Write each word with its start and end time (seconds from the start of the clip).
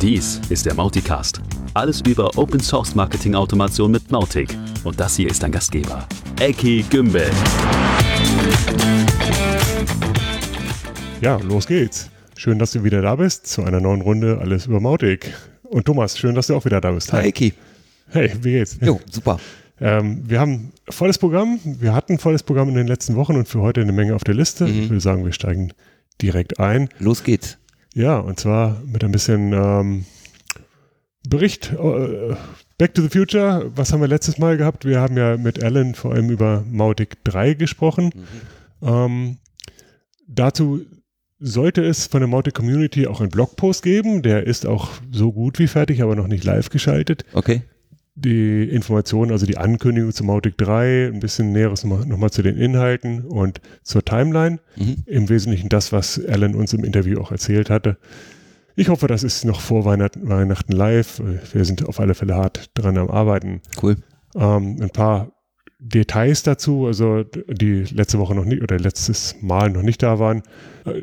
Dies 0.00 0.40
ist 0.48 0.64
der 0.64 0.74
Mauticast. 0.74 1.40
Alles 1.74 2.00
über 2.02 2.30
Open 2.38 2.60
Source 2.60 2.94
Marketing 2.94 3.34
Automation 3.34 3.90
mit 3.90 4.10
Mautic. 4.10 4.56
Und 4.84 4.98
das 4.98 5.16
hier 5.16 5.28
ist 5.28 5.42
dein 5.42 5.52
Gastgeber, 5.52 6.06
Eki 6.40 6.84
Gümbel. 6.88 7.30
Ja, 11.20 11.36
los 11.38 11.66
geht's. 11.66 12.10
Schön, 12.36 12.58
dass 12.58 12.70
du 12.70 12.84
wieder 12.84 13.02
da 13.02 13.16
bist 13.16 13.48
zu 13.48 13.64
einer 13.64 13.80
neuen 13.80 14.00
Runde 14.00 14.38
Alles 14.40 14.66
über 14.66 14.78
Mautic. 14.80 15.34
Und 15.64 15.84
Thomas, 15.84 16.16
schön, 16.16 16.34
dass 16.34 16.46
du 16.46 16.54
auch 16.54 16.64
wieder 16.64 16.80
da 16.80 16.92
bist. 16.92 17.12
Hi, 17.12 17.26
Eki. 17.26 17.52
Hey, 18.10 18.32
wie 18.40 18.52
geht's? 18.52 18.78
Jo, 18.80 19.00
super. 19.10 19.40
Ähm, 19.80 20.28
wir 20.28 20.40
haben 20.40 20.72
volles 20.88 21.18
Programm. 21.18 21.60
Wir 21.64 21.94
hatten 21.94 22.14
ein 22.14 22.18
volles 22.18 22.42
Programm 22.42 22.68
in 22.68 22.74
den 22.74 22.86
letzten 22.86 23.16
Wochen 23.16 23.36
und 23.36 23.48
für 23.48 23.60
heute 23.60 23.80
eine 23.80 23.92
Menge 23.92 24.14
auf 24.14 24.24
der 24.24 24.34
Liste. 24.34 24.66
Mhm. 24.66 24.82
Ich 24.82 24.90
würde 24.90 25.00
sagen, 25.00 25.24
wir 25.24 25.32
steigen 25.32 25.72
direkt 26.20 26.58
ein. 26.60 26.88
Los 26.98 27.24
geht's. 27.24 27.58
Ja, 27.94 28.18
und 28.18 28.38
zwar 28.38 28.80
mit 28.84 29.04
ein 29.04 29.12
bisschen 29.12 29.52
ähm, 29.52 30.04
Bericht. 31.28 31.72
Äh, 31.72 32.34
Back 32.78 32.94
to 32.94 33.02
the 33.02 33.08
Future. 33.08 33.70
Was 33.74 33.92
haben 33.92 34.00
wir 34.00 34.08
letztes 34.08 34.38
Mal 34.38 34.56
gehabt? 34.56 34.84
Wir 34.84 35.00
haben 35.00 35.16
ja 35.16 35.36
mit 35.36 35.62
Alan 35.62 35.94
vor 35.94 36.12
allem 36.12 36.30
über 36.30 36.64
Mautic 36.70 37.24
3 37.24 37.54
gesprochen. 37.54 38.12
Ähm, 38.82 39.38
dazu 40.28 40.84
sollte 41.40 41.84
es 41.84 42.06
von 42.06 42.20
der 42.20 42.28
Mautic 42.28 42.54
Community 42.54 43.06
auch 43.06 43.20
einen 43.20 43.30
Blogpost 43.30 43.82
geben. 43.82 44.22
Der 44.22 44.46
ist 44.46 44.66
auch 44.66 44.90
so 45.10 45.32
gut 45.32 45.58
wie 45.58 45.66
fertig, 45.66 46.02
aber 46.02 46.16
noch 46.16 46.28
nicht 46.28 46.44
live 46.44 46.70
geschaltet. 46.70 47.24
Okay. 47.32 47.62
Die 48.20 48.64
Informationen, 48.64 49.30
also 49.30 49.46
die 49.46 49.58
Ankündigung 49.58 50.12
zu 50.12 50.24
Mautic 50.24 50.58
3, 50.58 51.06
ein 51.14 51.20
bisschen 51.20 51.52
Näheres 51.52 51.84
nochmal 51.84 52.06
noch 52.06 52.18
mal 52.18 52.30
zu 52.30 52.42
den 52.42 52.56
Inhalten 52.56 53.22
und 53.22 53.60
zur 53.82 54.04
Timeline. 54.04 54.58
Mhm. 54.76 54.96
Im 55.06 55.28
Wesentlichen 55.28 55.68
das, 55.68 55.92
was 55.92 56.20
Alan 56.26 56.54
uns 56.54 56.72
im 56.72 56.82
Interview 56.84 57.20
auch 57.20 57.30
erzählt 57.30 57.70
hatte. 57.70 57.96
Ich 58.74 58.88
hoffe, 58.88 59.06
das 59.06 59.22
ist 59.22 59.44
noch 59.44 59.60
vor 59.60 59.84
Weihnachten, 59.84 60.28
Weihnachten 60.28 60.72
live. 60.72 61.20
Wir 61.52 61.64
sind 61.64 61.86
auf 61.86 62.00
alle 62.00 62.14
Fälle 62.14 62.34
hart 62.34 62.70
dran 62.74 62.96
am 62.98 63.08
Arbeiten. 63.08 63.60
Cool. 63.82 63.96
Ähm, 64.36 64.78
ein 64.80 64.90
paar 64.90 65.32
Details 65.80 66.42
dazu, 66.42 66.86
also 66.86 67.24
die 67.24 67.84
letzte 67.84 68.18
Woche 68.18 68.34
noch 68.34 68.44
nicht 68.44 68.62
oder 68.62 68.78
letztes 68.78 69.36
Mal 69.40 69.70
noch 69.70 69.82
nicht 69.82 70.02
da 70.02 70.18
waren. 70.18 70.42
Äh, 70.84 71.02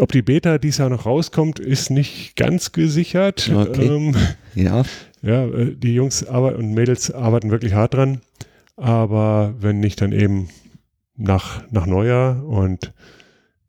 Ob 0.00 0.12
die 0.12 0.22
Beta 0.22 0.58
dieses 0.58 0.78
Jahr 0.78 0.90
noch 0.90 1.06
rauskommt, 1.06 1.58
ist 1.58 1.90
nicht 1.90 2.36
ganz 2.36 2.72
gesichert. 2.72 3.50
Okay. 3.54 3.86
Ähm, 3.86 4.14
Ja. 4.54 4.84
Ja, 5.26 5.44
äh, 5.46 5.74
die 5.76 5.94
Jungs 5.94 6.22
und 6.22 6.72
Mädels 6.72 7.10
arbeiten 7.12 7.50
wirklich 7.50 7.74
hart 7.74 7.94
dran, 7.94 8.20
aber 8.76 9.54
wenn 9.60 9.80
nicht, 9.80 10.00
dann 10.00 10.12
eben 10.12 10.48
nach, 11.16 11.62
nach 11.70 11.86
Neujahr 11.86 12.44
und 12.44 12.92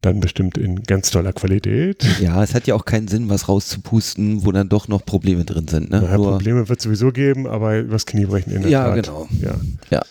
dann 0.02 0.20
bestimmt 0.20 0.58
in 0.58 0.84
ganz 0.84 1.10
toller 1.10 1.34
Qualität. 1.34 2.06
Ja, 2.22 2.44
es 2.44 2.54
hat 2.54 2.68
ja 2.68 2.76
auch 2.76 2.86
keinen 2.86 3.08
Sinn, 3.08 3.30
was 3.30 3.50
rauszupusten, 3.50 4.46
wo 4.46 4.52
dann 4.52 4.70
doch 4.70 4.88
noch 4.88 5.04
Probleme 5.06 5.44
drin 5.44 5.68
sind. 5.68 5.90
Ne? 5.90 6.02
Naja, 6.02 6.18
Nur- 6.18 6.32
Probleme 6.32 6.70
wird 6.70 6.80
es 6.80 6.84
sowieso 6.84 7.12
geben, 7.12 7.48
aber 7.48 7.80
übers 7.80 8.06
Knie 8.06 8.26
brechen 8.26 8.52
in 8.54 8.62
der 8.62 8.72
Ja, 8.72 8.84
Tat. 8.94 9.06
genau. 9.06 9.28
Ja, 9.42 9.56
Ja. 9.90 10.02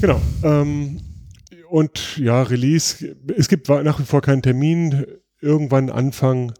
genau. 0.00 0.20
Ähm, 0.42 1.00
und 1.70 2.16
ja, 2.18 2.42
Release, 2.42 3.14
es 3.36 3.48
gibt 3.48 3.68
nach 3.68 3.98
wie 4.00 4.04
vor 4.04 4.20
keinen 4.22 4.42
Termin. 4.42 5.04
Irgendwann 5.40 5.90
Anfang 5.90 6.52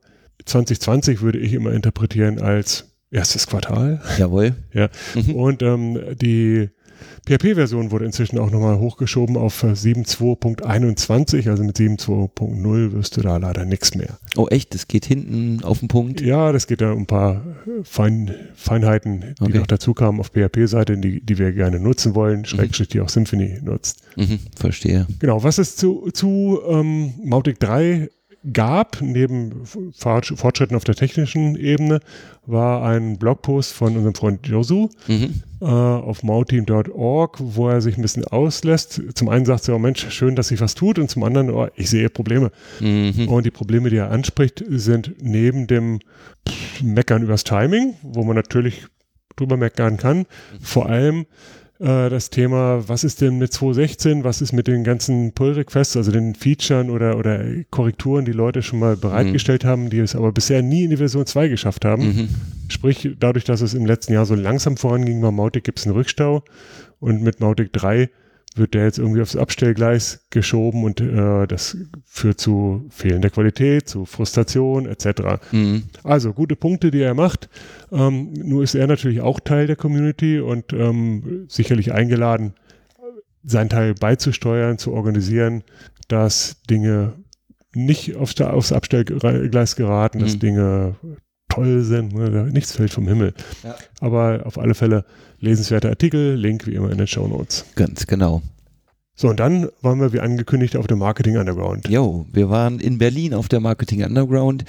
2020 0.45 1.23
würde 1.23 1.39
ich 1.39 1.55
immer 1.55 1.73
interpretieren 1.73 2.39
als 2.41 2.96
erstes 3.11 3.47
Quartal. 3.47 4.01
Jawohl. 4.19 4.55
Ja. 4.73 4.89
Mhm. 5.15 5.35
Und 5.35 5.63
ähm, 5.63 5.99
die 6.21 6.71
PHP-Version 7.27 7.91
wurde 7.91 8.05
inzwischen 8.07 8.39
auch 8.39 8.51
nochmal 8.51 8.79
hochgeschoben 8.79 9.37
auf 9.37 9.63
äh, 9.65 9.73
7.2.21, 9.73 11.49
also 11.51 11.65
mit 11.65 11.77
7.2.0 11.77 12.93
wirst 12.93 13.17
du 13.17 13.21
da 13.21 13.37
leider 13.37 13.65
nichts 13.65 13.95
mehr. 13.95 14.19
Oh, 14.37 14.47
echt? 14.49 14.75
Das 14.75 14.87
geht 14.89 15.07
hinten 15.07 15.63
auf 15.65 15.81
den 15.81 15.89
Punkt? 15.89 16.21
Ja, 16.21 16.53
das 16.53 16.67
geht 16.67 16.81
da 16.81 16.93
um 16.93 17.01
ein 17.03 17.07
paar 17.07 17.43
äh, 17.67 17.83
Fein, 17.85 18.33
Feinheiten, 18.55 19.35
die 19.41 19.45
Okay. 19.45 19.59
noch 19.59 19.67
dazu 19.67 19.93
kamen 19.93 20.21
auf 20.21 20.29
PHP-Seite, 20.33 20.97
die, 20.99 21.21
die 21.21 21.39
wir 21.39 21.53
gerne 21.53 21.81
nutzen 21.81 22.15
wollen, 22.15 22.45
Schrägstrich, 22.45 22.89
die 22.89 23.01
auch 23.01 23.09
Symfony 23.09 23.59
nutzt. 23.63 24.03
Mhm, 24.17 24.39
verstehe. 24.57 25.07
Genau, 25.19 25.43
was 25.43 25.59
es 25.59 25.77
zu, 25.77 26.11
zu 26.13 26.61
ähm, 26.69 27.15
Mautic 27.25 27.59
3 27.61 28.09
gab, 28.53 29.01
neben 29.01 29.65
Fortsch- 29.65 30.37
Fortschritten 30.37 30.77
auf 30.77 30.85
der 30.85 30.95
technischen 30.95 31.57
Ebene, 31.57 32.01
war 32.47 32.83
ein 32.85 33.19
Blogpost 33.19 33.73
von 33.73 33.97
unserem 33.97 34.15
Freund 34.15 34.47
Josu 34.47 34.89
Mhm. 35.09 35.43
äh, 35.61 35.65
auf 35.65 36.23
mauteam.org, 36.23 37.39
wo 37.41 37.69
er 37.69 37.81
sich 37.81 37.97
ein 37.97 38.03
bisschen 38.03 38.25
auslässt. 38.25 39.01
Zum 39.15 39.29
einen 39.29 39.47
sagt 39.47 39.69
er, 39.69 39.75
oh 39.77 39.79
Mensch, 39.79 40.07
schön, 40.11 40.37
dass 40.37 40.49
sich 40.49 40.61
was 40.61 40.75
tut 40.75 40.99
und 40.99 41.11
zum 41.11 41.23
anderen, 41.25 41.51
oh, 41.51 41.67
ich 41.75 41.91
sehe 41.91 42.09
Probleme. 42.11 42.51
Mhm. 42.81 43.29
Und 43.29 43.47
die 43.47 43.51
Probleme, 43.51 43.91
die 43.91 43.97
er 43.97 44.11
anspricht, 44.11 44.63
sind 44.69 45.15
neben 45.21 45.67
dem 45.67 45.99
Meckern 46.83 47.23
übers 47.23 47.45
Timing, 47.45 47.95
wo 48.03 48.23
man 48.25 48.37
natürlich 48.37 48.87
drüber 49.37 49.57
meckern 49.57 49.97
kann, 49.99 50.25
vor 50.63 50.87
allem 50.89 51.27
äh, 51.79 52.09
das 52.09 52.31
Thema, 52.31 52.89
was 52.89 53.05
ist 53.05 53.21
denn 53.21 53.39
mit 53.39 53.53
2.16, 53.53 54.25
was 54.25 54.41
ist 54.41 54.53
mit 54.53 54.67
den 54.67 54.85
ganzen 54.85 55.33
Pull-Requests, 55.33 55.97
also 55.97 56.11
den 56.11 56.35
Featuren 56.35 56.91
oder, 56.91 57.19
oder 57.19 57.45
Korrekturen, 57.71 58.25
die 58.25 58.33
Leute 58.33 58.63
schon 58.63 58.79
mal 58.79 58.97
bereitgestellt 58.97 59.65
haben, 59.65 59.91
die 59.91 59.99
es 59.99 60.17
aber 60.17 60.33
bisher 60.33 60.63
nie 60.63 60.85
in 60.85 60.91
die 60.91 60.97
Version 60.97 61.27
2 61.27 61.49
geschafft 61.49 61.85
haben. 61.85 62.07
Mhm. 62.07 62.29
Sprich, 62.69 63.11
dadurch, 63.19 63.45
dass 63.45 63.61
es 63.61 63.75
im 63.75 63.87
letzten 63.87 64.13
Jahr 64.13 64.27
so 64.27 64.35
langsam 64.35 64.77
voranging, 64.77 65.21
bei 65.21 65.31
Mautic 65.31 65.65
gibt 65.65 65.79
es 65.79 65.87
einen 65.87 65.95
Rückstau 65.95 66.43
und 66.99 67.23
mit 67.23 67.41
Mautic 67.41 67.73
3 67.73 68.11
wird 68.57 68.75
der 68.75 68.85
jetzt 68.85 68.99
irgendwie 68.99 69.23
aufs 69.23 69.37
Abstellgleis 69.37 70.27
geschoben 70.31 70.85
und 70.85 71.01
äh, 71.01 71.47
das 71.47 71.77
führt 72.05 72.41
zu 72.41 72.87
fehlender 72.91 73.31
Qualität, 73.31 73.89
zu 73.89 74.05
Frustration 74.07 74.87
etc. 74.87 75.41
Mhm. 75.53 75.85
Also 76.03 76.33
gute 76.33 76.57
Punkte, 76.57 76.91
die 76.91 77.01
er 77.01 77.15
macht. 77.15 77.49
Ähm, 77.93 78.33
nur 78.33 78.63
ist 78.63 78.75
er 78.75 78.87
natürlich 78.87 79.21
auch 79.21 79.41
Teil 79.41 79.67
der 79.67 79.77
Community 79.77 80.41
und 80.41 80.73
ähm, 80.73 81.47
sicherlich 81.49 81.93
eingeladen, 81.93 82.55
seinen 83.45 83.69
Teil 83.69 83.95
beizusteuern, 83.95 84.79
zu 84.79 84.93
organisieren, 84.93 85.63
dass 86.09 86.63
Dinge 86.63 87.15
nicht 87.75 88.17
aufs, 88.17 88.41
aufs 88.41 88.73
Abstellgleis 88.73 89.77
geraten, 89.77 90.19
dass 90.19 90.35
Mhm. 90.35 90.41
Dinge 90.41 90.97
toll 91.57 91.83
sind. 91.83 92.15
Ne? 92.15 92.49
Nichts 92.53 92.73
fällt 92.73 92.93
vom 92.93 93.09
Himmel. 93.09 93.35
Ja. 93.65 93.75
Aber 94.01 94.43
auf 94.45 94.59
alle 94.59 94.75
Fälle 94.75 95.05
lesenswerte 95.41 95.89
Artikel, 95.89 96.35
Link 96.35 96.67
wie 96.67 96.75
immer 96.75 96.91
in 96.91 96.99
den 96.99 97.07
Show 97.07 97.27
Notes. 97.27 97.65
Ganz 97.75 98.07
genau. 98.07 98.43
So, 99.19 99.29
und 99.29 99.41
dann 99.41 99.69
waren 99.81 99.99
wir 99.99 100.13
wie 100.13 100.21
angekündigt 100.21 100.77
auf 100.77 100.87
dem 100.87 100.99
Marketing 100.99 101.39
Underground. 101.39 101.89
Jo, 101.89 102.27
wir 102.33 102.51
waren 102.51 102.81
in 102.81 102.99
Berlin 102.99 103.33
auf 103.33 103.49
der 103.49 103.61
Marketing 103.61 104.05
Underground. 104.05 104.67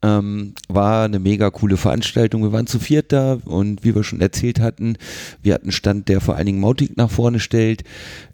Ähm, 0.00 0.54
war 0.68 1.04
eine 1.04 1.18
mega 1.18 1.50
coole 1.50 1.76
Veranstaltung. 1.76 2.42
Wir 2.42 2.52
waren 2.52 2.66
zu 2.66 2.78
viert 2.78 3.12
da 3.12 3.36
und 3.44 3.84
wie 3.84 3.94
wir 3.94 4.02
schon 4.02 4.22
erzählt 4.22 4.58
hatten, 4.58 4.96
wir 5.42 5.52
hatten 5.52 5.70
Stand, 5.70 6.08
der 6.08 6.22
vor 6.22 6.36
allen 6.36 6.46
Dingen 6.46 6.60
Mautic 6.60 6.96
nach 6.96 7.10
vorne 7.10 7.40
stellt. 7.40 7.84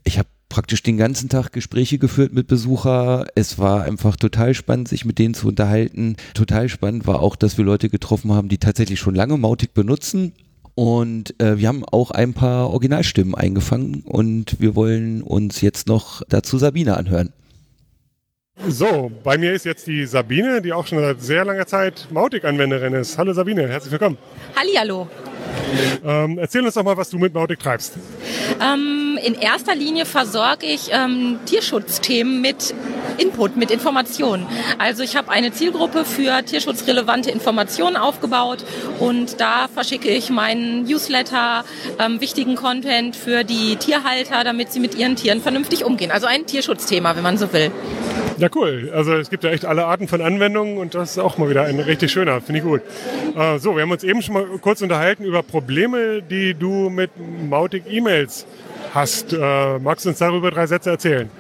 Ich 0.05 0.19
habe 0.19 0.29
praktisch 0.49 0.83
den 0.83 0.97
ganzen 0.97 1.29
Tag 1.29 1.53
Gespräche 1.53 1.99
geführt 1.99 2.33
mit 2.33 2.47
Besucher. 2.47 3.27
Es 3.35 3.59
war 3.59 3.85
einfach 3.85 4.17
total 4.17 4.55
spannend, 4.55 4.89
sich 4.89 5.05
mit 5.05 5.19
denen 5.19 5.35
zu 5.35 5.49
unterhalten. 5.49 6.17
Total 6.35 6.69
spannend 6.69 7.07
war 7.07 7.21
auch, 7.21 7.37
dass 7.37 7.59
wir 7.59 7.65
Leute 7.65 7.89
getroffen 7.89 8.33
haben, 8.33 8.49
die 8.49 8.59
tatsächlich 8.59 9.01
schon 9.01 9.15
lange 9.15 9.37
Mautic 9.37 9.75
benutzen. 9.75 10.33
Und 10.75 11.41
äh, 11.41 11.59
wir 11.59 11.69
haben 11.69 11.85
auch 11.85 12.11
ein 12.11 12.35
paar 12.35 12.71
Originalstimmen 12.71 13.35
eingefangen 13.35 14.03
und 14.05 14.61
wir 14.61 14.77
wollen 14.77 15.23
uns 15.23 15.63
jetzt 15.63 15.89
noch 15.89 16.23
dazu 16.29 16.59
Sabine 16.59 16.99
anhören. 16.99 17.33
So, 18.69 19.11
bei 19.23 19.39
mir 19.39 19.53
ist 19.53 19.65
jetzt 19.65 19.87
die 19.87 20.07
Sabine, 20.07 20.63
die 20.63 20.73
auch 20.73 20.87
schon 20.87 20.99
seit 20.99 21.23
sehr 21.23 21.45
langer 21.45 21.67
Zeit 21.67 22.09
Mautic-Anwenderin 22.11 22.95
ist. 22.95 23.19
Hallo 23.19 23.33
Sabine, 23.33 23.69
herzlich 23.69 23.93
willkommen. 23.93 24.19
Hallihallo. 24.55 25.09
Ähm, 26.05 26.39
erzähl 26.39 26.65
uns 26.65 26.75
doch 26.75 26.85
mal, 26.85 26.97
was 26.97 27.11
du 27.11 27.19
mit 27.19 27.35
Mautic 27.35 27.59
treibst. 27.59 27.95
Ähm, 28.61 29.19
in 29.25 29.35
erster 29.35 29.75
Linie 29.75 30.07
versorge 30.07 30.67
ich 30.67 30.91
ähm, 30.93 31.39
Tierschutzthemen 31.47 32.41
mit 32.41 32.75
Input, 33.19 33.57
mit 33.57 33.71
Informationen. 33.71 34.47
Also 34.79 35.03
ich 35.03 35.17
habe 35.17 35.31
eine 35.31 35.53
Zielgruppe 35.53 36.05
für 36.05 36.45
tierschutzrelevante 36.45 37.31
Informationen 37.31 37.97
aufgebaut 37.97 38.65
und 39.01 39.41
da 39.41 39.69
verschicke 39.73 40.09
ich 40.09 40.31
meinen 40.31 40.85
Newsletter, 40.85 41.65
ähm, 41.99 42.21
wichtigen 42.21 42.57
Content 42.57 43.17
für 43.17 43.45
die 43.45 43.77
Tierhalter, 43.77 44.45
damit 44.45 44.73
sie 44.73 44.81
mit 44.81 44.95
ihren 44.95 45.17
Tieren 45.17 45.41
vernünftig 45.41 45.85
umgehen. 45.85 46.11
Also 46.11 46.27
ein 46.27 46.47
Tierschutzthema, 46.47 47.17
wenn 47.17 47.23
man 47.23 47.39
so 47.39 47.53
will. 47.53 47.71
Ja, 48.39 48.49
cool. 48.55 48.91
Also 48.95 49.15
es 49.15 49.31
gibt 49.31 49.45
ja 49.45 49.51
echt 49.51 49.65
alle 49.65 49.87
Arten 49.87 50.09
von 50.09 50.21
Anwendungen 50.21 50.77
und 50.77 50.95
das 50.95 51.13
ist 51.13 51.19
auch 51.19 51.39
mal 51.39 51.49
wieder 51.49 51.65
ein 51.65 51.81
richtig 51.81 52.13
schöner, 52.13 52.43
finde 52.43 52.59
ich 52.59 52.65
gut. 52.65 52.83
Äh, 53.35 53.59
so, 53.59 53.75
wir 53.77 53.83
haben 53.83 53.91
uns 53.91 54.05
eben 54.05 54.21
schon 54.21 54.35
mal 54.35 54.45
kurz 54.61 54.83
unterhalten 54.83 55.25
über 55.25 55.36
Probleme, 55.43 56.23
die 56.23 56.55
du 56.55 56.91
mit 56.91 57.11
Mautic 57.49 57.85
E-Mails 57.89 58.47
hast. 58.95 59.33
Äh, 59.33 59.79
magst 59.79 60.05
du 60.05 60.11
uns 60.11 60.19
darüber 60.19 60.51
drei 60.51 60.67
Sätze 60.67 60.91
erzählen? 60.91 61.31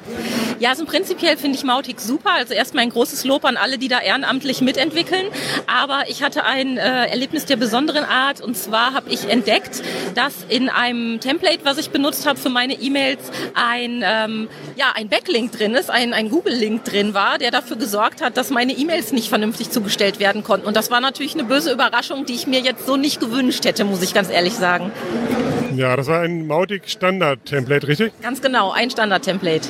Ja, 0.58 0.70
also 0.70 0.86
prinzipiell 0.86 1.36
finde 1.36 1.58
ich 1.58 1.64
Mautic 1.64 2.00
super. 2.00 2.30
Also 2.32 2.54
erstmal 2.54 2.84
ein 2.84 2.90
großes 2.90 3.24
Lob 3.24 3.44
an 3.44 3.58
alle, 3.58 3.76
die 3.76 3.88
da 3.88 4.00
ehrenamtlich 4.00 4.62
mitentwickeln. 4.62 5.26
Aber 5.66 6.04
ich 6.08 6.22
hatte 6.22 6.44
ein 6.44 6.78
äh, 6.78 7.06
Erlebnis 7.08 7.44
der 7.44 7.56
besonderen 7.56 8.04
Art. 8.04 8.40
Und 8.40 8.56
zwar 8.56 8.94
habe 8.94 9.10
ich 9.10 9.28
entdeckt, 9.28 9.82
dass 10.14 10.34
in 10.48 10.70
einem 10.70 11.20
Template, 11.20 11.60
was 11.64 11.76
ich 11.76 11.90
benutzt 11.90 12.26
habe 12.26 12.38
für 12.38 12.48
meine 12.48 12.72
E-Mails, 12.74 13.20
ein, 13.54 14.02
ähm, 14.02 14.48
ja, 14.76 14.92
ein 14.94 15.08
Backlink 15.08 15.52
drin 15.52 15.74
ist, 15.74 15.90
ein, 15.90 16.14
ein 16.14 16.30
Google-Link 16.30 16.84
drin 16.84 17.12
war, 17.12 17.36
der 17.36 17.50
dafür 17.50 17.76
gesorgt 17.76 18.22
hat, 18.22 18.38
dass 18.38 18.50
meine 18.50 18.72
E-Mails 18.72 19.12
nicht 19.12 19.28
vernünftig 19.28 19.70
zugestellt 19.70 20.20
werden 20.20 20.42
konnten. 20.42 20.66
Und 20.66 20.76
das 20.76 20.90
war 20.90 21.02
natürlich 21.02 21.34
eine 21.34 21.44
böse 21.44 21.70
Überraschung, 21.70 22.24
die 22.24 22.34
ich 22.34 22.46
mir 22.46 22.60
jetzt 22.60 22.86
so 22.86 22.96
nicht 22.96 23.20
gewünscht 23.20 23.64
hätte, 23.66 23.84
muss 23.84 24.00
ich 24.00 24.14
ganz 24.14 24.30
ehrlich 24.30 24.54
sagen. 24.54 24.90
Ja, 25.74 25.94
das 25.94 26.06
war 26.06 26.22
ein 26.22 26.46
Mautic 26.46 26.88
Standard-Template, 27.44 27.88
richtig? 27.88 28.12
Ganz 28.22 28.40
genau, 28.40 28.72
ein 28.72 28.90
Standard-Template. 28.90 29.68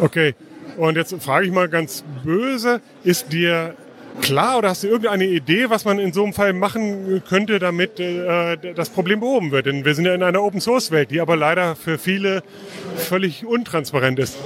Okay. 0.00 0.34
Und 0.76 0.96
jetzt 0.96 1.14
frage 1.22 1.46
ich 1.46 1.52
mal 1.52 1.68
ganz 1.68 2.02
böse, 2.24 2.80
ist 3.04 3.32
dir 3.32 3.74
klar 4.20 4.58
oder 4.58 4.70
hast 4.70 4.82
du 4.82 4.88
irgendeine 4.88 5.26
Idee, 5.26 5.70
was 5.70 5.84
man 5.84 5.98
in 5.98 6.12
so 6.12 6.22
einem 6.22 6.32
Fall 6.32 6.52
machen 6.52 7.22
könnte, 7.28 7.58
damit 7.58 7.98
äh, 8.00 8.56
das 8.74 8.90
Problem 8.90 9.20
behoben 9.20 9.50
wird? 9.50 9.66
Denn 9.66 9.84
wir 9.84 9.94
sind 9.94 10.04
ja 10.04 10.14
in 10.14 10.22
einer 10.22 10.42
Open-Source-Welt, 10.42 11.10
die 11.10 11.20
aber 11.20 11.36
leider 11.36 11.76
für 11.76 11.98
viele 11.98 12.42
völlig 12.96 13.44
untransparent 13.46 14.18
ist. 14.18 14.36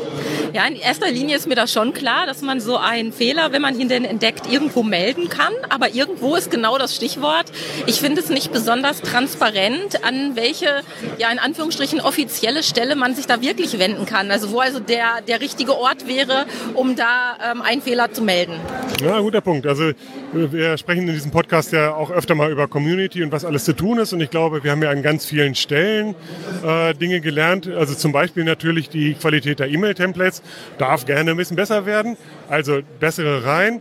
Ja, 0.52 0.64
in 0.66 0.76
erster 0.76 1.10
Linie 1.10 1.36
ist 1.36 1.46
mir 1.46 1.54
das 1.54 1.72
schon 1.72 1.92
klar, 1.92 2.26
dass 2.26 2.40
man 2.40 2.60
so 2.60 2.76
einen 2.76 3.12
Fehler, 3.12 3.52
wenn 3.52 3.60
man 3.62 3.78
ihn 3.78 3.88
denn 3.88 4.04
entdeckt, 4.04 4.50
irgendwo 4.50 4.82
melden 4.82 5.28
kann. 5.28 5.52
Aber 5.68 5.90
irgendwo 5.90 6.36
ist 6.36 6.50
genau 6.50 6.78
das 6.78 6.94
Stichwort. 6.94 7.46
Ich 7.86 8.00
finde 8.00 8.20
es 8.20 8.30
nicht 8.30 8.52
besonders 8.52 9.02
transparent, 9.02 10.04
an 10.04 10.34
welche, 10.34 10.82
ja, 11.18 11.30
in 11.30 11.38
Anführungsstrichen 11.38 12.00
offizielle 12.00 12.62
Stelle 12.62 12.96
man 12.96 13.14
sich 13.14 13.26
da 13.26 13.42
wirklich 13.42 13.78
wenden 13.78 14.06
kann. 14.06 14.30
Also 14.30 14.50
wo 14.50 14.60
also 14.60 14.80
der, 14.80 15.20
der 15.26 15.40
richtige 15.40 15.76
Ort 15.76 16.06
wäre, 16.06 16.46
um 16.74 16.96
da 16.96 17.36
ähm, 17.52 17.62
einen 17.62 17.82
Fehler 17.82 18.12
zu 18.12 18.22
melden. 18.22 18.54
Ja, 19.02 19.20
guter 19.20 19.40
Punkt. 19.40 19.55
Also 19.64 19.92
wir 20.32 20.76
sprechen 20.76 21.06
in 21.06 21.14
diesem 21.14 21.30
Podcast 21.30 21.72
ja 21.72 21.94
auch 21.94 22.10
öfter 22.10 22.34
mal 22.34 22.50
über 22.50 22.66
Community 22.66 23.22
und 23.22 23.30
was 23.30 23.44
alles 23.44 23.64
zu 23.64 23.74
tun 23.74 23.98
ist. 23.98 24.12
Und 24.12 24.20
ich 24.20 24.30
glaube, 24.30 24.64
wir 24.64 24.72
haben 24.72 24.82
ja 24.82 24.90
an 24.90 25.02
ganz 25.02 25.24
vielen 25.24 25.54
Stellen 25.54 26.16
äh, 26.64 26.94
Dinge 26.94 27.20
gelernt. 27.20 27.68
Also 27.68 27.94
zum 27.94 28.10
Beispiel 28.10 28.42
natürlich 28.42 28.88
die 28.88 29.14
Qualität 29.14 29.60
der 29.60 29.68
E-Mail-Templates 29.68 30.42
darf 30.78 31.06
gerne 31.06 31.30
ein 31.30 31.36
bisschen 31.36 31.56
besser 31.56 31.86
werden. 31.86 32.16
Also 32.48 32.80
bessere 32.98 33.44
rein, 33.44 33.80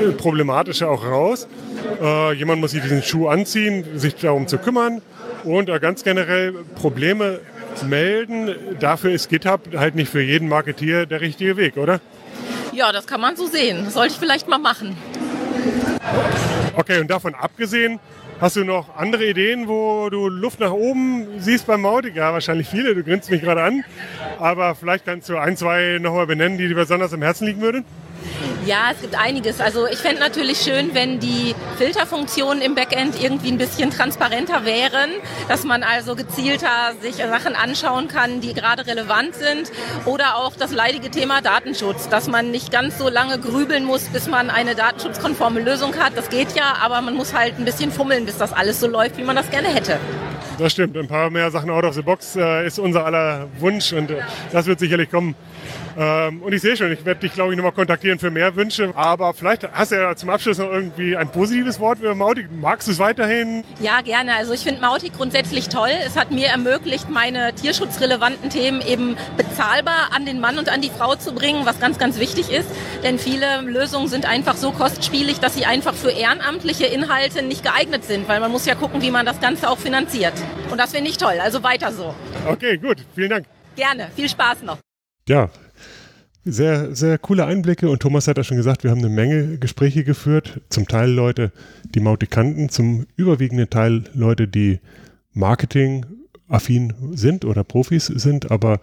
äh, 0.00 0.12
problematische 0.12 0.88
auch 0.88 1.04
raus. 1.04 1.46
Äh, 2.02 2.32
jemand 2.32 2.60
muss 2.60 2.70
sich 2.70 2.82
diesen 2.82 3.02
Schuh 3.02 3.28
anziehen, 3.28 3.84
sich 3.96 4.14
darum 4.16 4.48
zu 4.48 4.58
kümmern 4.58 5.02
und 5.44 5.68
äh, 5.68 5.78
ganz 5.78 6.02
generell 6.02 6.54
Probleme 6.74 7.40
melden. 7.82 8.54
Dafür 8.78 9.10
ist 9.10 9.28
GitHub 9.28 9.60
halt 9.76 9.94
nicht 9.94 10.08
für 10.08 10.22
jeden 10.22 10.48
Marketier 10.48 11.06
der 11.06 11.20
richtige 11.20 11.56
Weg, 11.56 11.76
oder? 11.76 12.00
Ja, 12.74 12.92
das 12.92 13.06
kann 13.06 13.20
man 13.20 13.36
so 13.36 13.46
sehen. 13.46 13.84
Das 13.84 13.94
sollte 13.94 14.14
ich 14.14 14.18
vielleicht 14.18 14.48
mal 14.48 14.58
machen. 14.58 14.96
Okay, 16.76 17.00
und 17.00 17.08
davon 17.08 17.34
abgesehen, 17.34 18.00
Hast 18.40 18.56
du 18.56 18.64
noch 18.64 18.96
andere 18.96 19.26
Ideen, 19.26 19.68
wo 19.68 20.10
du 20.10 20.28
Luft 20.28 20.58
nach 20.58 20.72
oben 20.72 21.40
siehst 21.40 21.66
beim 21.66 21.82
Mautic? 21.82 22.16
Ja, 22.16 22.32
wahrscheinlich 22.32 22.68
viele, 22.68 22.94
du 22.94 23.04
grinst 23.04 23.30
mich 23.30 23.40
gerade 23.40 23.62
an. 23.62 23.84
Aber 24.40 24.74
vielleicht 24.74 25.04
kannst 25.04 25.28
du 25.28 25.38
ein, 25.38 25.56
zwei 25.56 25.98
nochmal 26.00 26.26
benennen, 26.26 26.58
die 26.58 26.66
dir 26.66 26.74
besonders 26.74 27.12
am 27.12 27.22
Herzen 27.22 27.46
liegen 27.46 27.60
würden? 27.60 27.84
Ja, 28.66 28.90
es 28.92 29.00
gibt 29.00 29.14
einiges. 29.14 29.60
Also 29.60 29.86
ich 29.86 29.98
fände 29.98 30.20
natürlich 30.20 30.58
schön, 30.58 30.94
wenn 30.94 31.20
die 31.20 31.54
Filterfunktionen 31.76 32.62
im 32.62 32.74
Backend 32.74 33.20
irgendwie 33.20 33.52
ein 33.52 33.58
bisschen 33.58 33.90
transparenter 33.90 34.64
wären, 34.64 35.10
dass 35.48 35.64
man 35.64 35.82
also 35.82 36.16
gezielter 36.16 36.94
sich 37.02 37.16
Sachen 37.16 37.54
anschauen 37.54 38.08
kann, 38.08 38.40
die 38.40 38.54
gerade 38.54 38.86
relevant 38.86 39.34
sind. 39.34 39.70
Oder 40.06 40.36
auch 40.36 40.52
das 40.56 40.72
leidige 40.72 41.10
Thema 41.10 41.42
Datenschutz, 41.42 42.08
dass 42.08 42.28
man 42.28 42.50
nicht 42.50 42.70
ganz 42.72 42.98
so 42.98 43.08
lange 43.08 43.38
grübeln 43.38 43.84
muss, 43.84 44.04
bis 44.04 44.28
man 44.28 44.50
eine 44.50 44.74
datenschutzkonforme 44.74 45.60
Lösung 45.60 45.96
hat. 45.96 46.16
Das 46.16 46.30
geht 46.30 46.54
ja, 46.54 46.76
aber 46.82 47.00
man 47.02 47.14
muss 47.14 47.34
halt 47.34 47.58
ein 47.58 47.64
bisschen 47.64 47.92
fummeln, 47.92 48.24
bis 48.24 48.38
das 48.38 48.52
alles 48.52 48.80
so 48.80 48.86
läuft, 48.86 49.18
wie 49.18 49.24
man 49.24 49.36
das 49.36 49.50
gerne 49.50 49.68
hätte. 49.68 49.98
Das 50.58 50.72
stimmt. 50.72 50.96
Ein 50.96 51.08
paar 51.08 51.30
mehr 51.30 51.50
Sachen 51.50 51.70
out 51.70 51.84
of 51.84 51.94
the 51.94 52.02
box 52.02 52.36
äh, 52.36 52.66
ist 52.66 52.78
unser 52.78 53.04
aller 53.04 53.48
Wunsch 53.58 53.92
und 53.92 54.10
äh, 54.10 54.20
das 54.52 54.66
wird 54.66 54.78
sicherlich 54.78 55.10
kommen. 55.10 55.34
Ähm, 55.96 56.42
und 56.42 56.52
ich 56.52 56.62
sehe 56.62 56.76
schon, 56.76 56.92
ich 56.92 57.04
werde 57.04 57.20
dich, 57.20 57.32
glaube 57.32 57.52
ich, 57.52 57.56
nochmal 57.56 57.72
kontaktieren 57.72 58.18
für 58.18 58.30
mehr 58.30 58.54
Wünsche. 58.56 58.92
Aber 58.94 59.32
vielleicht 59.34 59.68
hast 59.72 59.92
du 59.92 59.96
ja 59.96 60.14
zum 60.14 60.30
Abschluss 60.30 60.58
noch 60.58 60.70
irgendwie 60.70 61.16
ein 61.16 61.28
positives 61.28 61.78
Wort 61.80 61.98
für 61.98 62.14
Mautic. 62.14 62.46
Magst 62.60 62.88
du 62.88 62.92
es 62.92 62.98
weiterhin? 62.98 63.64
Ja, 63.80 64.00
gerne. 64.00 64.34
Also 64.34 64.52
ich 64.52 64.60
finde 64.60 64.80
Mautic 64.80 65.14
grundsätzlich 65.14 65.68
toll. 65.68 65.90
Es 66.04 66.16
hat 66.16 66.30
mir 66.30 66.48
ermöglicht, 66.48 67.10
meine 67.10 67.54
tierschutzrelevanten 67.54 68.50
Themen 68.50 68.80
eben 68.80 69.16
bezahlbar 69.36 70.10
an 70.14 70.26
den 70.26 70.40
Mann 70.40 70.58
und 70.58 70.68
an 70.68 70.80
die 70.80 70.90
Frau 70.90 71.14
zu 71.16 71.32
bringen, 71.32 71.64
was 71.64 71.80
ganz, 71.80 71.98
ganz 71.98 72.18
wichtig 72.18 72.50
ist. 72.52 72.68
Denn 73.02 73.18
viele 73.18 73.60
Lösungen 73.62 74.08
sind 74.08 74.26
einfach 74.26 74.56
so 74.56 74.72
kostspielig, 74.72 75.40
dass 75.40 75.54
sie 75.54 75.66
einfach 75.66 75.94
für 75.94 76.10
ehrenamtliche 76.10 76.86
Inhalte 76.86 77.42
nicht 77.42 77.62
geeignet 77.62 78.04
sind, 78.04 78.28
weil 78.28 78.40
man 78.40 78.50
muss 78.50 78.66
ja 78.66 78.74
gucken, 78.74 79.02
wie 79.02 79.10
man 79.10 79.26
das 79.26 79.40
Ganze 79.40 79.68
auch 79.70 79.78
finanziert. 79.78 80.34
Und 80.70 80.78
das 80.78 80.92
finde 80.92 81.10
ich 81.10 81.16
toll. 81.16 81.38
Also 81.40 81.62
weiter 81.62 81.92
so. 81.92 82.14
Okay, 82.48 82.78
gut. 82.78 83.04
Vielen 83.14 83.30
Dank. 83.30 83.46
Gerne. 83.76 84.08
Viel 84.14 84.28
Spaß 84.28 84.62
noch. 84.62 84.78
Ja, 85.28 85.50
sehr, 86.44 86.94
sehr 86.94 87.16
coole 87.16 87.46
Einblicke 87.46 87.88
und 87.88 88.00
Thomas 88.00 88.28
hat 88.28 88.36
ja 88.36 88.44
schon 88.44 88.58
gesagt, 88.58 88.84
wir 88.84 88.90
haben 88.90 88.98
eine 88.98 89.08
Menge 89.08 89.58
Gespräche 89.58 90.04
geführt. 90.04 90.60
Zum 90.68 90.86
Teil 90.86 91.10
Leute, 91.10 91.52
die 91.84 92.00
Mautic 92.00 92.30
kannten, 92.30 92.68
zum 92.68 93.06
überwiegenden 93.16 93.70
Teil 93.70 94.04
Leute, 94.12 94.46
die 94.46 94.80
Marketing-affin 95.32 96.92
sind 97.12 97.46
oder 97.46 97.64
Profis 97.64 98.06
sind, 98.06 98.50
aber 98.50 98.80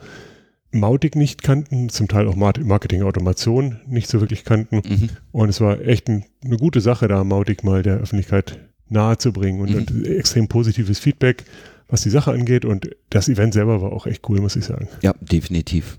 Mautic 0.71 1.15
nicht 1.15 1.43
kannten, 1.43 1.89
zum 1.89 2.07
Teil 2.07 2.27
auch 2.27 2.35
Marketing-Automation 2.35 3.81
nicht 3.85 4.09
so 4.09 4.21
wirklich 4.21 4.43
kannten. 4.43 4.77
Mhm. 4.77 5.09
Und 5.31 5.49
es 5.49 5.61
war 5.61 5.81
echt 5.81 6.07
ein, 6.07 6.25
eine 6.43 6.57
gute 6.57 6.81
Sache, 6.81 7.07
da 7.07 7.23
Mautic 7.23 7.63
mal 7.63 7.83
der 7.83 7.97
Öffentlichkeit 7.97 8.57
nahezubringen 8.91 9.61
und, 9.61 9.71
mhm. 9.71 9.77
und 9.77 10.07
extrem 10.07 10.47
positives 10.47 10.99
Feedback, 10.99 11.45
was 11.87 12.01
die 12.01 12.09
Sache 12.09 12.31
angeht. 12.31 12.65
Und 12.65 12.89
das 13.09 13.29
Event 13.29 13.53
selber 13.53 13.81
war 13.81 13.91
auch 13.91 14.05
echt 14.05 14.27
cool, 14.29 14.39
muss 14.41 14.55
ich 14.55 14.65
sagen. 14.65 14.87
Ja, 15.01 15.13
definitiv. 15.19 15.97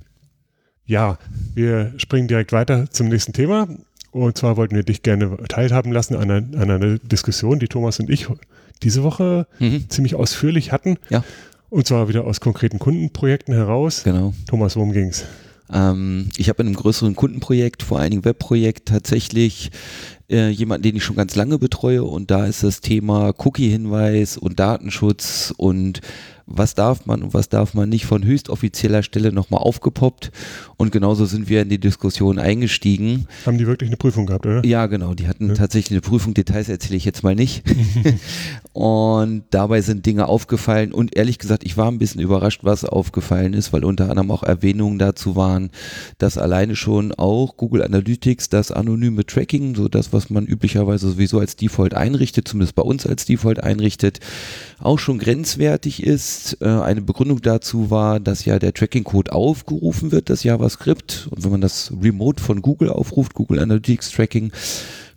Ja, 0.84 1.18
wir 1.54 1.92
springen 1.96 2.28
direkt 2.28 2.52
weiter 2.52 2.90
zum 2.90 3.08
nächsten 3.08 3.32
Thema. 3.32 3.68
Und 4.10 4.36
zwar 4.36 4.56
wollten 4.56 4.76
wir 4.76 4.82
dich 4.82 5.02
gerne 5.02 5.36
teilhaben 5.48 5.90
lassen 5.90 6.16
an 6.16 6.30
einer, 6.30 6.60
an 6.60 6.70
einer 6.70 6.98
Diskussion, 6.98 7.58
die 7.58 7.68
Thomas 7.68 7.98
und 7.98 8.10
ich 8.10 8.26
diese 8.82 9.02
Woche 9.02 9.46
mhm. 9.58 9.88
ziemlich 9.88 10.14
ausführlich 10.14 10.72
hatten. 10.72 10.98
Ja. 11.08 11.24
Und 11.70 11.86
zwar 11.86 12.08
wieder 12.08 12.24
aus 12.24 12.40
konkreten 12.40 12.78
Kundenprojekten 12.78 13.54
heraus. 13.54 14.02
Genau. 14.04 14.34
Thomas, 14.46 14.76
worum 14.76 14.92
ging 14.92 15.08
es? 15.08 15.24
Ähm, 15.72 16.28
ich 16.36 16.48
habe 16.48 16.62
in 16.62 16.69
einem 16.69 16.76
größeren 16.76 17.16
Kundenprojekt, 17.16 17.82
vor 17.82 17.98
allen 17.98 18.10
Dingen 18.10 18.24
Webprojekt, 18.24 18.88
tatsächlich 18.88 19.70
äh, 20.30 20.48
jemanden, 20.48 20.82
den 20.82 20.96
ich 20.96 21.04
schon 21.04 21.16
ganz 21.16 21.34
lange 21.36 21.58
betreue. 21.58 22.04
Und 22.04 22.30
da 22.30 22.46
ist 22.46 22.62
das 22.62 22.80
Thema 22.80 23.32
Cookie-Hinweis 23.36 24.36
und 24.36 24.60
Datenschutz 24.60 25.52
und 25.56 26.00
was 26.56 26.75
darf 26.75 27.06
man 27.06 27.22
und 27.22 27.34
was 27.34 27.49
darf 27.49 27.75
man 27.75 27.88
nicht 27.88 28.06
von 28.06 28.25
höchstoffizieller 28.25 29.02
Stelle 29.02 29.32
nochmal 29.32 29.60
aufgepoppt. 29.60 30.31
Und 30.76 30.93
genauso 30.93 31.25
sind 31.25 31.49
wir 31.49 31.62
in 31.62 31.69
die 31.69 31.78
Diskussion 31.78 32.38
eingestiegen. 32.38 33.26
Haben 33.46 33.58
die 33.58 33.66
wirklich 33.66 33.88
eine 33.88 33.96
Prüfung 33.96 34.26
gehabt, 34.26 34.46
oder? 34.46 34.64
Ja, 34.64 34.87
genau. 34.87 35.14
Die 35.14 35.28
hatten 35.28 35.49
ja. 35.49 35.54
tatsächlich 35.54 35.92
eine 35.92 36.00
Prüfung. 36.00 36.35
Details 36.35 36.68
erzähle 36.68 36.97
ich 36.97 37.04
jetzt 37.04 37.23
mal 37.23 37.35
nicht. 37.35 37.62
und 38.73 39.44
dabei 39.50 39.80
sind 39.80 40.06
Dinge 40.06 40.26
aufgefallen. 40.26 40.92
Und 40.92 41.16
ehrlich 41.16 41.38
gesagt, 41.38 41.64
ich 41.64 41.76
war 41.76 41.88
ein 41.88 41.99
bisschen 41.99 42.21
überrascht, 42.21 42.61
was 42.62 42.85
aufgefallen 42.85 43.54
ist, 43.54 43.73
weil 43.73 43.85
unter 43.85 44.11
anderem 44.11 44.30
auch 44.30 44.42
Erwähnungen 44.42 44.99
dazu 44.99 45.37
waren, 45.37 45.71
dass 46.18 46.38
alleine 46.38 46.76
schon 46.76 47.12
auch 47.12 47.56
Google 47.56 47.82
Analytics 47.82 48.49
das 48.49 48.71
anonyme 48.73 49.25
Tracking, 49.25 49.75
so 49.75 49.88
das, 49.88 50.12
was 50.12 50.30
man 50.30 50.47
üblicherweise 50.47 51.11
sowieso 51.11 51.38
als 51.38 51.56
Default 51.56 51.94
einrichtet, 51.94 52.49
zumindest 52.49 52.75
bei 52.75 52.82
uns 52.82 53.06
als 53.06 53.25
Default 53.25 53.62
einrichtet, 53.62 54.21
auch 54.78 54.99
schon 54.99 55.18
grenzwertig 55.18 56.02
ist. 56.02 56.41
Äh, 56.61 56.66
eine 56.66 57.02
Begründung 57.02 57.40
dazu 57.40 57.90
war, 57.90 58.20
dass 58.20 58.44
ja 58.44 58.58
der 58.58 58.75
Tracking-Code 58.75 59.32
aufgerufen 59.32 60.12
wird, 60.12 60.30
das 60.30 60.44
JavaScript. 60.44 61.28
Und 61.30 61.44
wenn 61.44 61.50
man 61.52 61.61
das 61.61 61.92
Remote 62.02 62.42
von 62.42 62.62
Google 62.62 62.90
aufruft, 62.90 63.34
Google 63.34 63.58
Analytics 63.61 64.11
Tracking, 64.11 64.52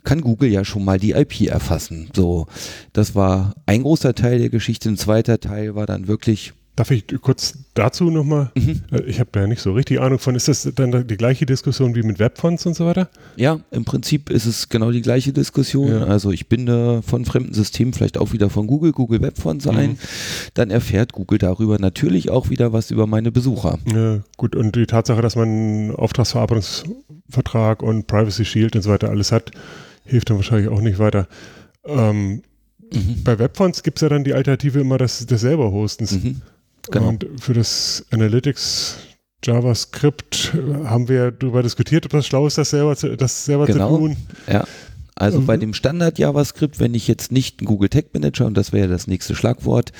kann 0.04 0.20
Google 0.20 0.50
ja 0.50 0.64
schon 0.64 0.84
mal 0.84 0.98
die 0.98 1.12
IP 1.12 1.42
erfassen. 1.42 2.08
So, 2.14 2.46
das 2.92 3.14
war 3.14 3.54
ein 3.66 3.82
großer 3.82 4.14
Teil 4.14 4.38
der 4.38 4.50
Geschichte. 4.50 4.88
Ein 4.88 4.96
zweiter 4.96 5.40
Teil 5.40 5.74
war 5.74 5.86
dann 5.86 6.06
wirklich 6.06 6.52
Darf 6.76 6.90
ich 6.90 7.06
kurz 7.22 7.54
dazu 7.72 8.10
nochmal? 8.10 8.50
Mhm. 8.54 8.82
Äh, 8.92 9.00
ich 9.04 9.18
habe 9.18 9.30
da 9.32 9.46
nicht 9.46 9.62
so 9.62 9.72
richtig 9.72 9.98
Ahnung 9.98 10.18
von. 10.18 10.34
Ist 10.34 10.46
das 10.46 10.70
dann 10.74 11.06
die 11.06 11.16
gleiche 11.16 11.46
Diskussion 11.46 11.94
wie 11.94 12.02
mit 12.02 12.18
Webfonts 12.18 12.66
und 12.66 12.74
so 12.74 12.84
weiter? 12.84 13.08
Ja, 13.36 13.60
im 13.70 13.86
Prinzip 13.86 14.28
ist 14.28 14.44
es 14.44 14.68
genau 14.68 14.90
die 14.90 15.00
gleiche 15.00 15.32
Diskussion. 15.32 15.88
Ja. 15.88 16.04
Also 16.04 16.30
ich 16.32 16.48
binde 16.48 17.00
von 17.00 17.24
fremden 17.24 17.54
Systemen 17.54 17.94
vielleicht 17.94 18.18
auch 18.18 18.34
wieder 18.34 18.50
von 18.50 18.66
Google, 18.66 18.92
Google 18.92 19.22
Webfonts 19.22 19.64
mhm. 19.64 19.76
ein. 19.76 19.98
Dann 20.52 20.70
erfährt 20.70 21.14
Google 21.14 21.38
darüber 21.38 21.78
natürlich 21.78 22.28
auch 22.28 22.50
wieder 22.50 22.74
was 22.74 22.90
über 22.90 23.06
meine 23.06 23.32
Besucher. 23.32 23.78
Ja, 23.90 24.20
gut. 24.36 24.54
Und 24.54 24.76
die 24.76 24.84
Tatsache, 24.84 25.22
dass 25.22 25.34
man 25.34 25.94
Auftragsverarbeitungsvertrag 25.94 27.82
und 27.82 28.06
Privacy 28.06 28.44
Shield 28.44 28.76
und 28.76 28.82
so 28.82 28.90
weiter 28.90 29.08
alles 29.08 29.32
hat, 29.32 29.50
hilft 30.04 30.28
dann 30.28 30.36
wahrscheinlich 30.36 30.68
auch 30.68 30.82
nicht 30.82 30.98
weiter. 30.98 31.26
Ähm, 31.86 32.42
mhm. 32.92 33.22
Bei 33.24 33.38
Webfonts 33.38 33.82
gibt 33.82 33.96
es 33.96 34.02
ja 34.02 34.10
dann 34.10 34.24
die 34.24 34.34
Alternative 34.34 34.78
immer 34.78 34.98
des, 34.98 35.24
des 35.24 35.40
selber 35.40 35.72
Hostens. 35.72 36.12
Mhm. 36.12 36.42
Genau. 36.90 37.08
Und 37.08 37.26
für 37.40 37.52
das 37.54 38.04
Analytics, 38.10 38.96
JavaScript 39.44 40.52
haben 40.84 41.08
wir 41.08 41.30
darüber 41.30 41.62
diskutiert, 41.62 42.04
ob 42.06 42.12
das 42.12 42.26
schlau 42.26 42.46
ist, 42.46 42.58
das 42.58 42.70
selber 42.70 42.96
zu, 42.96 43.16
das 43.16 43.44
selber 43.44 43.66
Genau. 43.66 43.90
zu 43.90 43.96
tun. 43.98 44.16
Ja. 44.46 44.64
Also 45.18 45.40
Mhm. 45.40 45.46
bei 45.46 45.56
dem 45.56 45.72
Standard 45.74 46.18
JavaScript, 46.18 46.78
wenn 46.78 46.92
ich 46.94 47.08
jetzt 47.08 47.32
nicht 47.32 47.60
einen 47.60 47.66
Google 47.66 47.88
Tag 47.88 48.12
Manager, 48.12 48.44
und 48.46 48.54
das 48.54 48.72
wäre 48.72 48.86
ja 48.86 48.92
das 48.92 49.06
nächste 49.06 49.34
Schlagwort, 49.34 49.92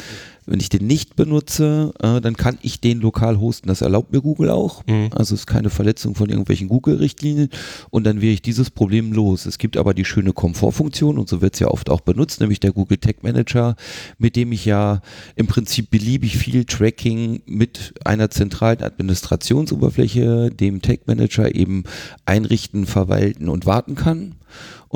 wenn 0.48 0.60
ich 0.60 0.68
den 0.68 0.86
nicht 0.86 1.16
benutze, 1.16 1.92
äh, 2.00 2.20
dann 2.20 2.36
kann 2.36 2.58
ich 2.62 2.80
den 2.80 3.00
lokal 3.00 3.40
hosten. 3.40 3.66
Das 3.66 3.80
erlaubt 3.80 4.12
mir 4.12 4.20
Google 4.20 4.50
auch. 4.50 4.86
Mhm. 4.86 5.08
Also 5.10 5.34
es 5.34 5.40
ist 5.40 5.46
keine 5.46 5.70
Verletzung 5.70 6.14
von 6.14 6.28
irgendwelchen 6.28 6.68
Google-Richtlinien 6.68 7.48
und 7.90 8.04
dann 8.04 8.20
wäre 8.20 8.32
ich 8.34 8.42
dieses 8.42 8.70
Problem 8.70 9.12
los. 9.12 9.46
Es 9.46 9.58
gibt 9.58 9.76
aber 9.76 9.92
die 9.94 10.04
schöne 10.04 10.32
Komfortfunktion 10.34 11.18
und 11.18 11.28
so 11.28 11.40
wird 11.40 11.54
es 11.54 11.60
ja 11.60 11.68
oft 11.68 11.90
auch 11.90 12.02
benutzt, 12.02 12.40
nämlich 12.40 12.60
der 12.60 12.72
Google 12.72 12.98
Tag 12.98 13.24
Manager, 13.24 13.74
mit 14.18 14.36
dem 14.36 14.52
ich 14.52 14.66
ja 14.66 15.00
im 15.34 15.46
Prinzip 15.48 15.90
beliebig 15.90 16.36
viel 16.36 16.64
Tracking 16.64 17.40
mit 17.46 17.94
einer 18.04 18.30
zentralen 18.30 18.82
Administrationsoberfläche, 18.82 20.50
dem 20.50 20.82
Tag 20.82 21.06
Manager 21.06 21.54
eben 21.54 21.84
einrichten, 22.24 22.86
verwalten 22.86 23.48
und 23.48 23.66
warten 23.66 23.94
kann 23.96 24.34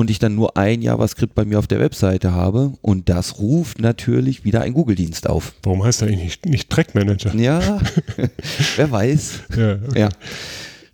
und 0.01 0.09
ich 0.09 0.19
dann 0.19 0.35
nur 0.35 0.57
ein 0.57 0.81
JavaScript 0.81 1.35
bei 1.35 1.45
mir 1.45 1.59
auf 1.59 1.67
der 1.67 1.79
Webseite 1.79 2.33
habe 2.33 2.73
und 2.81 3.11
das 3.11 3.39
ruft 3.39 3.81
natürlich 3.81 4.45
wieder 4.45 4.63
ein 4.63 4.73
Google-Dienst 4.73 5.29
auf. 5.29 5.53
Warum 5.63 5.85
heißt 5.85 6.01
er 6.01 6.09
eigentlich 6.09 6.23
nicht, 6.23 6.47
nicht 6.47 6.71
Track 6.71 6.95
Manager? 6.95 7.35
Ja, 7.35 7.83
wer 8.77 8.91
weiß. 8.91 9.41
Ja, 9.55 9.75
okay. 9.75 10.01
Ja. 10.01 10.09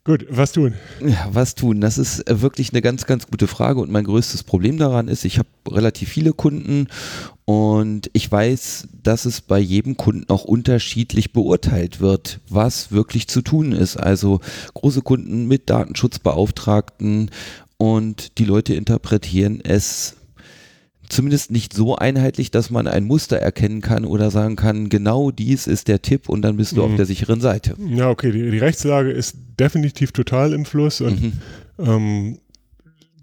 Gut, 0.02 0.26
was 0.28 0.52
tun? 0.52 0.74
Ja, 1.00 1.28
was 1.30 1.54
tun? 1.54 1.80
Das 1.80 1.98
ist 1.98 2.28
äh, 2.28 2.40
wirklich 2.40 2.72
eine 2.72 2.82
ganz, 2.82 3.06
ganz 3.06 3.26
gute 3.28 3.46
Frage 3.46 3.80
und 3.80 3.90
mein 3.90 4.04
größtes 4.04 4.42
Problem 4.42 4.76
daran 4.76 5.06
ist, 5.06 5.24
ich 5.24 5.38
habe 5.38 5.48
relativ 5.68 6.08
viele 6.08 6.32
Kunden 6.32 6.88
und 7.44 8.10
ich 8.12 8.30
weiß, 8.30 8.88
dass 9.02 9.24
es 9.24 9.40
bei 9.40 9.58
jedem 9.58 9.96
Kunden 9.96 10.28
auch 10.28 10.44
unterschiedlich 10.44 11.32
beurteilt 11.32 12.00
wird, 12.00 12.40
was 12.48 12.90
wirklich 12.90 13.28
zu 13.28 13.42
tun 13.42 13.70
ist. 13.70 13.96
Also 13.96 14.40
große 14.74 15.02
Kunden 15.02 15.46
mit 15.46 15.70
Datenschutzbeauftragten 15.70 17.30
und 17.78 18.38
die 18.38 18.44
Leute 18.44 18.74
interpretieren 18.74 19.60
es 19.62 20.16
zumindest 21.08 21.50
nicht 21.52 21.72
so 21.72 21.94
einheitlich, 21.94 22.50
dass 22.50 22.70
man 22.70 22.88
ein 22.88 23.04
Muster 23.04 23.36
erkennen 23.36 23.80
kann 23.80 24.04
oder 24.04 24.30
sagen 24.32 24.56
kann, 24.56 24.88
genau 24.88 25.30
dies 25.30 25.66
ist 25.68 25.86
der 25.86 26.02
Tipp 26.02 26.28
und 26.28 26.42
dann 26.42 26.56
bist 26.56 26.72
du 26.72 26.76
Mhm. 26.84 26.90
auf 26.90 26.96
der 26.96 27.06
sicheren 27.06 27.40
Seite. 27.40 27.74
Ja, 27.94 28.10
okay, 28.10 28.32
die, 28.32 28.50
die 28.50 28.58
Rechtslage 28.58 29.10
ist 29.12 29.36
definitiv 29.58 30.10
total 30.12 30.52
im 30.52 30.64
Fluss 30.64 31.00
und 31.00 31.22
Mhm. 31.22 31.32
ähm, 31.78 32.38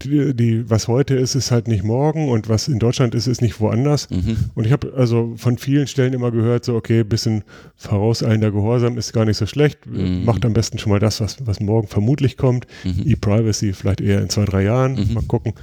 die, 0.01 0.33
die, 0.35 0.69
was 0.69 0.87
heute 0.87 1.15
ist, 1.15 1.35
ist 1.35 1.51
halt 1.51 1.67
nicht 1.67 1.83
morgen 1.83 2.29
und 2.29 2.49
was 2.49 2.67
in 2.67 2.79
Deutschland 2.79 3.15
ist, 3.15 3.27
ist 3.27 3.41
nicht 3.41 3.59
woanders. 3.59 4.09
Mhm. 4.09 4.37
Und 4.55 4.65
ich 4.65 4.71
habe 4.71 4.93
also 4.95 5.33
von 5.37 5.57
vielen 5.57 5.87
Stellen 5.87 6.13
immer 6.13 6.31
gehört, 6.31 6.65
so 6.65 6.75
okay, 6.75 7.03
bisschen 7.03 7.43
vorauseilender 7.75 8.51
Gehorsam 8.51 8.97
ist 8.97 9.13
gar 9.13 9.25
nicht 9.25 9.37
so 9.37 9.45
schlecht. 9.45 9.85
Mhm. 9.85 10.25
Macht 10.25 10.45
am 10.45 10.53
besten 10.53 10.79
schon 10.79 10.91
mal 10.91 10.99
das, 10.99 11.21
was, 11.21 11.37
was 11.45 11.59
morgen 11.59 11.87
vermutlich 11.87 12.37
kommt. 12.37 12.67
Mhm. 12.83 13.03
E-Privacy 13.05 13.73
vielleicht 13.73 14.01
eher 14.01 14.21
in 14.21 14.29
zwei, 14.29 14.45
drei 14.45 14.63
Jahren. 14.63 14.95
Mhm. 14.95 15.13
Mal 15.13 15.23
gucken. 15.23 15.53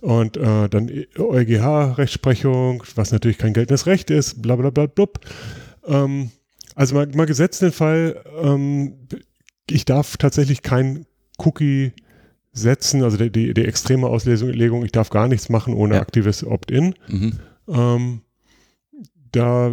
Und 0.00 0.36
äh, 0.36 0.68
dann 0.68 0.90
EuGH-Rechtsprechung, 1.16 2.84
was 2.94 3.10
natürlich 3.10 3.38
kein 3.38 3.52
geltendes 3.52 3.86
Recht 3.86 4.10
ist, 4.10 4.42
bla 4.42 4.56
bla 4.56 4.70
bla 4.70 4.86
blub. 4.86 5.20
Ähm, 5.86 6.30
also 6.74 6.94
mal, 6.94 7.08
mal 7.14 7.26
gesetzt 7.26 7.62
den 7.62 7.72
Fall, 7.72 8.22
ähm, 8.40 8.94
ich 9.68 9.84
darf 9.84 10.16
tatsächlich 10.16 10.62
kein 10.62 11.06
Cookie 11.38 11.92
setzen, 12.60 13.02
also 13.02 13.16
die, 13.16 13.30
die, 13.30 13.54
die 13.54 13.64
extreme 13.64 14.06
Auslegung, 14.06 14.84
ich 14.84 14.92
darf 14.92 15.10
gar 15.10 15.28
nichts 15.28 15.48
machen 15.48 15.74
ohne 15.74 15.94
Ja. 15.96 16.00
aktives 16.00 16.44
Opt-in. 16.44 16.94
Mhm. 17.08 17.32
Ähm, 17.68 18.20
da 19.32 19.70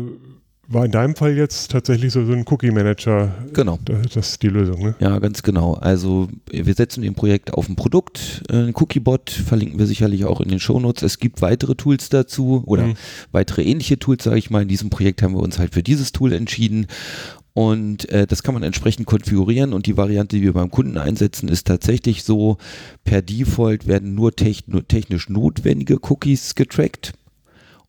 war 0.67 0.83
in 0.83 0.91
deinem 0.91 1.15
Fall 1.15 1.37
jetzt 1.37 1.69
tatsächlich 1.71 2.11
so, 2.11 2.25
so 2.25 2.33
ein 2.33 2.43
Cookie-Manager, 2.47 3.35
Genau. 3.53 3.77
das, 3.85 4.13
das 4.13 4.29
ist 4.31 4.41
die 4.41 4.47
Lösung, 4.47 4.81
ne? 4.81 4.95
Ja, 4.99 5.19
ganz 5.19 5.43
genau. 5.43 5.73
Also 5.75 6.27
wir 6.49 6.73
setzen 6.73 7.03
im 7.03 7.13
Projekt 7.13 7.53
auf 7.53 7.69
ein 7.69 7.75
Produkt, 7.75 8.41
äh, 8.49 8.55
ein 8.63 8.73
Cookiebot, 8.75 9.29
verlinken 9.29 9.77
wir 9.77 9.85
sicherlich 9.85 10.25
auch 10.25 10.41
in 10.41 10.49
den 10.49 10.59
Shownotes. 10.59 11.03
Es 11.03 11.19
gibt 11.19 11.43
weitere 11.43 11.75
Tools 11.75 12.09
dazu 12.09 12.63
oder 12.65 12.87
Mhm. 12.87 12.93
weitere 13.31 13.61
ähnliche 13.61 13.99
Tools, 13.99 14.23
sage 14.23 14.39
ich 14.39 14.49
mal. 14.49 14.63
In 14.63 14.67
diesem 14.67 14.89
Projekt 14.89 15.21
haben 15.21 15.35
wir 15.35 15.43
uns 15.43 15.59
halt 15.59 15.75
für 15.75 15.83
dieses 15.83 16.11
Tool 16.11 16.33
entschieden. 16.33 16.87
Und 17.55 18.09
äh, 18.09 18.27
das 18.27 18.43
kann 18.43 18.53
man 18.53 18.63
entsprechend 18.63 19.07
konfigurieren 19.07 19.71
und 19.71 19.85
die 19.85 19.95
Variante, 19.95 20.35
die 20.35 20.41
wir 20.41 20.51
beim 20.51 20.69
Kunden 20.69 20.97
einsetzen, 20.97 21.47
ist 21.47 21.67
tatsächlich 21.67 22.25
so, 22.25 22.57
per 23.05 23.21
Default 23.21 23.87
werden 23.87 24.13
nur 24.13 24.35
techn 24.35 24.85
technisch 24.89 25.29
notwendige 25.29 25.99
Cookies 26.01 26.55
getrackt. 26.55 27.13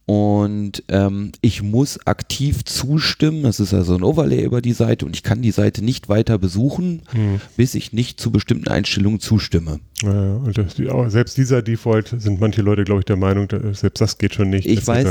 Und 0.09 0.85
ähm, 0.89 1.33
ich 1.41 1.63
muss 1.65 2.07
aktiv 2.07 2.65
zustimmen. 2.65 3.43
Das 3.43 3.59
ist 3.59 3.75
also 3.75 3.97
ein 3.97 4.05
Overlay 4.05 4.45
über 4.45 4.63
die 4.63 4.73
Seite 4.73 5.05
und 5.05 5.17
ich 5.17 5.25
kann 5.25 5.43
die 5.43 5.51
Seite 5.51 5.85
nicht 5.85 6.09
weiter 6.09 6.39
besuchen, 6.39 7.03
Mhm. 7.13 7.41
bis 7.57 7.75
ich 7.75 7.93
nicht 7.93 8.21
zu 8.21 8.31
bestimmten 8.31 8.69
Einstellungen 8.69 9.19
zustimme. 9.19 9.81
Ja, 10.05 10.39
das, 10.55 10.77
selbst 11.13 11.37
dieser 11.37 11.61
Default 11.61 12.15
sind 12.19 12.39
manche 12.41 12.63
Leute, 12.63 12.85
glaube 12.85 13.01
ich, 13.01 13.05
der 13.05 13.17
Meinung, 13.17 13.49
selbst 13.73 14.01
das 14.01 14.17
geht 14.19 14.35
schon 14.35 14.51
nicht. 14.51 14.67
Ich 14.69 14.81
Das 14.81 14.87
weiß, 14.89 15.07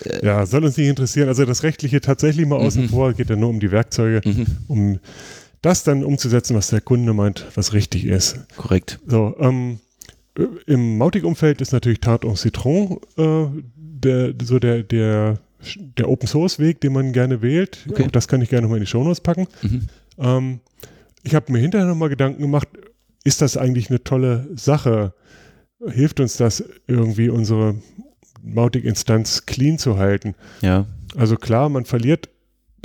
Ist 0.00 0.06
äh, 0.06 0.26
ja, 0.26 0.38
ja, 0.40 0.46
soll 0.46 0.64
uns 0.64 0.76
nicht 0.76 0.88
interessieren. 0.88 1.28
Also 1.28 1.44
das 1.44 1.62
Rechtliche 1.62 2.00
tatsächlich 2.00 2.44
mal 2.46 2.56
außen 2.56 2.84
Mhm. 2.84 2.88
vor, 2.88 3.12
geht 3.12 3.30
ja 3.30 3.36
nur 3.36 3.50
um 3.50 3.60
die 3.60 3.70
Werkzeuge, 3.70 4.20
mhm, 4.28 4.46
um 4.66 4.98
das 5.62 5.84
dann 5.84 6.02
umzusetzen, 6.02 6.56
was 6.56 6.68
der 6.68 6.80
Kunde 6.80 7.12
meint, 7.12 7.46
was 7.54 7.72
richtig 7.72 8.04
ist. 8.04 8.40
korrekt. 8.56 8.98
So, 9.06 9.36
ähm, 9.38 9.78
äh, 10.36 10.42
im 10.66 10.98
Mautic-Umfeld 10.98 11.60
ist 11.60 11.72
natürlich 11.72 12.00
Tarte 12.00 12.26
en 12.26 12.34
Citron 12.34 12.98
äh, 13.16 13.44
der, 14.04 14.34
so 14.42 14.58
der, 14.58 14.82
der, 14.82 15.38
der 15.98 16.08
Open-Source-Weg, 16.08 16.80
den 16.80 16.92
man 16.92 17.12
gerne 17.12 17.42
wählt. 17.42 17.86
Okay. 17.90 18.04
Auch 18.04 18.10
das 18.10 18.28
kann 18.28 18.42
ich 18.42 18.48
gerne 18.48 18.62
nochmal 18.62 18.78
in 18.78 18.84
die 18.84 18.90
Shownotes 18.90 19.20
packen. 19.20 19.46
Mhm. 19.62 19.86
Ähm, 20.18 20.60
ich 21.22 21.34
habe 21.34 21.52
mir 21.52 21.58
hinterher 21.58 21.86
nochmal 21.86 22.08
Gedanken 22.08 22.40
gemacht, 22.42 22.68
ist 23.24 23.42
das 23.42 23.56
eigentlich 23.56 23.90
eine 23.90 24.02
tolle 24.02 24.48
Sache? 24.56 25.12
Hilft 25.86 26.20
uns 26.20 26.36
das 26.36 26.64
irgendwie, 26.86 27.28
unsere 27.28 27.76
Mautic-Instanz 28.42 29.46
clean 29.46 29.78
zu 29.78 29.98
halten? 29.98 30.34
Ja, 30.62 30.86
Also 31.16 31.36
klar, 31.36 31.68
man 31.68 31.84
verliert 31.84 32.28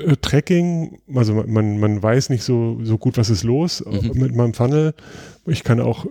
äh, 0.01 0.15
Tracking, 0.17 0.99
also 1.13 1.33
man- 1.35 1.49
man, 1.51 1.79
man 1.79 2.03
weiß 2.03 2.29
nicht 2.29 2.43
so, 2.43 2.79
so 2.83 2.97
gut, 2.97 3.17
was 3.17 3.29
ist 3.29 3.43
los 3.43 3.79
äh, 3.81 3.89
Mhm. 3.89 4.19
mit 4.21 4.35
meinem 4.35 4.53
Funnel. 4.53 4.93
Ich 5.45 5.63
kann 5.63 5.79
auch 5.79 6.05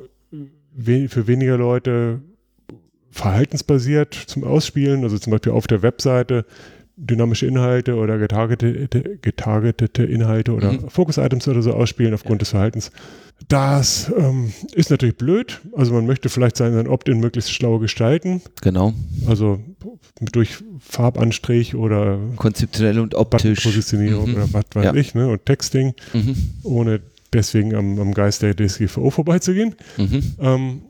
we 0.77 1.09
für 1.09 1.27
weniger 1.27 1.57
Leute 1.59 2.21
verhaltensbasiert 3.15 4.15
zum 4.15 4.45
Ausspielen, 4.45 5.03
also 5.05 5.19
zum 5.19 5.31
Beispiel 5.31 5.53
auf 5.53 5.67
der 5.67 5.83
Webseite 5.83 6.45
dynamische 6.97 7.47
Inhalte 7.47 7.97
oder 7.97 8.19
getargetete, 8.19 9.19
getargetete 9.21 10.05
Inhalte 10.05 10.53
oder 10.53 10.73
Mhm. 10.75 10.89
Focus-Items 10.91 11.49
oder 11.49 11.61
so 11.61 11.73
ausspielen 11.73 12.15
aufgrund 12.15 12.41
des 12.41 12.51
Verhaltens. 12.51 12.93
Das 13.49 14.13
ähm, 14.17 14.53
ist 14.75 14.91
natürlich 14.91 15.17
blöd. 15.17 15.61
Also 15.73 15.93
man 15.93 16.07
möchte 16.07 16.29
vielleicht 16.29 16.57
sein, 16.57 16.73
sein 16.73 16.87
Opt-in 16.87 17.19
möglichst 17.19 17.51
schlau 17.53 17.81
gestalten. 17.81 18.43
genau. 18.63 18.93
Also 19.27 19.59
durch 20.21 20.59
Farbanstrich 20.79 21.75
oder 21.75 22.19
Konzeptionell 22.37 23.01
und 23.01 23.17
optisch. 23.17 23.59
Buttonpositionierung 23.65 24.31
Mhm. 24.31 24.35
oder 24.37 24.53
was 24.53 24.65
weiß 24.75 24.85
Ja. 24.85 24.95
ich, 24.95 25.15
ne? 25.17 25.27
Und 25.29 25.45
Texting, 25.47 25.95
Mhm. 26.13 26.37
ohne 26.63 27.01
deswegen 27.33 27.75
am, 27.75 27.99
am 27.99 28.15
Geist 28.15 28.43
der 28.43 28.55
DSGVO 28.55 29.11
vorbeizugehen. 29.11 29.75
Mhm. 29.97 30.23
Ähm, 30.41 30.83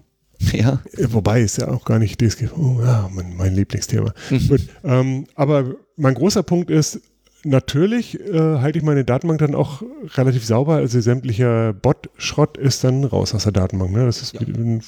Ja. 0.53 0.83
äh, 0.97 1.07
wobei 1.11 1.41
ist 1.43 1.59
ja 1.59 1.69
auch 1.69 1.85
gar 1.85 1.99
nicht 1.99 2.21
DSGVO, 2.21 2.81
ja, 2.83 3.09
mein, 3.13 3.37
mein 3.37 3.55
Lieblingsthema. 3.55 4.13
Mhm. 4.31 4.49
Gut, 4.49 4.61
ähm, 4.85 5.27
aber 5.35 5.75
mein 5.97 6.15
großer 6.15 6.43
Punkt 6.43 6.71
ist, 6.71 7.01
natürlich 7.45 8.19
äh, 8.21 8.59
halte 8.59 8.79
ich 8.79 8.85
meine 8.85 9.05
Datenbank 9.05 9.41
dann 9.41 9.55
auch 9.55 9.83
relativ 10.15 10.45
sauber, 10.45 10.77
also 10.77 11.01
sämtlicher 11.01 11.73
Bot-Schrott 11.73 12.57
ist 12.57 12.85
dann 12.85 13.05
raus 13.05 13.35
aus 13.35 13.43
der 13.45 13.53
Datenbank. 13.53 13.93
Ne? 13.93 14.07
Das 14.07 14.23
ist 14.23 14.35
Ja. 14.35 14.41
ein 14.41 14.81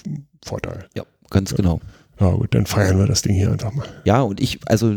Vorteil. 0.45 0.87
Ja, 0.97 1.05
ganz 1.31 1.55
genau. 1.55 1.81
Ja 2.19 2.31
gut, 2.31 2.55
dann 2.55 2.65
feiern 2.67 2.99
wir 2.99 3.07
das 3.07 3.23
Ding 3.23 3.35
hier 3.35 3.53
einfach 3.53 3.75
mal. 3.75 3.87
Ja, 4.05 4.23
und 4.23 4.41
ich, 4.41 4.61
also 4.67 4.95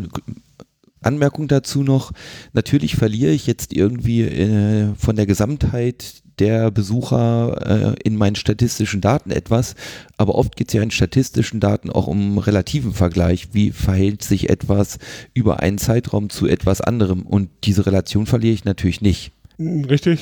Anmerkung 1.01 1.47
dazu 1.47 1.83
noch, 1.83 2.11
natürlich 2.53 2.95
verliere 2.95 3.31
ich 3.31 3.45
jetzt 3.47 3.73
irgendwie 3.73 4.21
äh, 4.23 4.93
von 4.97 5.15
der 5.15 5.25
Gesamtheit 5.25 6.23
der 6.39 6.71
Besucher 6.71 7.95
äh, 7.95 7.95
in 8.03 8.15
meinen 8.15 8.35
statistischen 8.35 9.01
Daten 9.01 9.31
etwas, 9.31 9.75
aber 10.17 10.35
oft 10.35 10.55
geht 10.55 10.69
es 10.69 10.73
ja 10.73 10.81
in 10.81 10.91
statistischen 10.91 11.59
Daten 11.59 11.89
auch 11.89 12.07
um 12.07 12.37
relativen 12.37 12.93
Vergleich. 12.93 13.49
Wie 13.53 13.71
verhält 13.71 14.23
sich 14.23 14.49
etwas 14.49 14.97
über 15.33 15.59
einen 15.61 15.77
Zeitraum 15.77 16.29
zu 16.29 16.47
etwas 16.47 16.81
anderem? 16.81 17.23
Und 17.23 17.49
diese 17.63 17.85
Relation 17.85 18.25
verliere 18.25 18.53
ich 18.53 18.65
natürlich 18.65 19.01
nicht. 19.01 19.31
Richtig. 19.59 20.19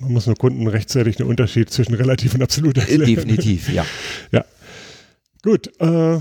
Man 0.00 0.12
muss 0.12 0.26
nur 0.26 0.36
Kunden 0.36 0.66
rechtzeitig 0.66 1.20
einen 1.20 1.28
Unterschied 1.28 1.68
zwischen 1.70 1.94
relativ 1.94 2.34
und 2.34 2.42
absolut 2.42 2.78
Äh, 2.78 2.80
erklären. 2.80 3.06
Definitiv, 3.06 3.70
ja. 3.70 3.84
Gut, 5.42 5.68
äh, 5.80 6.18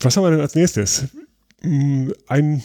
was 0.00 0.16
haben 0.16 0.24
wir 0.24 0.30
denn 0.30 0.40
als 0.40 0.54
nächstes? 0.54 1.04
Mm, 1.62 2.10
Ein 2.28 2.62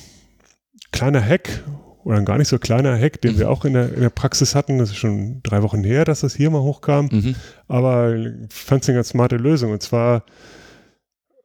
kleiner 0.92 1.24
Hack 1.24 1.64
oder 2.08 2.18
ein 2.20 2.24
gar 2.26 2.38
nicht 2.38 2.48
so 2.48 2.58
kleiner 2.58 2.98
Hack, 2.98 3.20
den 3.22 3.34
Mhm. 3.34 3.40
wir 3.40 3.50
auch 3.52 3.66
in 3.66 3.74
der, 3.74 3.94
in 3.94 4.00
der 4.00 4.10
Praxis 4.10 4.56
hatten. 4.56 4.78
Das 4.78 4.92
ist 4.92 4.96
schon 4.96 5.42
drei 5.44 5.62
Wochen 5.62 5.84
her, 5.84 6.06
dass 6.06 6.22
das 6.22 6.34
hier 6.36 6.50
mal 6.50 6.62
hochkam. 6.62 7.10
Mhm. 7.12 7.36
Aber 7.68 8.16
ich 8.16 8.30
fand 8.50 8.84
es 8.84 8.88
eine 8.90 9.00
ganz 9.00 9.10
smarte 9.10 9.36
Lösung. 9.36 9.72
Und 9.74 9.84
zwar 9.84 10.24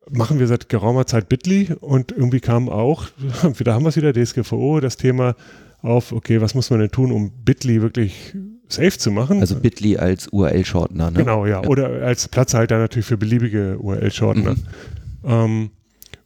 machen 0.09 0.39
wir 0.39 0.47
seit 0.47 0.69
geraumer 0.69 1.05
Zeit 1.07 1.29
Bitly 1.29 1.75
und 1.81 2.13
irgendwie 2.13 2.39
kam 2.39 2.69
auch, 2.69 3.07
da 3.65 3.75
haben 3.75 3.83
wir 3.85 3.89
es 3.89 3.97
wieder, 3.97 4.13
DSGVO, 4.13 4.79
das 4.79 4.97
Thema 4.97 5.35
auf, 5.81 6.13
okay, 6.13 6.41
was 6.41 6.55
muss 6.55 6.71
man 6.71 6.79
denn 6.79 6.93
tun, 6.93 7.11
um 7.11 7.33
Bitly 7.45 7.83
wirklich 7.83 8.37
safe 8.69 8.97
zu 8.99 9.11
machen. 9.11 9.41
Also 9.41 9.57
Bitly 9.57 9.97
als 9.97 10.29
URL-Shortener, 10.29 11.11
ne? 11.11 11.19
Genau, 11.19 11.45
ja. 11.45 11.65
Oder 11.65 12.03
als 12.07 12.29
Platzhalter 12.29 12.79
natürlich 12.79 13.07
für 13.07 13.17
beliebige 13.19 13.79
URL-Shortener. 13.81 14.53
Mhm. 14.55 14.63
Ähm, 15.25 15.71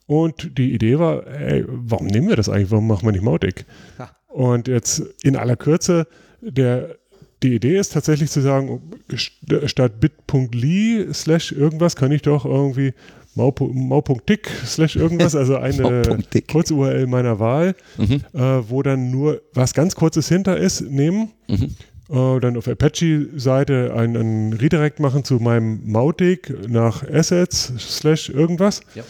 und 0.05 0.57
die 0.59 0.73
Idee 0.73 0.99
war, 0.99 1.25
ey, 1.25 1.65
warum 1.67 2.05
nehmen 2.05 2.29
wir 2.29 2.35
das 2.35 2.49
eigentlich? 2.49 2.69
Warum 2.71 2.85
machen 2.87 3.05
wir 3.05 3.11
nicht 3.13 3.23
Mautic? 3.23 3.65
Ha. 3.99 4.11
Und 4.37 4.67
jetzt 4.67 5.01
in 5.23 5.35
aller 5.35 5.55
Kürze, 5.55 6.05
der, 6.41 6.95
die 7.41 7.55
Idee 7.55 7.79
ist 7.79 7.93
tatsächlich 7.93 8.29
zu 8.29 8.41
sagen, 8.41 8.79
st- 9.09 9.67
statt 9.67 9.99
bit.ly 9.99 11.07
slash 11.11 11.51
irgendwas 11.53 11.95
kann 11.95 12.11
ich 12.11 12.21
doch 12.21 12.45
irgendwie 12.45 12.93
mau- 13.33 13.51
mau.tick 13.59 14.47
slash 14.63 14.95
irgendwas, 14.95 15.35
also 15.35 15.55
eine. 15.67 16.19
Kurz-URL 16.51 17.07
meiner 17.07 17.39
Wahl, 17.39 17.73
Mhm. 17.97 18.21
äh, 18.33 18.39
wo 18.69 18.83
dann 18.83 19.09
nur 19.09 19.41
was 19.55 19.73
ganz 19.73 19.95
Kurzes 19.95 20.27
hinter 20.29 20.55
ist, 20.57 20.81
nehmen 20.81 21.31
Mhm. 21.47 21.71
äh, 22.11 22.39
dann 22.39 22.57
auf 22.57 22.67
Apache-Seite 22.67 23.95
einen, 23.95 24.17
einen 24.17 24.53
Redirect 24.53 24.99
machen 24.99 25.23
zu 25.23 25.37
meinem 25.39 25.81
Mautic 25.91 26.53
nach 26.69 27.01
Assets 27.09 27.73
slash 27.79 28.29
irgendwas. 28.29 28.81
Ja. 28.93 29.01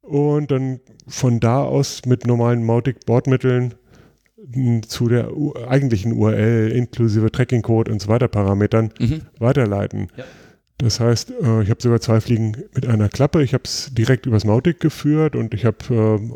Und 0.00 0.50
dann 0.50 0.80
von 1.06 1.38
da 1.38 1.62
aus 1.64 2.00
mit 2.06 2.26
normalen 2.26 2.64
Mautic-Bordmitteln 2.64 3.74
zu 4.86 5.08
der 5.08 5.36
U 5.36 5.54
eigentlichen 5.68 6.12
URL 6.12 6.70
inklusive 6.72 7.30
Tracking-Code 7.30 7.90
und 7.92 8.00
so 8.00 8.08
weiter 8.08 8.28
Parametern 8.28 8.90
Mhm. 8.98 9.20
weiterleiten. 9.38 10.08
Ja. 10.16 10.24
Das 10.78 11.00
heißt, 11.00 11.30
äh, 11.42 11.62
ich 11.62 11.70
habe 11.70 11.82
sogar 11.82 12.00
zwei 12.00 12.20
Fliegen 12.20 12.56
mit 12.74 12.86
einer 12.86 13.08
Klappe. 13.08 13.42
Ich 13.42 13.52
habe 13.52 13.64
es 13.64 13.90
direkt 13.92 14.26
übers 14.26 14.44
Mautic 14.44 14.80
geführt 14.80 15.34
und 15.36 15.52
ich 15.52 15.64
habe 15.64 15.76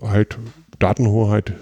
äh, 0.03 0.07
halt 0.07 0.37
Datenhoheit, 0.79 1.53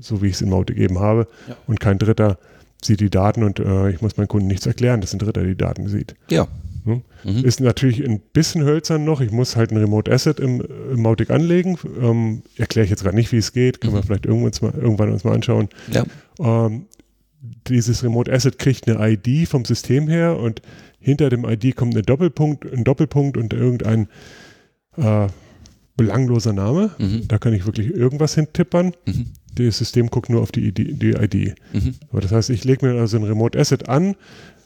so 0.00 0.22
wie 0.22 0.28
ich 0.28 0.34
es 0.34 0.40
in 0.42 0.48
Mautic 0.50 0.78
eben 0.78 0.98
habe. 0.98 1.26
Ja. 1.48 1.56
Und 1.66 1.80
kein 1.80 1.98
Dritter 1.98 2.38
sieht 2.82 3.00
die 3.00 3.10
Daten 3.10 3.42
und 3.42 3.60
äh, 3.60 3.90
ich 3.90 4.00
muss 4.00 4.16
meinem 4.16 4.28
Kunden 4.28 4.46
nichts 4.48 4.64
erklären, 4.66 5.02
dass 5.02 5.12
ein 5.12 5.18
Dritter 5.18 5.44
die 5.44 5.54
Daten 5.56 5.86
sieht. 5.88 6.14
Ja. 6.30 6.48
Hm? 6.84 7.02
Mhm. 7.24 7.44
Ist 7.44 7.60
natürlich 7.60 8.04
ein 8.04 8.20
bisschen 8.32 8.62
hölzern 8.64 9.04
noch. 9.04 9.20
Ich 9.20 9.30
muss 9.30 9.56
halt 9.56 9.70
ein 9.70 9.76
Remote 9.76 10.10
Asset 10.10 10.40
im, 10.40 10.60
im 10.92 11.02
Mautic 11.02 11.30
anlegen. 11.30 11.78
Ähm, 12.00 12.42
Erkläre 12.56 12.84
ich 12.84 12.90
jetzt 12.90 13.02
gerade 13.02 13.16
nicht, 13.16 13.32
wie 13.32 13.36
es 13.38 13.52
geht. 13.52 13.80
Können 13.80 13.94
wir 13.94 14.00
Mhm. 14.00 14.04
vielleicht 14.06 14.26
irgendwann, 14.26 14.46
uns 14.46 14.62
mal, 14.62 14.72
irgendwann 14.74 15.12
uns 15.12 15.24
mal 15.24 15.34
anschauen. 15.34 15.68
Ja. 15.92 16.04
Ähm, 16.40 16.86
dieses 17.68 18.02
Remote 18.04 18.32
Asset 18.32 18.58
kriegt 18.58 18.88
eine 18.88 19.12
ID 19.12 19.48
vom 19.48 19.64
System 19.64 20.08
her 20.08 20.38
und 20.38 20.60
hinter 20.98 21.30
dem 21.30 21.44
ID 21.44 21.74
kommt 21.76 21.94
eine 21.94 22.02
Doppelpunkt, 22.02 22.70
ein 22.70 22.84
Doppelpunkt 22.84 23.36
und 23.38 23.52
irgendein 23.54 24.08
äh, 24.96 25.26
belangloser 25.96 26.52
Name. 26.52 26.90
Mhm. 26.98 27.28
Da 27.28 27.38
kann 27.38 27.52
ich 27.54 27.66
wirklich 27.66 27.88
irgendwas 27.94 28.34
hintippern. 28.34 28.92
Mhm. 29.06 29.26
Das 29.54 29.78
System 29.78 30.08
guckt 30.08 30.28
nur 30.30 30.42
auf 30.42 30.52
die, 30.52 30.68
ID, 30.68 31.02
die 31.02 31.10
ID. 31.12 31.54
Mhm. 31.72 31.94
Aber 32.10 32.20
das 32.20 32.32
heißt, 32.32 32.50
ich 32.50 32.64
lege 32.64 32.86
mir 32.86 33.00
also 33.00 33.16
ein 33.16 33.24
Remote 33.24 33.58
Asset 33.58 33.88
an, 33.88 34.14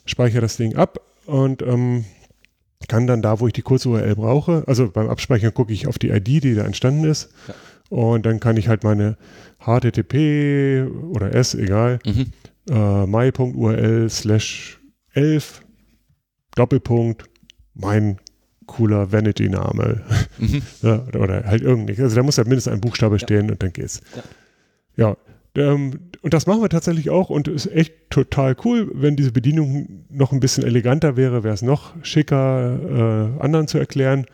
speichere 0.06 0.40
das 0.42 0.56
Ding 0.56 0.76
ab 0.76 1.00
und 1.26 1.62
ähm, 1.62 2.04
kann 2.88 3.06
dann 3.06 3.22
da, 3.22 3.40
wo 3.40 3.46
ich 3.46 3.52
die 3.54 3.62
Kurz-URL 3.62 4.14
brauche, 4.16 4.64
also 4.66 4.90
beim 4.90 5.08
Abspeichern 5.08 5.54
gucke 5.54 5.72
ich 5.72 5.86
auf 5.86 5.98
die 5.98 6.10
ID, 6.10 6.26
die 6.44 6.54
da 6.54 6.64
entstanden 6.64 7.04
ist. 7.04 7.30
Ja. 7.48 7.54
Und 7.90 8.26
dann 8.26 8.40
kann 8.40 8.56
ich 8.56 8.68
halt 8.68 8.82
meine 8.84 9.16
HTTP 9.60 10.86
oder 11.10 11.34
S, 11.34 11.54
egal, 11.54 11.98
Mhm. 12.04 12.26
äh, 12.70 13.06
my.url 13.06 14.08
slash 14.10 14.80
11 15.12 15.62
Doppelpunkt 16.56 17.24
mein 17.74 18.18
cooler 18.66 19.12
Vanity-Name 19.12 20.02
Mhm. 20.38 20.62
ja, 20.82 21.04
oder, 21.08 21.20
oder 21.20 21.44
halt 21.44 21.62
irgendwie. 21.62 22.00
Also 22.02 22.16
da 22.16 22.22
muss 22.22 22.38
halt 22.38 22.48
mindestens 22.48 22.72
ein 22.72 22.80
Buchstabe 22.80 23.18
stehen 23.18 23.50
und 23.50 23.62
dann 23.62 23.72
geht's. 23.72 24.00
Ja. 24.96 25.16
ähm, 25.56 25.98
und 26.24 26.32
das 26.32 26.46
machen 26.46 26.62
wir 26.62 26.70
tatsächlich 26.70 27.10
auch 27.10 27.28
und 27.28 27.48
ist 27.48 27.70
echt 27.70 27.92
total 28.08 28.56
cool. 28.64 28.90
Wenn 28.94 29.14
diese 29.14 29.30
Bedienung 29.30 30.04
noch 30.10 30.32
ein 30.32 30.40
bisschen 30.40 30.64
eleganter 30.64 31.16
wäre, 31.18 31.44
wäre 31.44 31.52
es 31.52 31.60
noch 31.60 31.92
schicker, 32.02 33.36
äh, 33.38 33.42
anderen 33.42 33.68
zu 33.68 33.76
erklären. 33.78 34.24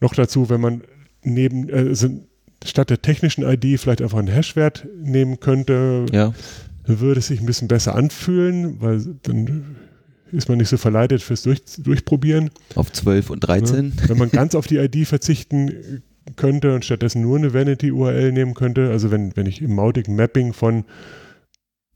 Noch 0.00 0.12
dazu, 0.14 0.50
wenn 0.50 0.60
man 0.60 0.82
neben, 1.22 1.68
äh, 1.68 1.74
also 1.88 2.08
statt 2.64 2.90
der 2.90 3.00
technischen 3.00 3.44
ID 3.44 3.78
vielleicht 3.78 4.02
einfach 4.02 4.18
einen 4.18 4.26
Hashwert 4.28 4.86
nehmen 5.00 5.38
könnte, 5.38 6.04
Ja. 6.12 6.34
würde 6.84 7.20
es 7.20 7.28
sich 7.28 7.38
ein 7.38 7.46
bisschen 7.46 7.68
besser 7.68 7.94
anfühlen, 7.94 8.80
weil 8.80 9.00
dann 9.22 9.76
ist 10.32 10.48
man 10.48 10.58
nicht 10.58 10.68
so 10.68 10.78
verleitet 10.78 11.22
fürs 11.22 11.42
Durch, 11.42 11.60
Durchprobieren. 11.78 12.50
Auf 12.74 12.90
12 12.90 13.30
und 13.30 13.40
13. 13.40 13.92
Wenn 14.08 14.18
man 14.18 14.30
ganz 14.30 14.54
auf 14.56 14.66
die 14.66 14.78
ID 14.78 15.06
verzichten 15.06 16.02
könnte 16.36 16.74
und 16.74 16.84
stattdessen 16.84 17.22
nur 17.22 17.36
eine 17.38 17.52
Vanity-URL 17.54 18.32
nehmen 18.32 18.54
könnte, 18.54 18.90
also 18.90 19.10
wenn, 19.10 19.36
wenn 19.36 19.46
ich 19.46 19.60
im 19.62 19.74
Mautic 19.74 20.08
Mapping 20.08 20.52
von 20.52 20.84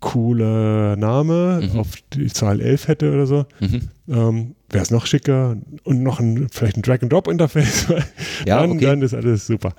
cooler 0.01 0.97
Name 0.97 1.62
Mhm. 1.73 1.79
auf 1.81 1.92
die 2.12 2.27
Zahl 2.27 2.61
11 2.61 2.88
hätte 2.88 3.12
oder 3.12 3.27
so, 3.27 3.47
Mhm. 3.61 3.81
ähm, 4.09 4.55
wäre 4.68 4.83
es 4.83 4.90
noch 4.90 5.07
schicker 5.07 5.57
und 5.85 6.03
noch 6.03 6.20
ein, 6.20 6.49
vielleicht 6.51 6.77
ein 6.77 6.83
Drag-and-Drop-Interface, 6.83 7.87
Ja, 8.47 8.61
dann, 8.61 8.73
okay. 8.73 8.85
dann 8.85 9.03
ist 9.03 9.14
alles 9.14 9.47
super. 9.47 9.75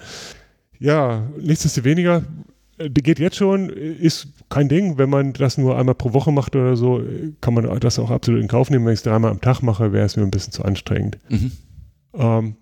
Ja, 0.80 1.28
nichtsdestoweniger, 1.40 2.24
äh, 2.80 2.90
geht 2.90 3.20
jetzt 3.20 3.36
schon, 3.38 3.70
ist 3.70 4.30
kein 4.50 4.68
Ding. 4.68 4.98
Wenn 4.98 5.10
man 5.10 5.34
das 5.34 5.58
nur 5.58 5.78
einmal 5.78 5.96
pro 5.96 6.14
Woche 6.14 6.32
macht 6.32 6.56
oder 6.56 6.76
so, 6.76 7.02
kann 7.42 7.54
man 7.54 7.80
das 7.80 8.00
auch 8.00 8.10
absolut 8.10 8.42
in 8.42 8.48
Kauf 8.48 8.70
nehmen. 8.70 8.86
Wenn 8.86 8.94
ich 8.94 9.00
es 9.00 9.04
dreimal 9.04 9.32
am 9.32 9.42
Tag 9.42 9.62
mache, 9.62 9.94
wäre 9.94 10.06
es 10.06 10.18
mir 10.18 10.24
ein 10.24 10.32
bisschen 10.32 10.52
zu 10.54 10.64
anstrengend. 10.66 11.20
Mhm. 11.30 11.52
Ähm, 12.16 12.56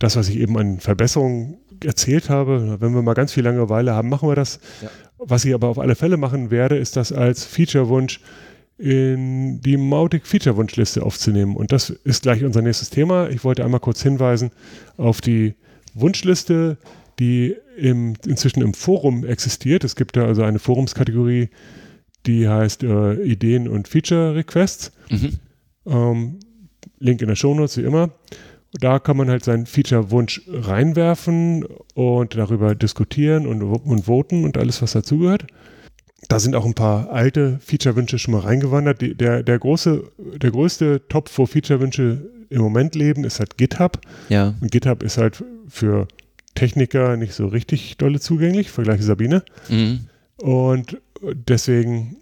das, 0.00 0.16
was 0.16 0.28
ich 0.28 0.38
eben 0.40 0.58
an 0.58 0.80
Verbesserungen 0.80 1.58
erzählt 1.84 2.28
habe, 2.28 2.78
wenn 2.80 2.94
wir 2.94 3.02
mal 3.02 3.14
ganz 3.14 3.32
viel 3.32 3.44
Langeweile 3.44 3.92
haben, 3.92 4.08
machen 4.08 4.28
wir 4.28 4.34
das. 4.34 4.58
Ja. 4.82 4.90
Was 5.18 5.44
ich 5.44 5.54
aber 5.54 5.68
auf 5.68 5.78
alle 5.78 5.94
Fälle 5.94 6.16
machen 6.16 6.50
werde, 6.50 6.76
ist 6.76 6.96
das 6.96 7.12
als 7.12 7.44
Feature-Wunsch 7.44 8.20
in 8.78 9.60
die 9.60 9.76
Mautic 9.76 10.26
Feature-Wunschliste 10.26 11.02
aufzunehmen. 11.02 11.54
Und 11.54 11.70
das 11.70 11.90
ist 11.90 12.22
gleich 12.22 12.42
unser 12.44 12.62
nächstes 12.62 12.88
Thema. 12.88 13.28
Ich 13.28 13.44
wollte 13.44 13.62
einmal 13.62 13.80
kurz 13.80 14.02
hinweisen 14.02 14.50
auf 14.96 15.20
die 15.20 15.54
Wunschliste, 15.92 16.78
die 17.18 17.56
im, 17.76 18.14
inzwischen 18.26 18.62
im 18.62 18.72
Forum 18.72 19.26
existiert. 19.26 19.84
Es 19.84 19.96
gibt 19.96 20.16
da 20.16 20.24
also 20.24 20.42
eine 20.42 20.58
Forumskategorie, 20.58 21.50
die 22.24 22.48
heißt 22.48 22.82
äh, 22.82 23.22
Ideen 23.22 23.68
und 23.68 23.86
Feature 23.86 24.34
Requests. 24.34 24.92
Mhm. 25.10 25.32
Ähm, 25.86 26.38
Link 26.98 27.20
in 27.20 27.28
der 27.28 27.36
Shownotes, 27.36 27.76
wie 27.76 27.82
immer. 27.82 28.10
Da 28.72 28.98
kann 28.98 29.16
man 29.16 29.28
halt 29.28 29.44
seinen 29.44 29.66
Feature-Wunsch 29.66 30.42
reinwerfen 30.48 31.64
und 31.94 32.36
darüber 32.36 32.74
diskutieren 32.74 33.46
und, 33.46 33.62
und 33.62 34.06
voten 34.06 34.44
und 34.44 34.56
alles, 34.56 34.80
was 34.80 34.92
dazugehört. 34.92 35.46
Da 36.28 36.38
sind 36.38 36.54
auch 36.54 36.64
ein 36.64 36.74
paar 36.74 37.10
alte 37.10 37.58
Feature-Wünsche 37.60 38.18
schon 38.18 38.32
mal 38.32 38.40
reingewandert. 38.40 39.00
Die, 39.00 39.14
der, 39.16 39.42
der, 39.42 39.58
große, 39.58 40.04
der 40.36 40.50
größte 40.52 41.02
Top, 41.08 41.30
wo 41.36 41.46
Feature-Wünsche 41.46 42.30
im 42.48 42.62
Moment 42.62 42.94
leben, 42.94 43.24
ist 43.24 43.40
halt 43.40 43.56
GitHub. 43.56 44.00
Ja. 44.28 44.54
Und 44.60 44.70
GitHub 44.70 45.02
ist 45.02 45.18
halt 45.18 45.42
für 45.66 46.06
Techniker 46.54 47.16
nicht 47.16 47.34
so 47.34 47.46
richtig 47.46 47.96
dolle 47.96 48.20
zugänglich, 48.20 48.70
vergleiche 48.70 49.02
Sabine. 49.02 49.42
Mhm. 49.68 50.06
Und 50.36 50.98
deswegen 51.22 52.16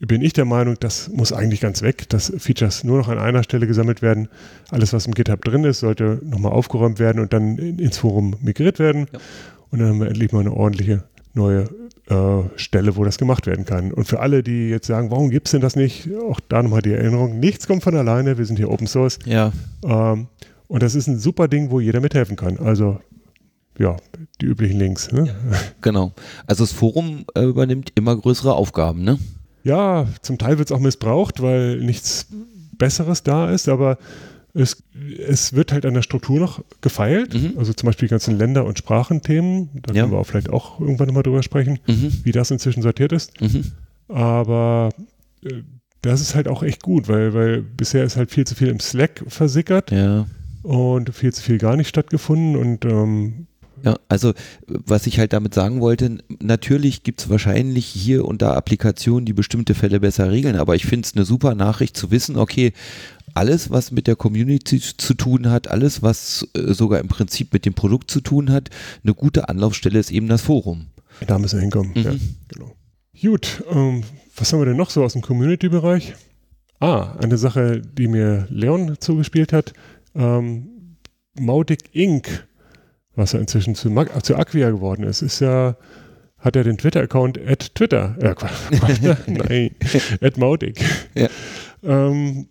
bin 0.00 0.22
ich 0.22 0.32
der 0.32 0.44
Meinung, 0.44 0.76
das 0.78 1.08
muss 1.08 1.32
eigentlich 1.32 1.60
ganz 1.60 1.82
weg, 1.82 2.08
dass 2.08 2.32
Features 2.38 2.84
nur 2.84 2.98
noch 2.98 3.08
an 3.08 3.18
einer 3.18 3.42
Stelle 3.42 3.66
gesammelt 3.66 4.00
werden. 4.00 4.28
Alles, 4.70 4.92
was 4.92 5.06
im 5.06 5.14
GitHub 5.14 5.44
drin 5.44 5.64
ist, 5.64 5.80
sollte 5.80 6.20
nochmal 6.22 6.52
aufgeräumt 6.52 6.98
werden 6.98 7.20
und 7.20 7.32
dann 7.32 7.58
in, 7.58 7.78
ins 7.78 7.98
Forum 7.98 8.36
migriert 8.40 8.78
werden. 8.78 9.06
Ja. 9.12 9.18
Und 9.70 9.80
dann 9.80 9.88
haben 9.88 10.00
wir 10.00 10.06
endlich 10.06 10.32
mal 10.32 10.40
eine 10.40 10.52
ordentliche 10.52 11.04
neue 11.34 11.64
äh, 12.06 12.42
Stelle, 12.56 12.96
wo 12.96 13.04
das 13.04 13.18
gemacht 13.18 13.46
werden 13.46 13.64
kann. 13.64 13.92
Und 13.92 14.06
für 14.06 14.20
alle, 14.20 14.42
die 14.42 14.68
jetzt 14.68 14.86
sagen, 14.86 15.10
warum 15.10 15.30
gibt 15.30 15.48
es 15.48 15.52
denn 15.52 15.60
das 15.60 15.74
nicht, 15.74 16.08
auch 16.28 16.40
da 16.48 16.62
nochmal 16.62 16.82
die 16.82 16.92
Erinnerung, 16.92 17.40
nichts 17.40 17.66
kommt 17.66 17.82
von 17.82 17.96
alleine, 17.96 18.38
wir 18.38 18.44
sind 18.46 18.56
hier 18.56 18.70
Open 18.70 18.86
Source. 18.86 19.18
Ja. 19.24 19.52
Ähm, 19.84 20.28
und 20.68 20.82
das 20.82 20.94
ist 20.94 21.08
ein 21.08 21.18
super 21.18 21.48
Ding, 21.48 21.70
wo 21.70 21.80
jeder 21.80 22.00
mithelfen 22.00 22.36
kann. 22.36 22.58
Also 22.58 23.00
ja, 23.78 23.96
die 24.40 24.46
üblichen 24.46 24.78
Links. 24.78 25.10
Ne? 25.12 25.34
Genau. 25.80 26.12
Also 26.46 26.64
das 26.64 26.72
Forum 26.72 27.24
äh, 27.34 27.42
übernimmt 27.44 27.92
immer 27.94 28.16
größere 28.16 28.54
Aufgaben, 28.54 29.02
ne? 29.02 29.18
Ja, 29.68 30.06
zum 30.22 30.38
Teil 30.38 30.58
wird 30.58 30.70
es 30.70 30.76
auch 30.76 30.80
missbraucht, 30.80 31.42
weil 31.42 31.76
nichts 31.80 32.26
Besseres 32.78 33.22
da 33.22 33.50
ist, 33.50 33.68
aber 33.68 33.98
es, 34.54 34.82
es 35.26 35.52
wird 35.52 35.72
halt 35.72 35.84
an 35.84 35.94
der 35.94 36.02
Struktur 36.02 36.40
noch 36.40 36.64
gefeilt. 36.80 37.34
Mhm. 37.34 37.52
Also 37.58 37.72
zum 37.74 37.86
Beispiel 37.86 38.08
die 38.08 38.12
ganzen 38.12 38.38
Länder- 38.38 38.64
und 38.64 38.78
Sprachenthemen. 38.78 39.68
Da 39.82 39.92
Ja. 39.92 40.02
können 40.02 40.12
wir 40.14 40.18
auch 40.18 40.26
vielleicht 40.26 40.48
auch 40.50 40.80
irgendwann 40.80 41.08
nochmal 41.08 41.22
drüber 41.22 41.42
sprechen, 41.42 41.78
Mhm. 41.86 42.12
wie 42.24 42.32
das 42.32 42.50
inzwischen 42.50 42.82
sortiert 42.82 43.12
ist. 43.12 43.40
Mhm. 43.40 43.64
Aber 44.08 44.88
äh, 45.44 45.62
das 46.02 46.20
ist 46.20 46.34
halt 46.34 46.48
auch 46.48 46.62
echt 46.62 46.82
gut, 46.82 47.08
weil, 47.08 47.34
weil 47.34 47.60
bisher 47.60 48.04
ist 48.04 48.16
halt 48.16 48.30
viel 48.30 48.46
zu 48.46 48.54
viel 48.54 48.68
im 48.68 48.80
Slack 48.80 49.22
versickert 49.28 49.90
Ja. 49.90 50.26
und 50.62 51.14
viel 51.14 51.32
zu 51.34 51.42
viel 51.42 51.58
gar 51.58 51.76
nicht 51.76 51.88
stattgefunden 51.88 52.56
und 52.56 52.84
ähm, 52.86 53.47
Ja, 53.84 53.98
also 54.08 54.34
was 54.66 55.06
ich 55.06 55.18
halt 55.18 55.32
damit 55.32 55.54
sagen 55.54 55.80
wollte, 55.80 56.18
natürlich 56.40 57.02
gibt 57.02 57.20
es 57.20 57.28
wahrscheinlich 57.28 57.86
hier 57.86 58.24
und 58.24 58.42
da 58.42 58.54
Applikationen, 58.54 59.24
die 59.24 59.32
bestimmte 59.32 59.74
Fälle 59.74 60.00
besser 60.00 60.30
regeln, 60.30 60.56
aber 60.56 60.74
ich 60.74 60.86
finde 60.86 61.06
es 61.06 61.14
eine 61.14 61.24
super 61.24 61.54
Nachricht 61.54 61.96
zu 61.96 62.10
wissen, 62.10 62.36
okay, 62.36 62.72
alles, 63.34 63.70
was 63.70 63.92
mit 63.92 64.06
der 64.06 64.16
Community 64.16 64.80
zu 64.80 65.14
tun 65.14 65.48
hat, 65.48 65.68
alles, 65.68 66.02
was 66.02 66.48
äh, 66.54 66.72
sogar 66.74 66.98
im 67.00 67.08
Prinzip 67.08 67.52
mit 67.52 67.66
dem 67.66 67.74
Produkt 67.74 68.10
zu 68.10 68.20
tun 68.20 68.50
hat, 68.50 68.70
eine 69.04 69.14
gute 69.14 69.48
Anlaufstelle 69.48 69.98
ist 69.98 70.10
eben 70.10 70.28
das 70.28 70.42
Forum. 70.42 70.86
da 71.26 71.38
müssen 71.38 71.58
wir 71.58 71.62
hinkommen. 71.62 71.92
Mhm. 71.94 72.02
Ja, 72.02 72.12
genau. 72.48 72.74
Gut, 73.20 73.64
ähm, 73.70 74.02
was 74.36 74.52
haben 74.52 74.60
wir 74.60 74.66
denn 74.66 74.76
noch 74.76 74.90
so 74.90 75.04
aus 75.04 75.12
dem 75.12 75.22
Community-Bereich? 75.22 76.14
Ah, 76.80 77.16
eine 77.18 77.38
Sache, 77.38 77.80
die 77.80 78.06
mir 78.06 78.46
Leon 78.50 78.96
zugespielt 79.00 79.52
hat. 79.52 79.72
Ähm, 80.14 80.96
Mautic 81.38 81.90
Inc., 81.92 82.47
was 83.18 83.32
ja 83.32 83.40
inzwischen 83.40 83.74
zu, 83.74 83.90
zu 84.22 84.36
Acquia 84.36 84.70
geworden 84.70 85.02
ist, 85.02 85.22
ist 85.22 85.40
ja, 85.40 85.76
hat 86.38 86.56
er 86.56 86.64
den 86.64 86.78
Twitter-Account 86.78 87.38
at 87.46 87.74
Twitter, 87.74 88.16
äh, 88.20 88.34
nein, 89.26 89.70
at 90.20 90.38
Mautic. 90.38 90.82
Ja. 91.14 91.28
Ähm, 91.82 92.46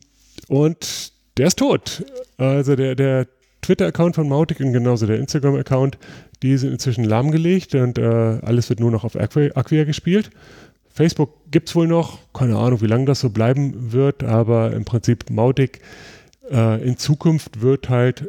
und 0.49 1.12
der 1.38 1.47
ist 1.47 1.60
tot. 1.60 2.06
Also 2.38 2.75
der, 2.75 2.95
der 2.95 3.27
Twitter-Account 3.62 4.15
von 4.15 4.27
Mautic 4.27 4.60
und 4.60 4.73
genauso 4.73 5.08
der 5.08 5.17
Instagram-Account, 5.19 5.97
die 6.43 6.58
sind 6.58 6.73
inzwischen 6.73 7.06
lahmgelegt 7.06 7.73
und 7.73 7.97
äh, 7.97 8.03
alles 8.03 8.69
wird 8.69 8.80
nur 8.80 8.91
noch 8.91 9.03
auf 9.03 9.15
Acquia, 9.15 9.56
Acquia 9.56 9.86
gespielt. 9.86 10.30
Facebook 10.93 11.30
gibt 11.51 11.69
es 11.69 11.75
wohl 11.75 11.88
noch, 11.88 12.19
keine 12.34 12.58
Ahnung, 12.58 12.82
wie 12.82 12.88
lange 12.88 13.06
das 13.06 13.21
so 13.21 13.30
bleiben 13.30 13.93
wird, 13.93 14.23
aber 14.23 14.73
im 14.73 14.84
Prinzip 14.84 15.30
Mautic 15.30 15.80
äh, 16.51 16.84
in 16.84 16.97
Zukunft 16.97 17.62
wird 17.62 17.89
halt 17.89 18.27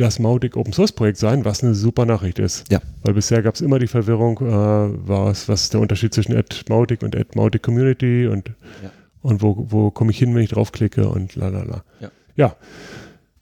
das 0.00 0.18
Mautic 0.18 0.56
Open 0.56 0.72
Source 0.72 0.92
Projekt 0.92 1.18
sein, 1.18 1.44
was 1.44 1.62
eine 1.62 1.74
super 1.74 2.06
Nachricht 2.06 2.38
ist. 2.38 2.70
Ja. 2.70 2.80
Weil 3.02 3.14
bisher 3.14 3.42
gab 3.42 3.54
es 3.54 3.60
immer 3.60 3.78
die 3.78 3.86
Verwirrung, 3.86 4.38
äh, 4.38 4.98
was, 5.06 5.48
was 5.48 5.62
ist 5.62 5.74
der 5.74 5.80
Unterschied 5.80 6.14
zwischen 6.14 6.34
Mautic 6.68 7.02
und 7.02 7.16
Mautic 7.36 7.62
Community 7.62 8.26
und, 8.26 8.48
ja. 8.82 8.90
und 9.22 9.42
wo, 9.42 9.66
wo 9.68 9.90
komme 9.90 10.10
ich 10.10 10.18
hin, 10.18 10.34
wenn 10.34 10.42
ich 10.42 10.50
draufklicke 10.50 11.08
und 11.08 11.36
lalala. 11.36 11.84
Ja. 12.00 12.10
ja. 12.36 12.56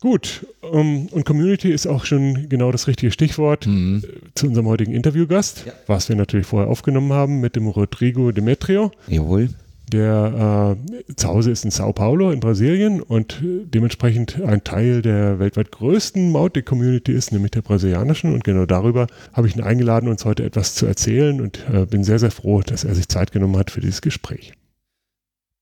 Gut, 0.01 0.47
um, 0.61 0.79
ähm, 0.79 1.09
und 1.11 1.25
Community 1.25 1.73
ist 1.73 1.88
auch 1.88 2.05
schon 2.05 2.49
genau 2.49 2.71
das 2.71 2.87
richtige 2.87 3.11
Stichwort 3.11 3.66
mhm. 3.66 4.05
Äh, 4.05 4.29
zu 4.35 4.47
unserem 4.47 4.68
heutigen 4.68 4.92
Interviewgast, 4.92 5.64
ja. 5.66 5.73
was 5.88 6.09
wir 6.09 6.14
natürlich 6.14 6.47
vorher 6.47 6.71
aufgenommen 6.71 7.12
haben 7.12 7.40
mit 7.40 7.57
dem 7.57 7.66
Rodrigo 7.66 8.31
Demetrio. 8.31 8.92
Jawohl. 9.09 9.49
Der 9.92 10.77
äh, 11.09 11.14
zu 11.14 11.29
Hause 11.29 11.51
ist 11.51 11.64
in 11.64 11.70
Sao 11.70 11.92
Paulo 11.92 12.31
in 12.31 12.40
Brasilien 12.40 13.01
und 13.01 13.42
äh, 13.42 13.64
dementsprechend 13.64 14.40
ein 14.42 14.62
Teil 14.64 15.03
der 15.03 15.38
weltweit 15.38 15.72
größten 15.72 16.31
Mautic-Community 16.31 17.12
ist, 17.12 17.33
nämlich 17.33 17.53
der 17.53 17.62
brasilianischen. 17.62 18.35
Und 18.35 18.44
genau 18.44 18.66
darüber 18.66 19.07
habe 19.33 19.48
ich 19.48 19.57
ihn 19.57 19.62
eingeladen, 19.62 20.09
uns 20.09 20.24
heute 20.24 20.44
etwas 20.44 20.74
zu 20.74 20.87
erzählen 20.87 21.40
und 21.40 21.64
äh, 21.72 21.87
bin 21.87 22.05
sehr, 22.05 22.18
sehr 22.18 22.31
froh, 22.31 22.61
dass 22.61 22.85
er 22.85 22.94
sich 22.94 23.09
Zeit 23.09 23.33
genommen 23.33 23.57
hat 23.57 23.70
für 23.70 23.81
dieses 23.81 24.03
Gespräch. 24.03 24.53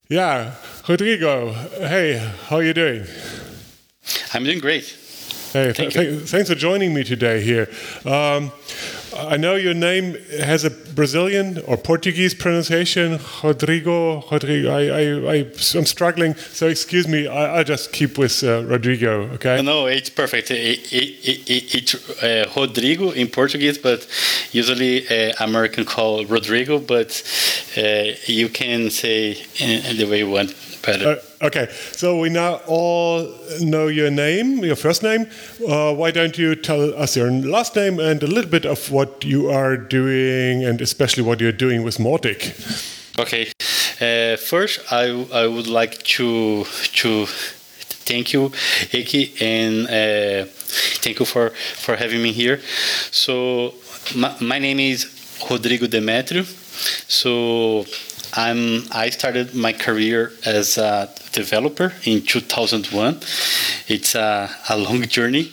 Ja, 0.08 0.56
Rodrigo, 0.88 1.54
hey, 1.80 2.20
how 2.48 2.58
are 2.58 2.64
you 2.64 2.72
doing? 2.72 3.02
I'm 4.32 4.44
doing 4.44 4.60
great. 4.60 4.84
Hey, 5.52 5.72
Thank 5.72 5.92
th- 5.92 6.30
thanks 6.30 6.48
for 6.48 6.56
joining 6.56 6.92
me 6.92 7.02
today 7.02 7.40
here. 7.40 7.68
Um, 8.04 8.52
I 9.18 9.36
know 9.36 9.54
your 9.54 9.74
name 9.74 10.16
has 10.40 10.64
a 10.64 10.70
Brazilian 10.70 11.60
or 11.66 11.76
Portuguese 11.76 12.34
pronunciation, 12.34 13.18
Rodrigo. 13.42 14.22
Rodrigo. 14.30 14.70
I, 14.70 14.82
I, 14.86 15.32
I, 15.34 15.36
am 15.74 15.86
struggling, 15.86 16.34
so 16.34 16.68
excuse 16.68 17.08
me. 17.08 17.26
I, 17.26 17.58
will 17.58 17.64
just 17.64 17.92
keep 17.92 18.18
with 18.18 18.42
uh, 18.44 18.64
Rodrigo. 18.64 19.22
Okay. 19.34 19.62
No, 19.62 19.86
it's 19.86 20.10
perfect. 20.10 20.50
It, 20.50 20.92
it, 20.92 21.50
it, 21.50 21.74
it's 21.74 22.22
uh, 22.22 22.50
Rodrigo 22.56 23.10
in 23.10 23.28
Portuguese, 23.28 23.78
but 23.78 24.06
usually 24.52 25.08
uh, 25.08 25.32
American 25.40 25.84
call 25.84 26.24
Rodrigo. 26.26 26.78
But 26.78 27.22
uh, 27.76 28.12
you 28.26 28.48
can 28.48 28.90
say 28.90 29.42
in 29.58 29.96
the 29.96 30.06
way 30.06 30.18
you 30.18 30.30
want. 30.30 30.54
Uh, 30.86 31.16
okay, 31.42 31.68
so 31.92 32.18
we 32.18 32.28
now 32.28 32.60
all 32.66 33.28
know 33.60 33.86
your 33.86 34.10
name, 34.10 34.64
your 34.64 34.76
first 34.76 35.02
name. 35.02 35.26
Uh, 35.66 35.94
why 35.94 36.10
don't 36.10 36.38
you 36.38 36.54
tell 36.54 36.94
us 36.94 37.16
your 37.16 37.30
last 37.30 37.76
name 37.76 37.98
and 38.00 38.22
a 38.22 38.26
little 38.26 38.50
bit 38.50 38.64
of 38.64 38.90
what 38.90 39.24
you 39.24 39.50
are 39.50 39.76
doing, 39.76 40.64
and 40.64 40.80
especially 40.80 41.22
what 41.22 41.40
you're 41.40 41.52
doing 41.52 41.82
with 41.82 41.98
Mautic? 41.98 42.52
Okay, 43.18 43.50
uh, 44.00 44.36
first 44.36 44.80
I 44.92 45.08
I 45.32 45.46
would 45.46 45.66
like 45.66 46.02
to 46.16 46.64
to 47.02 47.26
thank 48.06 48.32
you, 48.32 48.50
Eki, 48.92 49.40
and 49.40 49.86
uh, 49.88 50.50
thank 51.02 51.18
you 51.18 51.26
for 51.26 51.50
for 51.50 51.96
having 51.96 52.22
me 52.22 52.32
here. 52.32 52.60
So 53.10 53.74
my, 54.14 54.34
my 54.40 54.58
name 54.58 54.80
is 54.80 55.06
Rodrigo 55.50 55.86
Demetrio. 55.86 56.44
So 57.08 57.86
I'm 58.36 58.84
I 58.92 59.10
started 59.10 59.54
my 59.54 59.72
career 59.72 60.32
as 60.44 60.78
a 60.78 61.08
developer 61.32 61.92
in 62.04 62.22
2001. 62.22 63.20
It's 63.88 64.14
a, 64.14 64.50
a 64.68 64.76
long 64.76 65.02
journey, 65.02 65.52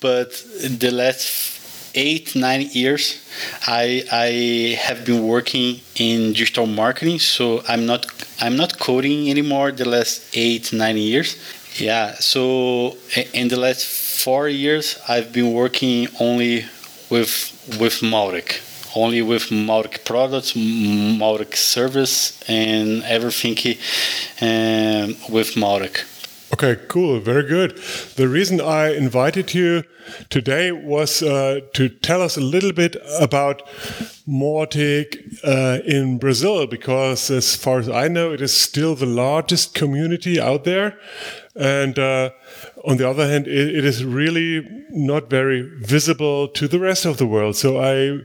but 0.00 0.30
the 0.62 0.90
last 0.90 1.92
eight 1.94 2.34
nine 2.34 2.68
years 2.72 3.24
I 3.66 4.04
I 4.12 4.76
have 4.80 5.04
been 5.04 5.26
working 5.26 5.80
in 5.94 6.32
digital 6.32 6.66
marketing. 6.66 7.20
So 7.20 7.62
I'm 7.68 7.86
not 7.86 8.06
I'm 8.40 8.56
not 8.56 8.78
coding 8.78 9.30
anymore. 9.30 9.70
The 9.72 9.88
last 9.88 10.26
eight 10.34 10.72
nine 10.72 10.96
years, 10.96 11.36
yeah. 11.76 12.14
So 12.14 12.96
in 13.32 13.48
the 13.48 13.58
last 13.58 13.86
four 14.24 14.48
years 14.48 14.98
I've 15.08 15.32
been 15.32 15.52
working 15.52 16.08
only 16.18 16.64
with 17.10 17.34
with 17.78 18.02
Mautic 18.02 18.60
only 19.02 19.22
with 19.22 19.44
Mautic 19.50 20.04
products, 20.04 20.52
Mautic 20.54 21.56
service, 21.56 22.42
and 22.48 23.02
everything 23.04 23.56
um, 24.40 25.16
with 25.34 25.56
Mautic. 25.56 26.04
Okay, 26.50 26.76
cool. 26.88 27.20
Very 27.20 27.46
good. 27.46 27.76
The 28.16 28.26
reason 28.26 28.60
I 28.60 28.96
invited 28.96 29.54
you 29.54 29.84
today 30.30 30.72
was 30.72 31.22
uh, 31.22 31.60
to 31.74 31.88
tell 31.88 32.22
us 32.22 32.36
a 32.36 32.40
little 32.40 32.72
bit 32.72 32.96
about 33.20 33.62
Mautic 34.26 35.38
uh, 35.44 35.82
in 35.84 36.18
Brazil, 36.18 36.66
because 36.66 37.30
as 37.30 37.54
far 37.54 37.78
as 37.80 37.88
I 37.88 38.08
know, 38.08 38.32
it 38.32 38.40
is 38.40 38.54
still 38.54 38.94
the 38.94 39.06
largest 39.06 39.74
community 39.74 40.40
out 40.40 40.64
there. 40.64 40.98
And 41.54 41.98
uh, 41.98 42.30
on 42.88 42.96
the 42.96 43.08
other 43.08 43.28
hand, 43.28 43.46
it, 43.46 43.76
it 43.76 43.84
is 43.84 44.02
really 44.02 44.66
not 44.88 45.28
very 45.28 45.60
visible 45.80 46.48
to 46.48 46.66
the 46.66 46.80
rest 46.80 47.04
of 47.04 47.18
the 47.18 47.26
world. 47.26 47.54
So 47.54 47.78
I, 47.78 48.20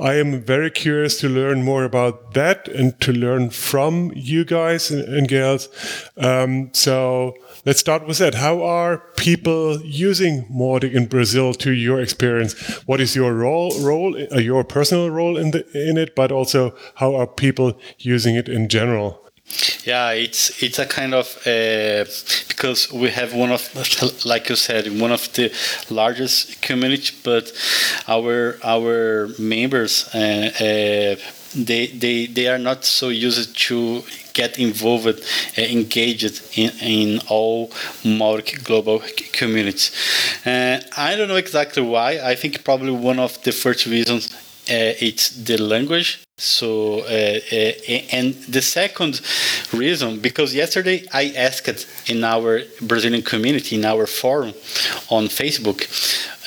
I 0.00 0.14
am 0.14 0.40
very 0.40 0.70
curious 0.70 1.18
to 1.18 1.28
learn 1.28 1.64
more 1.64 1.82
about 1.82 2.32
that 2.34 2.68
and 2.68 2.98
to 3.00 3.12
learn 3.12 3.50
from 3.50 4.12
you 4.14 4.44
guys 4.44 4.92
and, 4.92 5.02
and 5.02 5.26
gals. 5.26 5.68
Um, 6.16 6.70
so 6.72 7.34
let's 7.66 7.80
start 7.80 8.06
with 8.06 8.18
that. 8.18 8.36
How 8.36 8.62
are 8.62 8.98
people 9.16 9.80
using 9.80 10.46
Mautic 10.46 10.92
in 10.92 11.06
Brazil 11.06 11.52
to 11.54 11.72
your 11.72 12.00
experience? 12.00 12.52
What 12.86 13.00
is 13.00 13.16
your 13.16 13.34
role, 13.34 13.76
role, 13.80 14.16
uh, 14.30 14.38
your 14.38 14.62
personal 14.62 15.10
role 15.10 15.36
in 15.36 15.50
the, 15.50 15.66
in 15.88 15.98
it, 15.98 16.14
but 16.14 16.30
also 16.30 16.76
how 16.94 17.16
are 17.16 17.26
people 17.26 17.76
using 17.98 18.36
it 18.36 18.48
in 18.48 18.68
general? 18.68 19.23
Yeah, 19.84 20.10
it's 20.12 20.62
it's 20.62 20.78
a 20.78 20.86
kind 20.86 21.14
of 21.14 21.26
uh, 21.46 22.04
because 22.48 22.90
we 22.92 23.10
have 23.10 23.34
one 23.34 23.52
of 23.52 23.62
like 24.24 24.48
you 24.48 24.56
said 24.56 24.86
one 25.00 25.12
of 25.12 25.30
the 25.34 25.52
largest 25.90 26.62
community, 26.62 27.14
but 27.22 27.52
our 28.08 28.58
our 28.64 29.28
members 29.38 30.08
uh, 30.14 30.18
uh, 30.18 31.16
they 31.54 31.86
they 31.88 32.26
they 32.26 32.48
are 32.48 32.58
not 32.58 32.84
so 32.84 33.10
used 33.10 33.56
to 33.68 34.02
get 34.32 34.58
involved, 34.58 35.06
uh, 35.58 35.62
engaged 35.62 36.40
in, 36.58 36.70
in 36.80 37.20
all 37.28 37.68
Mautic 38.02 38.64
global 38.64 39.02
communities. 39.32 39.92
Uh, 40.46 40.80
I 40.96 41.14
don't 41.16 41.28
know 41.28 41.36
exactly 41.36 41.82
why. 41.82 42.18
I 42.32 42.34
think 42.34 42.64
probably 42.64 42.90
one 42.92 43.18
of 43.18 43.40
the 43.42 43.52
first 43.52 43.86
reasons 43.86 44.32
uh, 44.34 45.06
it's 45.06 45.28
the 45.30 45.58
language 45.58 46.23
so, 46.36 47.00
uh, 47.00 47.04
uh, 47.04 47.72
and 48.10 48.34
the 48.48 48.60
second 48.60 49.20
reason, 49.72 50.18
because 50.18 50.52
yesterday 50.52 51.06
I 51.12 51.32
asked 51.36 51.86
in 52.10 52.24
our 52.24 52.62
Brazilian 52.82 53.22
community, 53.22 53.76
in 53.76 53.84
our 53.84 54.04
forum 54.06 54.52
on 55.10 55.28
Facebook, 55.28 55.86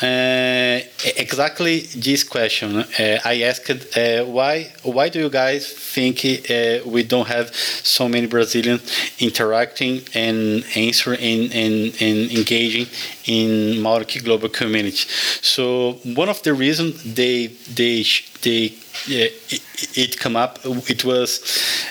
uh, 0.04 0.80
exactly 1.16 1.80
this 1.96 2.24
question. 2.24 2.78
Uh, 2.78 3.20
I 3.26 3.42
asked 3.44 3.98
uh, 3.98 4.26
why 4.26 4.72
why 4.84 5.10
do 5.10 5.20
you 5.20 5.30
guys 5.30 5.74
think 5.74 6.24
uh, 6.24 6.80
we 6.86 7.04
don't 7.04 7.28
have 7.28 7.56
so 7.56 8.08
many 8.08 8.28
Brazilians 8.28 8.84
interacting 9.20 10.02
and 10.14 10.64
answering 10.76 11.20
and, 11.20 11.52
and, 11.54 12.02
and 12.02 12.32
engaging 12.32 12.86
in 13.26 13.82
Mautic 13.82 14.24
global 14.24 14.50
community? 14.50 15.08
So 15.42 15.94
one 16.04 16.30
of 16.30 16.44
the 16.44 16.54
reasons 16.54 17.16
they 17.16 17.48
they 17.74 18.04
they 18.42 18.74
it, 19.08 19.62
it 19.98 20.20
come 20.20 20.36
up 20.36 20.60
it 20.64 21.04
was 21.04 21.30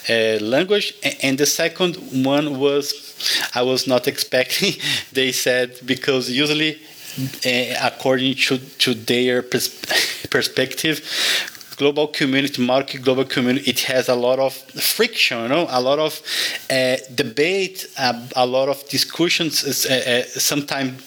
uh, 0.09 0.38
language 0.40 0.94
and 1.22 1.38
the 1.38 1.46
second 1.46 1.96
one 2.24 2.59
was 2.59 2.85
I 3.54 3.62
was 3.62 3.87
not 3.87 4.06
expecting 4.09 4.74
they 5.12 5.32
said 5.32 5.80
because 5.85 6.30
usually 6.30 6.78
uh, 7.18 7.74
according 7.82 8.35
to, 8.35 8.59
to 8.59 8.94
their 8.94 9.42
pers 9.42 9.68
perspective, 10.30 11.00
global 11.76 12.09
community, 12.09 12.62
Mautic 12.62 13.02
global 13.02 13.24
community, 13.24 13.70
it 13.70 13.80
has 13.80 14.09
a 14.09 14.14
lot 14.14 14.38
of 14.38 14.54
friction, 14.54 15.42
you 15.42 15.48
know, 15.48 15.66
a 15.70 15.80
lot 15.80 15.98
of 15.98 16.20
uh, 16.70 16.96
debate, 17.14 17.87
uh, 17.98 18.26
a 18.37 18.46
lot 18.46 18.68
of 18.68 18.87
discussions. 18.88 19.64
Uh, 19.64 19.94
uh 19.94 20.22
sometimes 20.38 21.02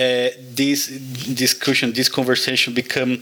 uh, 0.00 0.30
this 0.54 0.86
discussion, 1.34 1.92
this 1.92 2.08
conversation 2.08 2.72
become 2.72 3.20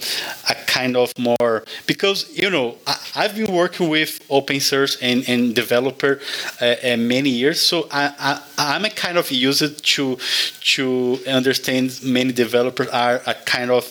a 0.48 0.54
kind 0.66 0.96
of 0.96 1.12
more 1.18 1.64
because 1.86 2.18
you 2.38 2.50
know 2.50 2.76
I, 2.86 3.22
have 3.22 3.34
been 3.34 3.52
working 3.52 3.88
with 3.88 4.20
open 4.30 4.60
source 4.60 4.96
and, 5.02 5.28
and 5.28 5.54
developer 5.54 6.20
uh, 6.60 6.76
uh, 6.84 6.96
many 6.96 7.30
years, 7.30 7.60
so 7.60 7.88
I, 7.90 8.40
I 8.56 8.76
am 8.76 8.84
a 8.84 8.90
kind 8.90 9.18
of 9.18 9.30
used 9.32 9.84
to 9.94 10.18
to 10.76 11.18
understand 11.26 11.98
many 12.04 12.32
developers 12.32 12.88
are 12.88 13.22
a 13.26 13.34
kind 13.34 13.70
of 13.72 13.84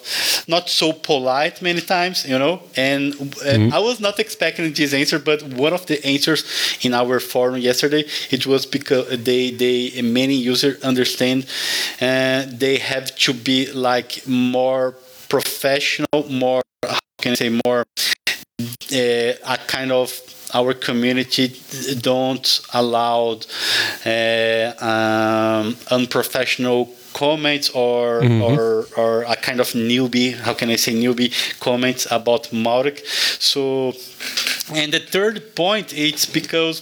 not 0.47 0.69
so 0.69 0.93
polite 0.93 1.61
many 1.61 1.81
times, 1.81 2.25
you 2.25 2.39
know, 2.39 2.61
and 2.77 3.13
mm-hmm. 3.13 3.73
I 3.73 3.79
was 3.79 3.99
not 3.99 4.19
expecting 4.19 4.71
this 4.71 4.93
answer, 4.93 5.19
but 5.19 5.43
one 5.43 5.73
of 5.73 5.85
the 5.87 5.97
answers 6.05 6.45
in 6.81 6.93
our 6.93 7.19
forum 7.19 7.57
yesterday 7.57 8.05
it 8.31 8.47
was 8.47 8.65
because 8.65 9.05
they 9.23 9.51
they 9.51 10.01
many 10.01 10.35
users 10.35 10.81
understand 10.83 11.45
and 11.99 12.53
uh, 12.53 12.76
they 12.77 12.83
have 12.83 13.15
to 13.15 13.33
be 13.33 13.71
like 13.71 14.27
more 14.27 14.95
professional, 15.29 16.29
more 16.29 16.61
how 16.83 16.99
can 17.19 17.31
I 17.31 17.35
say 17.35 17.49
more 17.65 17.85
uh, 18.93 19.53
a 19.53 19.57
kind 19.67 19.91
of 19.91 20.09
our 20.53 20.73
community 20.73 21.45
don't 22.01 22.61
allow 22.73 23.39
uh, 24.05 24.71
um, 24.91 25.75
unprofessional 25.91 26.89
comments 27.13 27.69
or, 27.71 28.21
mm-hmm. 28.21 28.41
or 28.43 28.85
or 28.95 29.23
a 29.23 29.35
kind 29.35 29.59
of 29.59 29.67
newbie 29.73 30.35
how 30.45 30.53
can 30.53 30.69
i 30.69 30.75
say 30.75 30.93
newbie 30.93 31.31
comments 31.59 32.05
about 32.11 32.43
Mautic 32.51 32.97
so 33.51 33.93
and 34.75 34.93
the 34.93 34.99
third 34.99 35.55
point 35.55 35.87
it's 35.93 36.25
because 36.27 36.77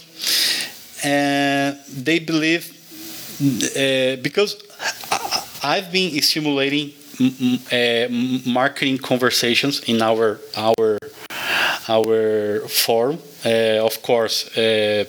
uh, 1.04 1.74
they 2.06 2.18
believe 2.18 2.64
uh, 3.40 4.16
because 4.22 4.56
I've 5.66 5.90
been 5.90 6.22
stimulating 6.22 6.92
uh, 7.72 8.06
marketing 8.48 8.98
conversations 8.98 9.80
in 9.88 10.00
our 10.00 10.38
our 10.56 10.98
our 11.88 12.60
forum. 12.68 13.18
Uh, 13.44 13.84
of 13.84 14.00
course, 14.00 14.56
uh, 14.56 15.04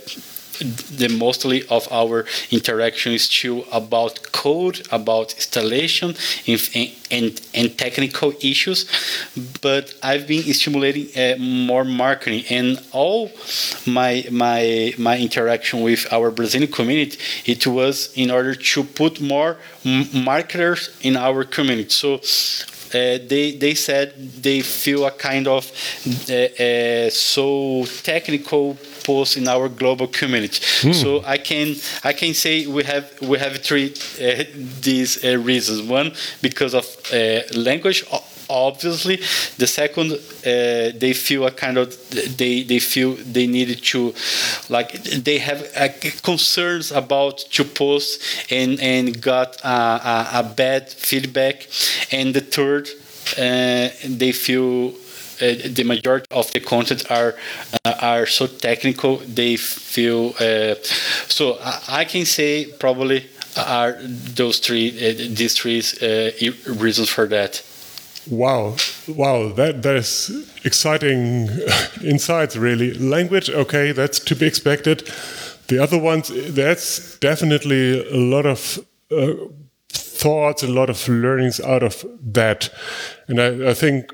the 0.60 1.10
mostly 1.10 1.65
of 1.67 1.88
our 1.91 2.26
interaction 2.52 3.13
is 3.13 3.24
still 3.24 3.65
about 3.72 4.32
code, 4.32 4.88
about 4.91 5.34
installation, 5.36 6.15
and, 6.48 6.96
and, 7.12 7.41
and 7.54 7.78
technical 7.78 8.34
issues. 8.41 8.86
But 9.62 9.93
I've 10.04 10.28
been 10.28 10.43
stimulating 10.54 11.08
uh, 11.15 11.38
more 11.38 11.84
marketing, 11.84 12.43
and 12.50 12.80
all 12.91 13.32
my 13.86 14.26
my 14.32 14.93
my 14.98 15.17
interaction 15.17 15.82
with 15.82 16.12
our 16.12 16.32
Brazilian 16.32 16.72
community, 16.72 17.17
it 17.46 17.65
was 17.67 18.13
in 18.15 18.32
order 18.32 18.56
to 18.56 18.84
put 18.84 19.22
more 19.22 19.58
marketers 20.13 20.98
in 21.02 21.15
our 21.15 21.43
community. 21.43 21.89
So. 21.89 22.20
Uh, 22.93 23.19
they 23.28 23.52
they 23.52 23.73
said 23.73 24.13
they 24.41 24.62
feel 24.62 25.06
a 25.06 25.12
kind 25.12 25.47
of 25.47 25.71
uh, 26.30 26.34
uh, 26.34 27.10
so 27.10 27.86
technical 28.04 28.78
post 29.04 29.38
in 29.38 29.47
our 29.47 29.69
global 29.69 30.08
community. 30.08 30.60
Mm. 30.82 30.93
So 30.93 31.23
I 31.26 31.38
can 31.38 31.76
I 32.04 32.13
can 32.13 32.34
say 32.34 32.65
we 32.65 32.84
have 32.84 33.06
we 33.21 33.38
have 33.39 33.58
three 33.58 33.93
uh, 34.21 34.43
these 34.82 35.23
uh, 35.23 35.38
reasons. 35.38 35.82
One 35.82 36.12
because 36.41 36.73
of 36.73 36.86
uh, 37.13 37.41
language 37.54 38.04
obviously 38.49 39.17
the 39.57 39.67
second 39.67 40.12
uh, 40.13 40.17
they 40.97 41.13
feel 41.13 41.45
a 41.45 41.51
kind 41.51 41.77
of 41.77 41.88
they 42.38 42.63
they 42.63 42.79
feel 42.79 43.13
they 43.15 43.47
needed 43.47 43.83
to 43.83 44.13
like 44.69 44.91
they 45.03 45.38
have 45.39 45.62
uh, 45.75 45.89
concerns 46.23 46.91
about 46.91 47.38
to 47.38 47.63
post 47.63 48.21
and 48.51 48.79
and 48.79 49.21
got 49.21 49.57
a, 49.63 49.67
a, 49.67 50.29
a 50.39 50.43
bad 50.43 50.89
feedback 50.89 51.67
and 52.12 52.33
the 52.33 52.41
third 52.41 52.88
uh, 53.38 53.89
they 54.05 54.31
feel 54.31 54.93
uh, 55.39 55.53
the 55.69 55.83
majority 55.86 56.25
of 56.31 56.51
the 56.53 56.60
content 56.60 57.10
are 57.12 57.36
uh, 57.86 57.93
are 58.01 58.25
so 58.25 58.47
technical. 58.47 59.17
They 59.17 59.55
feel 59.55 60.33
uh, 60.39 60.75
so. 61.27 61.60
I, 61.62 61.81
I, 62.01 62.05
can 62.05 62.25
say 62.25 62.65
probably 62.79 63.27
are 63.55 63.97
those 64.01 64.57
three 64.60 64.89
these 64.89 65.53
three 65.55 65.83
reasons 66.67 67.10
for 67.10 67.27
that. 67.27 67.62
Wow, 68.30 68.76
wow, 69.08 69.50
that 69.54 69.82
that 69.84 69.96
is 69.96 70.54
exciting 70.63 71.50
insights. 72.04 72.56
Really, 72.58 72.94
language. 72.94 73.50
Okay, 73.50 73.92
that's 73.92 74.20
to 74.20 74.36
be 74.36 74.46
expected. 74.46 75.10
The 75.68 75.80
other 75.80 76.00
ones, 76.00 76.32
that's 76.54 77.18
definitely 77.20 78.10
a 78.10 78.18
lot 78.18 78.46
of. 78.46 78.80
Uh, 79.12 79.34
thoughts, 79.90 80.63
a 80.63 80.68
lot 80.68 80.90
of 80.90 81.08
learnings 81.08 81.60
out 81.60 81.84
of 81.84 82.04
that. 82.22 82.70
And 83.28 83.40
I, 83.40 83.70
I 83.70 83.74
think 83.74 84.12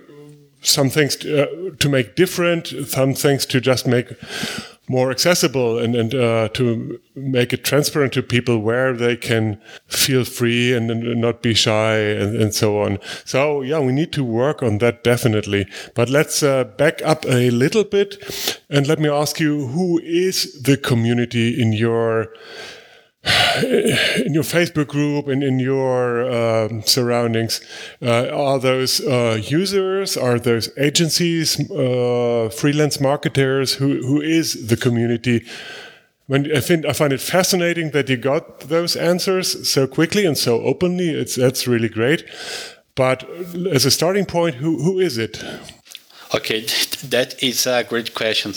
some 0.62 0.90
things 0.90 1.16
to, 1.18 1.44
uh, 1.44 1.76
to, 1.80 1.90
make 1.90 2.16
different, 2.16 2.68
some 2.88 3.14
things 3.14 3.46
to 3.48 3.62
just 3.62 3.88
make 3.88 4.08
more 4.94 5.10
accessible 5.10 5.80
and, 5.80 5.96
and 5.96 6.14
uh, 6.14 6.48
to 6.50 7.00
make 7.16 7.52
it 7.52 7.64
transparent 7.64 8.14
to 8.14 8.22
people 8.22 8.60
where 8.60 8.94
they 8.94 9.16
can 9.18 9.60
feel 9.88 10.24
free 10.24 10.72
and, 10.72 10.92
and 10.92 11.20
not 11.20 11.42
be 11.42 11.56
shy 11.56 11.98
and, 11.98 12.40
and, 12.40 12.54
so 12.54 12.80
on. 12.80 13.00
So 13.26 13.64
yeah, 13.64 13.80
we 13.80 13.92
need 13.92 14.14
to 14.14 14.24
work 14.24 14.62
on 14.62 14.78
that 14.78 15.04
definitely. 15.04 15.66
But 15.96 16.10
let's 16.10 16.44
uh, 16.44 16.66
back 16.66 17.02
up 17.02 17.26
a 17.26 17.50
little 17.50 17.84
bit 17.84 18.60
and 18.70 18.88
let 18.88 19.00
me 19.00 19.10
ask 19.10 19.40
you, 19.40 19.68
who 19.68 20.00
is 20.04 20.62
the 20.62 20.78
community 20.78 21.60
in 21.60 21.74
your 21.74 22.32
in 23.64 24.34
your 24.34 24.44
Facebook 24.44 24.88
group 24.88 25.28
and 25.28 25.44
in 25.44 25.58
your 25.58 26.30
um, 26.30 26.82
surroundings, 26.84 27.62
uh, 28.02 28.28
are 28.28 28.60
those 28.60 29.00
uh, 29.00 29.40
users? 29.42 30.18
Are 30.18 30.38
those 30.38 30.70
agencies, 30.78 31.58
uh, 31.72 32.50
freelance 32.54 33.00
marketers? 33.00 33.76
Who 33.76 34.06
who 34.06 34.20
is 34.20 34.68
the 34.68 34.76
community? 34.76 35.46
When 36.28 36.56
I 36.56 36.60
think 36.60 36.86
I 36.86 36.92
find 36.92 37.14
it 37.14 37.22
fascinating 37.22 37.92
that 37.92 38.10
you 38.10 38.18
got 38.18 38.62
those 38.62 38.98
answers 38.98 39.70
so 39.70 39.88
quickly 39.88 40.26
and 40.26 40.38
so 40.38 40.62
openly. 40.62 41.10
It's 41.10 41.36
that's 41.36 41.66
really 41.66 41.90
great. 41.90 42.26
But 42.96 43.24
as 43.72 43.86
a 43.86 43.92
starting 43.92 44.26
point, 44.26 44.56
who 44.56 44.84
who 44.84 45.00
is 45.00 45.18
it? 45.18 45.44
Okay, 46.36 46.62
that 47.10 47.44
is 47.44 47.68
a 47.68 47.84
great 47.84 48.16
question. 48.16 48.54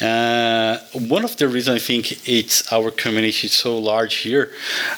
Uh, 0.00 0.78
one 0.92 1.24
of 1.24 1.36
the 1.36 1.46
reasons 1.46 1.76
I 1.76 1.78
think 1.78 2.28
it's 2.28 2.72
our 2.72 2.90
community 2.90 3.46
is 3.46 3.52
so 3.52 3.78
large 3.78 4.16
here, 4.16 4.50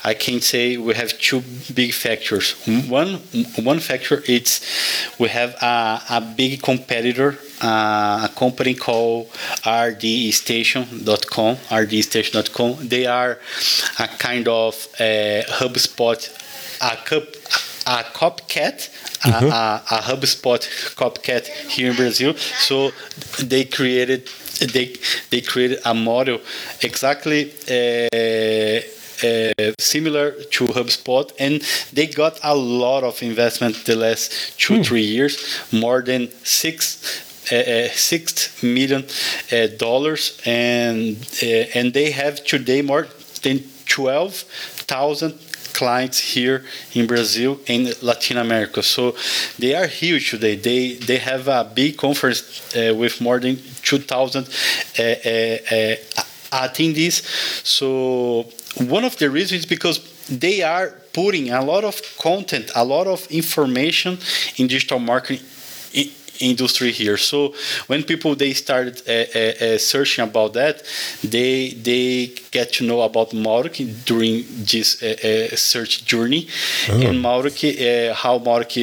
I 0.05 0.15
can 0.15 0.41
say 0.41 0.79
we 0.79 0.95
have 0.95 1.19
two 1.19 1.43
big 1.75 1.93
factors. 1.93 2.55
One 2.89 3.17
one 3.63 3.81
factor 3.81 4.23
is 4.27 4.61
we 5.19 5.29
have 5.29 5.55
a, 5.61 6.01
a 6.09 6.21
big 6.35 6.63
competitor, 6.63 7.39
uh, 7.61 8.29
a 8.31 8.35
company 8.35 8.75
called 8.75 9.29
rdstation.com. 9.63 11.57
rdstation.com. 11.57 12.89
They 12.89 13.07
are 13.07 13.39
a 13.99 14.09
kind 14.19 14.49
of 14.49 14.75
uh, 14.99 15.43
HubSpot, 15.61 16.19
a 16.81 16.97
cup 17.05 17.25
a 17.87 18.03
copycat, 18.03 18.89
mm-hmm. 19.25 19.47
a, 19.47 19.83
a, 19.91 19.99
HubSpot 20.03 20.61
copycat 20.95 21.47
here 21.69 21.91
in 21.91 21.97
Brazil. 21.97 22.35
So 22.35 22.93
they 23.43 23.65
created 23.65 24.29
they 24.73 24.97
they 25.31 25.41
created 25.41 25.81
a 25.85 25.95
model 25.95 26.41
exactly. 26.83 27.53
Uh, 27.69 28.81
uh, 29.23 29.73
similar 29.79 30.33
to 30.51 30.67
HubSpot, 30.67 31.33
and 31.39 31.63
they 31.93 32.07
got 32.07 32.39
a 32.43 32.55
lot 32.55 33.05
of 33.05 33.23
investment 33.23 33.85
the 33.85 33.95
last 33.95 34.59
two 34.59 34.77
hmm. 34.77 34.83
three 34.83 35.03
years, 35.03 35.39
more 35.73 36.03
than 36.03 36.29
six 36.43 37.23
uh 37.53 37.89
six 37.93 38.63
million 38.63 39.05
uh, 39.53 39.67
dollars, 39.79 40.41
and 40.45 41.17
uh, 41.43 41.79
and 41.79 41.93
they 41.93 42.11
have 42.11 42.45
today 42.45 42.83
more 42.83 43.07
than 43.43 43.63
twelve 43.87 44.35
thousand 44.89 45.39
clients 45.75 46.19
here 46.19 46.65
in 46.95 47.07
Brazil 47.07 47.61
and 47.69 48.01
Latin 48.03 48.39
America. 48.39 48.83
So 48.83 49.15
they 49.59 49.75
are 49.75 49.87
huge 49.87 50.31
today. 50.31 50.57
They 50.57 50.95
they 50.95 51.19
have 51.19 51.49
a 51.49 51.65
big 51.75 51.97
conference 51.99 52.41
uh, 52.75 52.95
with 52.95 53.21
more 53.21 53.39
than 53.41 53.59
2,000 53.83 54.47
uh, 54.47 55.03
uh, 55.03 55.05
uh, 55.05 55.97
attendees. 56.51 57.23
So 57.65 58.47
one 58.89 59.05
of 59.05 59.17
the 59.19 59.29
reasons 59.29 59.61
is 59.61 59.67
because 59.67 59.99
they 60.29 60.63
are 60.63 60.95
putting 61.13 61.51
a 61.51 61.63
lot 61.63 61.85
of 61.85 62.01
content, 62.19 62.71
a 62.75 62.85
lot 62.85 63.07
of 63.07 63.27
information 63.31 64.19
in 64.57 64.67
digital 64.67 64.99
marketing 64.99 65.41
industry 66.41 66.91
here. 66.91 67.17
So 67.17 67.55
when 67.87 68.03
people 68.03 68.35
they 68.35 68.53
started 68.53 69.03
uh, 69.07 69.13
uh, 69.13 69.75
uh, 69.75 69.79
searching 69.79 70.25
about 70.25 70.55
that, 70.55 70.83
they 71.23 71.71
they 71.71 72.35
get 72.51 72.73
to 72.75 72.85
know 72.85 73.03
about 73.03 73.31
Mautic 73.31 74.05
during 74.05 74.45
this 74.73 75.03
uh, 75.03 75.07
uh, 75.07 75.57
search 75.57 76.05
journey, 76.05 76.49
oh. 76.89 77.01
and 77.09 77.25
uh, 77.25 78.15
how 78.15 78.39
Mautic, 78.39 78.77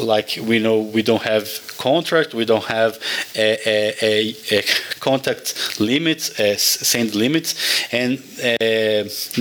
like 0.00 0.38
we 0.48 0.58
know, 0.58 0.80
we 0.80 1.02
don't 1.02 1.22
have 1.22 1.46
contract. 1.78 2.34
We 2.34 2.44
don't 2.44 2.64
have 2.64 2.98
a, 3.36 3.48
a, 4.02 4.34
a 4.50 4.62
contact 5.00 5.80
limits, 5.80 6.24
send 6.60 7.14
limits, 7.14 7.54
and 7.92 8.20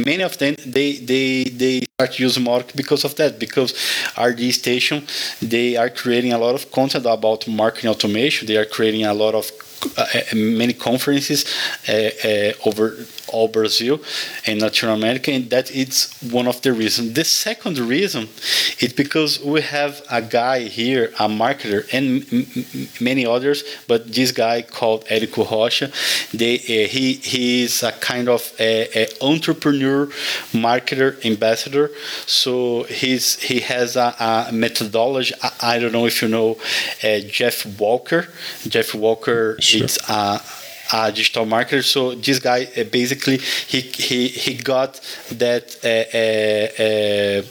many 0.05 0.23
of 0.23 0.37
them 0.37 0.55
they 0.65 0.93
they 0.93 1.43
they 1.45 1.87
start 1.99 2.19
using 2.19 2.43
Mautic 2.43 2.75
because 2.75 3.03
of 3.03 3.15
that. 3.15 3.39
Because 3.39 3.73
RD 4.17 4.53
Station, 4.53 5.07
they 5.41 5.75
are 5.77 5.89
creating 5.89 6.31
a 6.31 6.37
lot 6.37 6.53
of 6.53 6.71
content 6.71 7.05
about 7.05 7.16
marketing 7.47 7.89
automation. 7.89 8.47
They 8.47 8.57
are 8.57 8.65
creating 8.65 9.05
a 9.05 9.13
lot 9.13 9.35
of 9.35 9.51
uh, 9.97 10.05
many 10.33 10.73
conferences 10.73 11.45
uh, 11.87 12.09
uh, 12.23 12.53
over 12.65 12.97
all 13.29 13.47
Brazil 13.47 13.99
and 14.45 14.61
Latin 14.61 14.89
America, 14.89 15.31
and 15.31 15.49
that 15.49 15.71
is 15.71 16.13
one 16.31 16.47
of 16.47 16.61
the 16.61 16.73
reasons. 16.73 17.13
The 17.13 17.23
second 17.23 17.79
reason 17.79 18.29
is 18.79 18.93
because 18.93 19.39
we 19.43 19.61
have 19.61 20.01
a 20.09 20.21
guy 20.21 20.61
here, 20.61 21.05
a 21.19 21.27
marketer, 21.27 21.87
and 21.91 23.01
many 23.01 23.25
others, 23.25 23.63
but 23.87 24.13
this 24.13 24.31
guy 24.31 24.61
called 24.61 25.05
Érico 25.05 25.49
Rocha, 25.49 25.91
they, 26.33 26.55
uh, 26.55 26.87
he, 26.87 27.13
he 27.13 27.63
is 27.63 27.83
a 27.83 27.91
kind 27.91 28.29
of 28.29 28.53
a, 28.59 28.87
a 28.95 29.07
entrepreneur, 29.21 30.07
marketer, 30.51 31.23
ambassador. 31.25 31.91
So 32.25 32.83
he's 32.83 33.39
he 33.39 33.59
has 33.61 33.95
a, 33.95 34.15
a 34.19 34.51
methodology. 34.51 35.33
I, 35.41 35.51
I, 35.61 35.79
don't 35.79 35.91
know 35.91 36.05
if 36.05 36.21
you 36.21 36.27
know 36.27 36.57
uh, 37.03 37.19
Jeff 37.27 37.65
Walker. 37.79 38.27
Jeff 38.67 38.93
Walker, 38.93 39.57
sure. 39.59 39.83
it's 39.83 39.97
a 40.09 40.41
a 40.93 41.11
digital 41.11 41.45
marketer. 41.45 41.83
So 41.83 42.15
this 42.15 42.39
guy 42.39 42.67
uh, 42.77 42.83
basically 42.85 43.37
he 43.37 43.81
he 43.81 44.27
he 44.27 44.53
got 44.55 45.01
that. 45.31 45.77
Uh, 45.83 47.43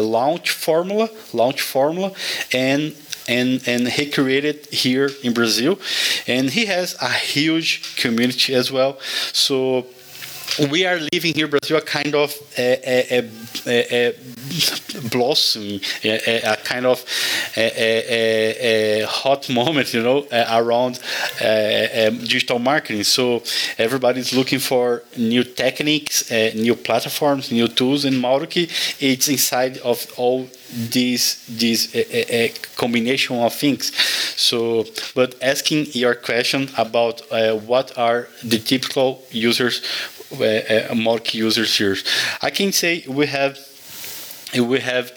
launch 0.00 0.50
formula, 0.50 1.08
launch 1.32 1.62
formula, 1.62 2.12
and 2.52 2.96
and 3.28 3.62
and 3.68 3.88
he 3.88 4.10
created 4.10 4.66
here 4.66 5.10
in 5.22 5.32
Brazil, 5.32 5.78
and 6.26 6.50
he 6.50 6.66
has 6.66 6.96
a 7.00 7.12
huge 7.12 7.96
community 7.96 8.54
as 8.54 8.72
well. 8.72 8.98
So 9.32 9.86
we 10.70 10.86
are 10.86 10.98
living 11.12 11.34
here, 11.34 11.48
Brazil, 11.48 11.78
a 11.78 11.80
kind 11.82 12.14
of 12.14 12.34
a, 12.58 12.80
a, 12.84 13.30
a, 13.66 14.10
a 14.10 14.14
a, 16.04 16.56
kind 16.64 16.86
of 16.86 17.04
a, 17.56 19.04
hot 19.08 19.48
moment, 19.50 19.92
you 19.94 20.02
know, 20.02 20.26
around 20.32 21.00
digital 21.40 22.58
marketing. 22.58 23.04
So 23.04 23.42
everybody's 23.78 24.34
looking 24.34 24.58
for 24.58 25.02
new 25.16 25.44
techniques, 25.44 26.30
uh, 26.30 26.52
new 26.54 26.74
platforms, 26.74 27.50
new 27.52 27.68
tools, 27.68 28.04
and 28.04 28.16
Mautic 28.16 28.48
it's 29.00 29.28
inside 29.28 29.78
of 29.78 30.06
all 30.16 30.48
these 30.92 31.44
these 31.48 31.94
combination 32.76 33.36
of 33.38 33.54
things. 33.54 33.92
So, 34.36 34.84
but 35.14 35.34
asking 35.42 35.86
your 35.92 36.14
question 36.14 36.68
about 36.76 37.22
uh, 37.30 37.54
what 37.54 37.96
are 37.98 38.28
the 38.44 38.58
typical 38.58 39.22
users 39.30 39.82
uh, 39.82 40.17
more 40.94 41.18
key 41.18 41.38
users 41.38 41.76
here. 41.76 41.96
I 42.42 42.50
can 42.50 42.72
say 42.72 43.04
we 43.08 43.26
have 43.26 43.58
we 44.54 44.80
have 44.80 45.12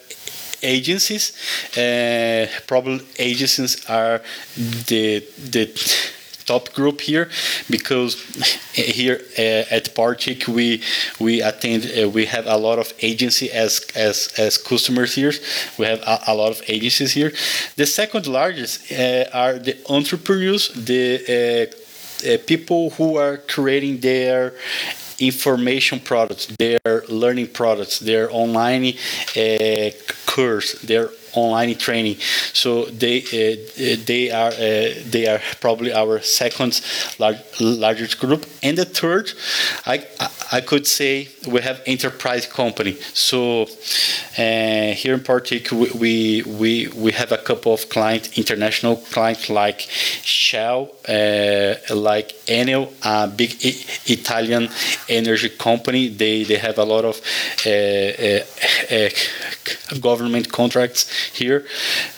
agencies. 0.63 1.33
Uh, 1.77 2.47
probably 2.67 3.05
agencies 3.17 3.85
are 3.89 4.21
the 4.55 5.25
the 5.49 5.67
top 6.45 6.73
group 6.73 7.01
here 7.01 7.29
because 7.69 8.15
here 8.73 9.21
uh, 9.37 9.75
at 9.77 9.93
Powertic 9.95 10.47
we 10.47 10.81
we 11.19 11.41
attend 11.41 11.85
uh, 11.85 12.09
we 12.09 12.25
have 12.25 12.45
a 12.47 12.57
lot 12.57 12.79
of 12.79 12.93
agency 13.01 13.51
as 13.51 13.85
as 13.95 14.33
as 14.37 14.57
customers 14.57 15.15
here 15.15 15.33
we 15.77 15.85
have 15.85 16.01
a, 16.01 16.19
a 16.27 16.33
lot 16.35 16.51
of 16.51 16.61
agencies 16.67 17.11
here 17.13 17.31
the 17.75 17.85
second 17.85 18.27
largest 18.27 18.91
uh, 18.91 19.25
are 19.33 19.59
the 19.59 19.77
entrepreneurs 19.89 20.69
the 20.73 21.05
uh, 21.29 21.81
uh, 22.27 22.37
people 22.45 22.89
who 22.91 23.17
are 23.17 23.37
creating 23.37 23.99
their 23.99 24.53
information 25.21 25.99
products, 25.99 26.47
their 26.57 27.03
learning 27.07 27.47
products, 27.47 27.99
their 27.99 28.29
online 28.31 28.93
uh, 29.35 29.89
course, 30.25 30.81
their 30.81 31.09
online 31.33 31.75
training. 31.75 32.17
So 32.53 32.85
they 32.85 33.19
uh, 33.21 33.97
they 34.05 34.31
are 34.31 34.51
uh, 34.51 34.93
they 35.09 35.27
are 35.27 35.39
probably 35.59 35.93
our 35.93 36.21
second 36.21 36.81
large, 37.19 37.37
largest 37.59 38.19
group, 38.19 38.45
and 38.63 38.77
the 38.77 38.85
third, 38.85 39.31
I 39.85 40.05
I 40.51 40.61
could 40.61 40.87
say 40.87 41.29
we 41.47 41.61
have 41.61 41.81
enterprise 41.85 42.45
company. 42.45 42.93
So 43.13 43.63
uh, 44.37 44.93
here 44.93 45.13
in 45.13 45.23
particular, 45.23 45.87
we 45.95 46.43
we 46.43 46.87
we 46.95 47.11
have 47.13 47.31
a 47.31 47.37
couple 47.37 47.73
of 47.73 47.89
clients, 47.89 48.37
international 48.37 48.97
clients 48.97 49.49
like 49.49 49.81
Shell, 50.23 50.89
uh, 51.07 51.75
like 51.93 52.33
Enel, 52.47 52.91
a 53.03 53.27
big 53.27 53.55
Italian 54.05 54.69
energy 55.09 55.49
company. 55.49 56.09
They 56.09 56.43
they 56.43 56.57
have 56.57 56.77
a 56.77 56.85
lot 56.85 57.05
of 57.05 57.21
uh, 57.65 57.69
uh, 57.69 59.09
government 59.99 60.51
contracts 60.51 61.20
here, 61.33 61.65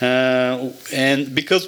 uh, 0.02 0.70
and 0.94 1.34
because 1.34 1.68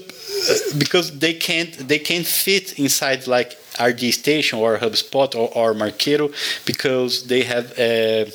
because 0.78 1.18
they 1.20 1.34
can't 1.34 1.88
they 1.88 2.00
can't 2.00 2.26
fit 2.26 2.78
inside 2.80 3.28
like 3.28 3.58
RD 3.82 4.14
Station 4.14 4.60
or 4.60 4.78
HubSpot 4.78 5.34
or, 5.36 5.50
or 5.56 5.74
Marketo 5.74 6.34
because 6.66 7.28
they 7.28 7.44
have 7.44 7.74
a 7.78 8.32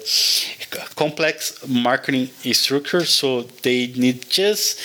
complex 0.97 1.67
marketing 1.67 2.29
structure, 2.53 3.05
so 3.05 3.43
they 3.63 3.89
need 3.89 4.29
just 4.29 4.81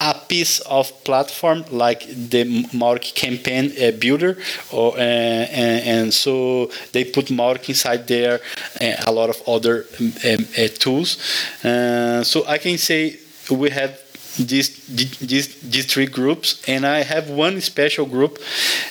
a 0.00 0.14
piece 0.28 0.60
of 0.60 0.92
platform 1.04 1.64
like 1.70 2.06
the 2.06 2.44
Mautic 2.72 3.14
campaign 3.14 3.72
uh, 3.80 3.90
builder, 3.92 4.38
or 4.72 4.94
uh, 4.94 5.00
and, 5.00 5.86
and, 5.86 6.14
so 6.14 6.70
they 6.92 7.04
put 7.04 7.26
Mautic 7.26 7.68
inside 7.68 8.06
there, 8.06 8.40
uh, 8.80 8.94
a 9.06 9.12
lot 9.12 9.28
of 9.30 9.42
other 9.48 9.86
um, 10.00 10.12
uh, 10.56 10.68
tools. 10.78 11.18
Uh, 11.64 12.22
so 12.22 12.46
I 12.46 12.58
can 12.58 12.78
say 12.78 13.18
we 13.50 13.70
have 13.70 14.00
these, 14.38 14.86
these, 14.86 15.60
these 15.62 15.86
three 15.86 16.06
groups, 16.06 16.62
and 16.68 16.86
I 16.86 17.02
have 17.02 17.28
one 17.30 17.60
special 17.60 18.06
group, 18.06 18.38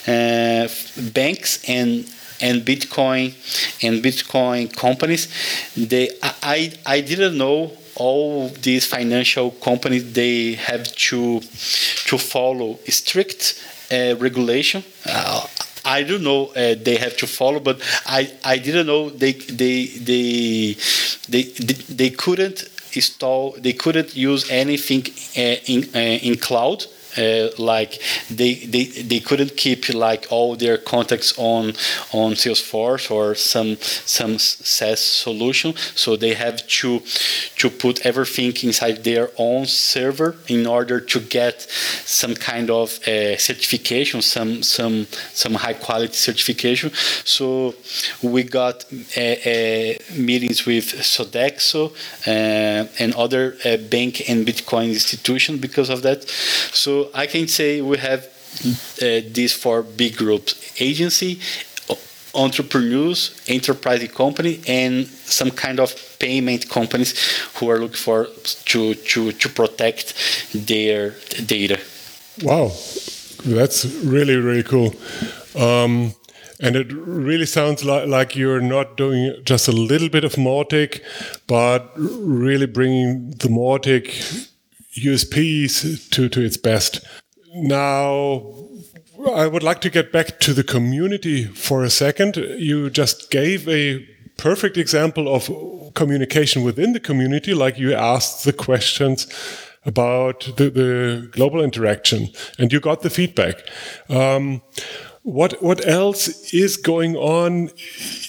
uh, 0.07 0.67
banks 1.13 1.63
and 1.67 2.09
and 2.39 2.61
Bitcoin 2.61 3.33
and 3.83 4.03
Bitcoin 4.03 4.75
companies. 4.75 5.27
They 5.75 6.09
I 6.21 6.71
I 6.85 7.01
didn't 7.01 7.37
know 7.37 7.71
all 7.97 8.49
these 8.49 8.85
financial 8.85 9.51
companies 9.51 10.13
they 10.13 10.53
have 10.53 10.83
to 10.95 11.39
to 12.09 12.17
follow 12.17 12.79
strict 12.87 13.63
uh, 13.91 14.15
regulation. 14.17 14.83
Uh, 15.05 15.45
I 15.85 16.03
don't 16.03 16.23
know 16.23 16.47
uh, 16.47 16.75
they 16.81 16.97
have 16.97 17.15
to 17.17 17.27
follow, 17.27 17.59
but 17.59 17.81
I, 18.05 18.29
I 18.43 18.57
didn't 18.57 18.87
know 18.87 19.09
they 19.09 19.33
they 19.33 19.85
they 19.85 20.75
they 21.29 21.43
they, 22.01 22.09
couldn't 22.09 22.67
install 22.93 23.55
they 23.57 23.73
couldn't 23.73 24.15
use 24.15 24.49
anything 24.51 25.03
uh, 25.37 25.55
in 25.65 25.89
uh, 25.95 26.27
in 26.27 26.35
cloud 26.37 26.85
uh, 27.17 27.49
like 27.57 28.01
they, 28.29 28.55
they 28.55 28.85
they 28.85 29.19
couldn't 29.19 29.55
keep 29.57 29.89
like 29.93 30.27
all 30.29 30.55
their 30.55 30.77
contacts 30.77 31.33
on 31.37 31.73
on 32.13 32.33
Salesforce 32.33 33.09
or 33.11 33.35
some 33.35 33.77
some 34.05 34.37
SaaS 34.37 34.99
solution. 34.99 35.75
So 35.95 36.15
they 36.15 36.33
have 36.33 36.65
to 36.67 37.01
to 37.57 37.69
put 37.69 38.05
everything 38.05 38.53
inside 38.63 39.03
their 39.03 39.31
own 39.37 39.65
server 39.65 40.35
in 40.47 40.65
order 40.67 40.99
to 40.99 41.19
get 41.19 41.61
some 42.05 42.35
kind 42.35 42.69
of 42.69 42.99
uh, 43.07 43.37
certification, 43.37 44.21
some 44.21 44.63
some 44.63 45.07
some 45.33 45.55
high 45.55 45.73
quality 45.73 46.13
certification. 46.13 46.91
So 47.23 47.75
we 48.21 48.43
got 48.43 48.85
uh, 49.17 49.21
uh 49.21 49.93
meetings 50.15 50.65
with 50.65 50.85
Sodexo 51.15 51.93
and 52.25 53.13
other 53.15 53.55
bank 53.89 54.29
and 54.29 54.45
Bitcoin 54.45 54.89
institutions 54.89 55.59
because 55.59 55.89
of 55.89 56.01
that. 56.03 56.23
So 56.71 57.06
I 57.13 57.27
can 57.27 57.47
say 57.47 57.81
we 57.81 57.97
have 57.97 58.25
uh, 59.01 59.21
these 59.31 59.53
four 59.53 59.83
big 59.83 60.17
groups: 60.17 60.55
agency, 60.81 61.39
entrepreneurs, 62.33 63.39
enterprise 63.47 64.07
company, 64.09 64.61
and 64.67 65.07
some 65.07 65.51
kind 65.51 65.79
of 65.79 65.93
payment 66.19 66.69
companies 66.69 67.13
who 67.55 67.69
are 67.69 67.79
looking 67.79 67.97
for 67.97 68.27
to 68.65 68.93
to 68.93 69.31
to 69.31 69.49
protect 69.49 70.13
their 70.53 71.15
data. 71.45 71.79
Wow, 72.43 72.71
that's 73.45 73.85
really 73.85 74.35
really 74.35 74.63
cool. 74.63 74.93
Um, 75.55 76.13
and 76.59 76.75
it 76.75 76.91
really 76.91 77.45
sounds 77.45 77.83
like, 77.83 78.07
like 78.07 78.35
you're 78.35 78.61
not 78.61 78.97
doing 78.97 79.41
just 79.43 79.67
a 79.67 79.71
little 79.71 80.09
bit 80.09 80.23
of 80.23 80.33
Mautic, 80.33 81.01
but 81.45 81.91
really 81.97 82.65
bringing 82.65 83.29
the 83.31 83.47
Mautic 83.47 84.49
USPs 85.03 86.09
to, 86.11 86.29
to 86.29 86.41
its 86.41 86.57
best. 86.57 87.05
Now, 87.55 88.53
I 89.33 89.47
would 89.47 89.63
like 89.63 89.81
to 89.81 89.89
get 89.89 90.11
back 90.11 90.39
to 90.41 90.53
the 90.53 90.63
community 90.63 91.45
for 91.45 91.83
a 91.83 91.89
second. 91.89 92.37
You 92.37 92.89
just 92.89 93.31
gave 93.31 93.67
a 93.67 94.07
perfect 94.37 94.77
example 94.77 95.33
of 95.33 95.93
communication 95.95 96.63
within 96.63 96.93
the 96.93 96.99
community, 96.99 97.53
like 97.53 97.77
you 97.79 97.93
asked 97.93 98.45
the 98.45 98.53
questions 98.53 99.27
about 99.85 100.41
the, 100.57 100.69
the 100.69 101.29
global 101.31 101.63
interaction, 101.63 102.29
and 102.59 102.71
you 102.71 102.79
got 102.79 103.01
the 103.01 103.09
feedback. 103.09 103.55
Um, 104.09 104.61
what 105.23 105.61
what 105.61 105.85
else 105.85 106.53
is 106.53 106.77
going 106.77 107.17
on 107.17 107.69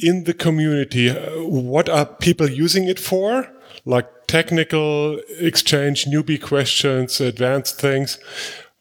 in 0.02 0.24
the 0.24 0.34
community? 0.34 1.10
What 1.10 1.88
are 1.88 2.06
people 2.06 2.50
using 2.50 2.88
it 2.88 2.98
for? 2.98 3.48
Like 3.84 4.06
technical 4.26 5.20
exchange, 5.38 6.06
newbie 6.06 6.40
questions, 6.40 7.20
advanced 7.20 7.80
things, 7.80 8.18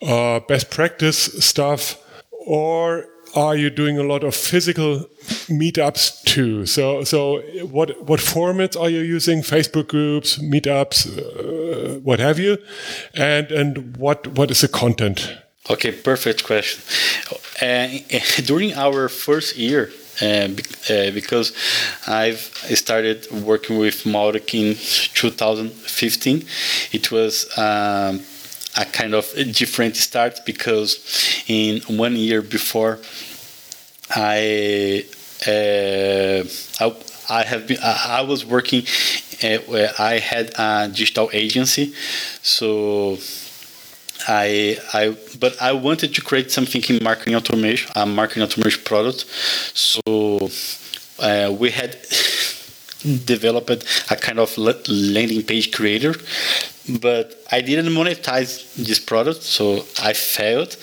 uh, 0.02 0.40
best 0.42 0.70
practice 0.70 1.18
stuff, 1.46 1.98
or 2.46 3.06
are 3.36 3.56
you 3.56 3.70
doing 3.70 3.98
a 3.98 4.04
lot 4.04 4.24
of 4.24 4.36
physical 4.36 5.06
meetups 5.48 6.24
too? 6.24 6.66
So, 6.66 7.04
so 7.04 7.42
what 7.66 8.02
what 8.08 8.20
formats 8.20 8.80
are 8.80 8.90
you 8.90 9.02
using? 9.02 9.42
Facebook 9.42 9.88
groups, 9.88 10.38
meetups, 10.38 11.08
uh, 11.18 12.00
what 12.00 12.20
have 12.20 12.40
you? 12.40 12.58
And 13.14 13.52
and 13.52 13.98
what 13.98 14.28
what 14.28 14.52
is 14.52 14.62
the 14.62 14.68
content? 14.68 15.38
Okay, 15.70 15.92
perfect 15.92 16.46
question. 16.46 16.82
Uh, 17.62 17.88
during 18.46 18.74
our 18.74 19.10
first 19.10 19.58
year, 19.58 19.92
because 20.20 21.54
I've 22.08 22.40
started 22.76 23.28
working 23.32 23.78
with 23.78 24.04
Mautic 24.04 24.54
in 24.54 24.76
2015, 25.14 26.46
it 26.92 27.12
was 27.12 27.46
um, 27.58 28.22
a 28.78 28.86
kind 28.86 29.14
of 29.14 29.32
different 29.54 29.96
start 29.96 30.40
because 30.46 31.00
in 31.48 31.82
one 31.98 32.16
year 32.16 32.42
before, 32.42 33.00
I 34.10 35.06
uh, 35.48 36.44
I, 36.80 36.96
I 37.30 37.44
have 37.44 37.68
been 37.68 37.78
I, 37.84 38.20
I 38.20 38.22
was 38.22 38.46
working. 38.46 38.84
Uh, 39.44 39.88
I 40.00 40.18
had 40.18 40.52
a 40.58 40.88
digital 40.88 41.30
agency, 41.32 41.94
so 42.42 43.18
I, 44.28 44.78
I, 44.94 45.18
but 45.40 45.62
I 45.62 45.74
wanted 45.74 46.14
to 46.16 46.22
create 46.22 46.52
something 46.52 46.82
in 46.90 47.04
marketing 47.04 47.36
automation, 47.36 47.92
a 47.96 48.06
marketing 48.06 48.44
automation 48.44 48.84
product. 48.84 49.26
So 49.74 50.50
uh, 51.20 51.54
we 51.58 51.72
had 51.72 51.98
developed 53.26 53.84
a 54.12 54.16
kind 54.16 54.40
of 54.40 54.58
landing 54.58 55.44
page 55.44 55.72
creator, 55.72 56.16
but 57.00 57.44
I 57.52 57.62
didn't 57.62 57.94
monetize 57.94 58.74
this 58.76 59.00
product, 59.00 59.44
so 59.44 59.86
I 60.02 60.14
failed. 60.14 60.78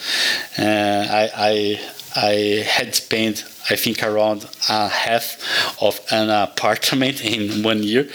Uh, 0.59 0.62
I, 0.62 1.30
I, 1.37 1.80
I 2.17 2.65
had 2.67 2.95
spent 2.95 3.45
I 3.71 3.77
think 3.77 4.03
around 4.03 4.47
a 4.69 4.89
half 4.89 5.39
of 5.81 5.99
an 6.11 6.29
apartment 6.29 7.25
in 7.25 7.62
one 7.62 7.83
year 7.83 8.09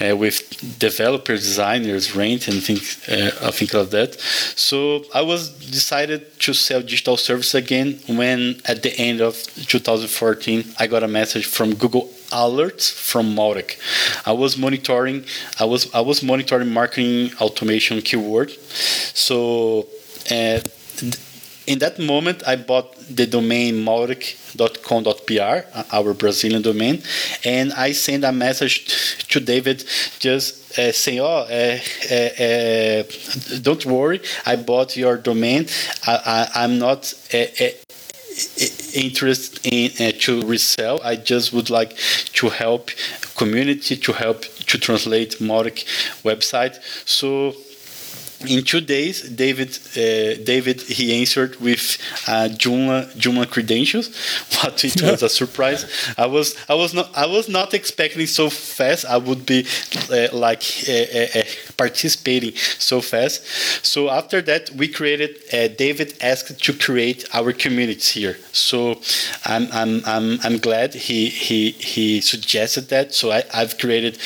uh, 0.00 0.14
with 0.14 0.78
developers, 0.78 1.40
designers, 1.40 2.14
rent, 2.14 2.48
and 2.48 2.62
things, 2.62 3.08
uh, 3.08 3.30
I 3.42 3.50
think 3.50 3.72
of 3.72 3.90
that. 3.92 4.20
So 4.56 5.04
I 5.14 5.22
was 5.22 5.48
decided 5.70 6.38
to 6.40 6.52
sell 6.52 6.80
digital 6.82 7.16
service 7.16 7.54
again 7.54 7.98
when 8.08 8.60
at 8.66 8.82
the 8.82 8.92
end 8.98 9.22
of 9.22 9.34
2014 9.66 10.64
I 10.78 10.86
got 10.86 11.02
a 11.02 11.08
message 11.08 11.46
from 11.46 11.74
Google 11.74 12.10
alerts 12.30 12.92
from 12.92 13.34
Mautic. 13.34 13.78
I 14.26 14.32
was 14.32 14.58
monitoring 14.58 15.24
I 15.58 15.64
was 15.64 15.92
I 15.94 16.00
was 16.00 16.22
monitoring 16.22 16.68
marketing 16.68 17.32
automation 17.40 18.02
keyword. 18.02 18.50
So 19.14 19.88
uh, 20.30 20.60
in 21.66 21.78
that 21.80 21.98
moment, 21.98 22.42
I 22.46 22.56
bought 22.56 22.96
the 22.96 23.26
domain 23.26 23.84
mautic.com.br, 23.84 25.84
our 25.92 26.14
Brazilian 26.14 26.62
domain, 26.62 27.02
and 27.44 27.72
I 27.72 27.92
sent 27.92 28.24
a 28.24 28.32
message 28.32 29.26
to 29.28 29.40
David 29.40 29.84
just 30.18 30.78
uh, 30.78 30.92
saying, 30.92 31.20
"Oh, 31.20 31.46
uh, 31.48 31.78
uh, 32.10 32.14
uh 32.14 33.02
don't 33.62 33.84
worry, 33.86 34.20
I 34.46 34.56
bought 34.56 34.96
your 34.96 35.16
domain. 35.16 35.66
I, 36.06 36.48
am 36.54 36.78
not." 36.78 37.12
Uh, 37.32 37.46
uh, 37.60 37.68
interested 38.94 39.60
in 39.64 39.90
uh, 40.00 40.12
to 40.18 40.40
resell 40.46 40.98
i 41.04 41.14
just 41.14 41.52
would 41.52 41.68
like 41.68 41.94
to 42.32 42.48
help 42.48 42.90
community 43.36 43.96
to 43.96 44.12
help 44.12 44.42
to 44.66 44.78
translate 44.78 45.32
Mautic 45.40 45.84
website 46.24 46.78
so 47.04 47.54
in 48.46 48.64
two 48.64 48.80
days, 48.80 49.28
David 49.28 49.78
uh, 49.96 50.42
David 50.44 50.80
he 50.80 51.20
answered 51.20 51.56
with 51.56 51.98
uh, 52.26 52.48
Joomla 52.48 53.12
Joomla 53.14 53.50
credentials, 53.50 54.08
but 54.62 54.82
it 54.82 55.02
was 55.02 55.22
a 55.22 55.28
surprise. 55.40 55.84
I 56.16 56.26
was 56.26 56.56
I 56.68 56.74
was 56.74 56.94
not 56.94 57.10
I 57.14 57.26
was 57.26 57.48
not 57.48 57.74
expecting 57.74 58.26
so 58.26 58.48
fast. 58.48 59.04
I 59.04 59.18
would 59.18 59.44
be 59.44 59.66
uh, 60.10 60.28
like 60.32 60.62
uh, 60.88 60.92
uh, 60.92 61.40
uh, 61.40 61.42
participating 61.76 62.56
so 62.56 63.00
fast. 63.02 63.44
So 63.84 64.08
after 64.08 64.40
that, 64.42 64.70
we 64.70 64.88
created. 64.88 65.36
David 65.76 66.14
asked 66.22 66.62
to 66.64 66.72
create 66.72 67.26
our 67.34 67.52
communities 67.52 68.08
here. 68.08 68.38
So 68.52 69.00
I'm 69.44 69.68
I'm 69.72 70.02
I'm, 70.06 70.38
I'm 70.42 70.58
glad 70.58 70.94
he 70.94 71.28
he 71.28 71.72
he 71.72 72.20
suggested 72.22 72.88
that. 72.88 73.12
So 73.12 73.32
I, 73.32 73.42
I've 73.52 73.76
created. 73.76 74.18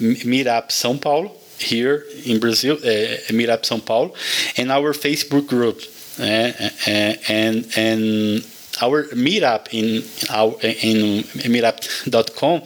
Meetup 0.00 0.70
São 0.70 0.98
Paulo, 1.00 1.30
here 1.58 2.04
in 2.24 2.40
Brazil, 2.40 2.76
uh, 2.76 3.32
Meetup 3.32 3.62
São 3.62 3.84
Paulo, 3.84 4.14
and 4.56 4.70
our 4.70 4.92
Facebook 4.92 5.46
group, 5.46 5.80
uh, 6.18 6.52
and 6.86 7.66
and 7.76 8.44
our 8.82 9.04
meetup 9.14 9.68
in 9.72 10.02
our 10.30 10.52
in 10.62 11.22
meetup.com 11.52 12.62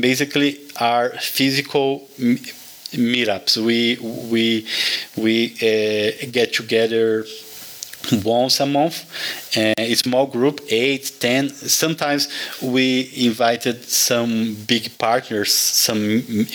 basically 0.00 0.60
are 0.80 1.10
physical 1.10 2.08
meetups. 2.92 3.56
We 3.56 3.98
we 4.30 4.66
we 5.16 5.52
uh, 5.56 6.26
get 6.30 6.54
together 6.54 7.24
once 8.24 8.60
a 8.60 8.66
month 8.66 9.04
a 9.56 9.94
small 9.94 10.26
group 10.26 10.60
eight 10.68 11.12
ten. 11.20 11.48
Sometimes 11.48 12.28
we 12.62 13.10
invited 13.16 13.84
some 13.84 14.54
big 14.66 14.96
partners 14.98 15.52
some 15.52 16.00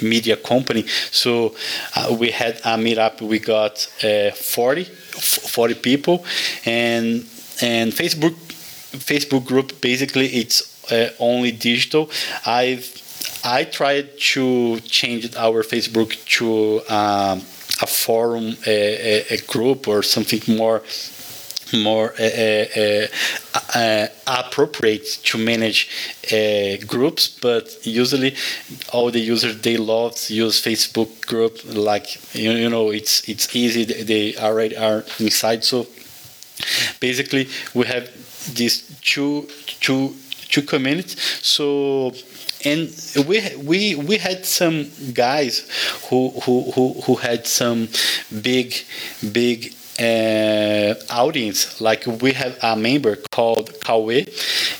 media 0.01 0.35
company. 0.37 0.85
So 1.11 1.55
uh, 1.95 2.15
we 2.19 2.31
had 2.31 2.57
a 2.57 2.77
meetup 2.77 3.21
we 3.21 3.39
got 3.39 3.87
uh, 4.03 4.31
40 4.31 4.83
40 4.83 5.73
people. 5.75 6.25
And 6.65 7.25
and 7.61 7.91
facebook 7.91 8.35
facebook 9.11 9.45
group 9.45 9.81
basically 9.81 10.27
it's 10.27 10.91
uh, 10.91 11.09
only 11.19 11.51
digital. 11.51 12.09
I've 12.45 12.99
i 13.45 13.63
tried 13.65 14.17
to 14.17 14.79
change 14.81 15.35
our 15.35 15.63
facebook 15.63 16.11
to 16.37 16.81
um, 16.93 17.39
a 17.81 17.87
forum 17.87 18.55
a, 18.67 19.25
a 19.35 19.37
group 19.47 19.87
or 19.87 20.03
something 20.03 20.41
more 20.55 20.81
more 21.73 22.13
uh, 22.19 22.65
uh, 22.77 23.07
uh, 23.75 24.07
appropriate 24.27 25.05
to 25.23 25.37
manage 25.37 25.89
groups, 26.87 27.27
but 27.27 27.85
usually 27.85 28.35
all 28.91 29.11
the 29.11 29.19
users 29.19 29.61
they 29.61 29.77
love 29.77 30.15
to 30.15 30.33
use 30.33 30.61
Facebook 30.61 31.25
group. 31.25 31.59
Like 31.65 32.35
you, 32.35 32.51
you 32.51 32.69
know, 32.69 32.91
it's 32.91 33.27
it's 33.27 33.55
easy. 33.55 33.85
They 33.85 34.35
already 34.37 34.77
are 34.77 35.03
inside. 35.19 35.63
So 35.63 35.87
basically, 36.99 37.49
we 37.73 37.85
have 37.87 38.09
these 38.53 38.83
two 39.01 39.47
two 39.81 40.15
two 40.49 40.61
communities. 40.61 41.19
So 41.41 42.13
and 42.65 42.89
we 43.27 43.41
we 43.57 43.95
we 43.95 44.17
had 44.17 44.45
some 44.45 44.89
guys 45.13 45.67
who 46.09 46.29
who 46.43 46.71
who, 46.71 46.93
who 47.05 47.15
had 47.15 47.45
some 47.47 47.89
big 48.41 48.73
big 49.31 49.73
uh, 49.99 50.95
audience. 51.09 51.79
Like 51.81 52.05
we 52.05 52.33
have 52.33 52.57
a 52.61 52.75
member 52.75 53.17
called 53.31 53.71
Kawe, 53.81 54.25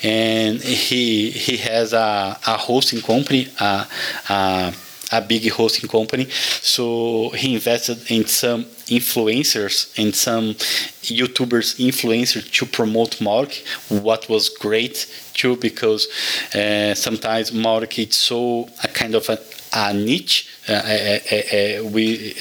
and 0.03 0.61
he 0.61 1.29
he 1.31 1.57
has 1.57 1.93
a, 1.93 2.37
a 2.47 2.57
hosting 2.57 3.01
company, 3.01 3.47
a, 3.59 3.87
a, 4.29 4.73
a 5.11 5.21
big 5.21 5.49
hosting 5.51 5.89
company. 5.89 6.29
So 6.61 7.29
he 7.29 7.53
invested 7.55 8.09
in 8.11 8.25
some 8.25 8.65
influencers 8.87 9.97
and 9.97 10.13
some 10.13 10.55
YouTubers 11.03 11.79
influencers 11.79 12.51
to 12.51 12.65
promote 12.65 13.17
Mautic, 13.19 13.65
what 13.89 14.27
was 14.29 14.49
great 14.49 15.07
too 15.33 15.55
because 15.57 16.07
uh, 16.55 16.93
sometimes 16.93 17.51
Mautic 17.51 18.07
is 18.07 18.15
so 18.15 18.69
a 18.83 18.87
kind 18.87 19.15
of 19.15 19.27
a, 19.29 19.39
a 19.73 19.93
niche 19.93 20.52
Uh, 20.67 20.71
uh, 20.71 21.35
uh, 21.35 21.83
we 21.89 22.33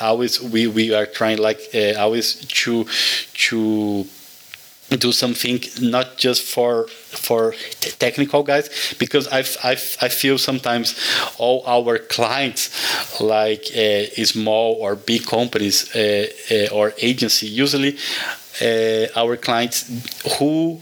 always 0.00 0.40
we, 0.40 0.66
we 0.66 0.94
are 0.94 1.04
trying 1.04 1.36
like 1.36 1.60
always 1.98 2.36
to 2.46 2.86
to 3.34 4.06
do 4.90 5.12
something 5.12 5.60
not 5.82 6.16
just 6.16 6.42
for 6.42 6.86
for 6.88 7.54
technical 7.98 8.42
guys 8.42 8.94
because 8.98 9.26
I, 9.28 9.40
I, 9.68 9.72
I 9.72 10.08
feel 10.08 10.38
sometimes 10.38 10.98
all 11.38 11.64
our 11.66 11.98
clients 11.98 12.70
like 13.20 13.64
uh, 13.76 14.06
small 14.24 14.74
or 14.74 14.94
big 14.94 15.26
companies 15.26 15.94
uh, 15.94 16.28
uh, 16.50 16.74
or 16.74 16.94
agency 16.98 17.46
usually 17.46 17.98
our 19.16 19.36
clients 19.36 19.90
who 20.38 20.80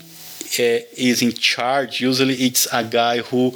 is 0.58 1.22
in 1.22 1.32
charge 1.32 2.00
usually 2.00 2.34
it's 2.34 2.68
a 2.72 2.84
guy 2.84 3.18
who 3.18 3.54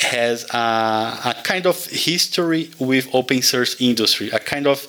has 0.00 0.44
a, 0.52 0.56
a, 0.56 1.34
kind 1.42 1.66
of 1.66 1.86
history 1.86 2.70
with 2.78 3.08
open 3.14 3.42
source 3.42 3.80
industry, 3.80 4.30
a 4.30 4.38
kind 4.38 4.66
of 4.66 4.86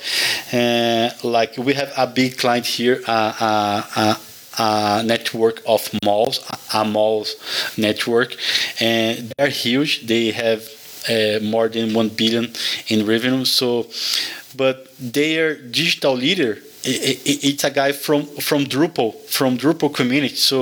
uh, 0.53 1.09
like 1.23 1.57
we 1.57 1.73
have 1.73 1.91
a 1.97 2.07
big 2.07 2.37
client 2.37 2.65
here, 2.65 3.01
uh, 3.07 3.83
uh, 3.95 4.15
a 4.57 5.03
network 5.03 5.61
of 5.67 5.89
malls, 6.03 6.39
a 6.73 6.85
malls 6.85 7.35
network, 7.77 8.35
and 8.79 9.31
they're 9.37 9.49
huge. 9.49 10.07
They 10.07 10.31
have 10.31 10.63
uh, 11.09 11.39
more 11.41 11.67
than 11.67 11.93
one 11.93 12.09
billion 12.09 12.53
in 12.87 13.05
revenue. 13.05 13.45
So, 13.45 13.87
but 14.55 14.87
their 14.99 15.55
digital 15.55 16.13
leader 16.13 16.59
it's 16.83 17.63
a 17.63 17.71
guy 17.71 17.91
from 17.91 18.25
from 18.25 18.65
Drupal 18.65 19.15
from 19.29 19.57
Drupal 19.57 19.93
community. 19.93 20.35
So 20.35 20.61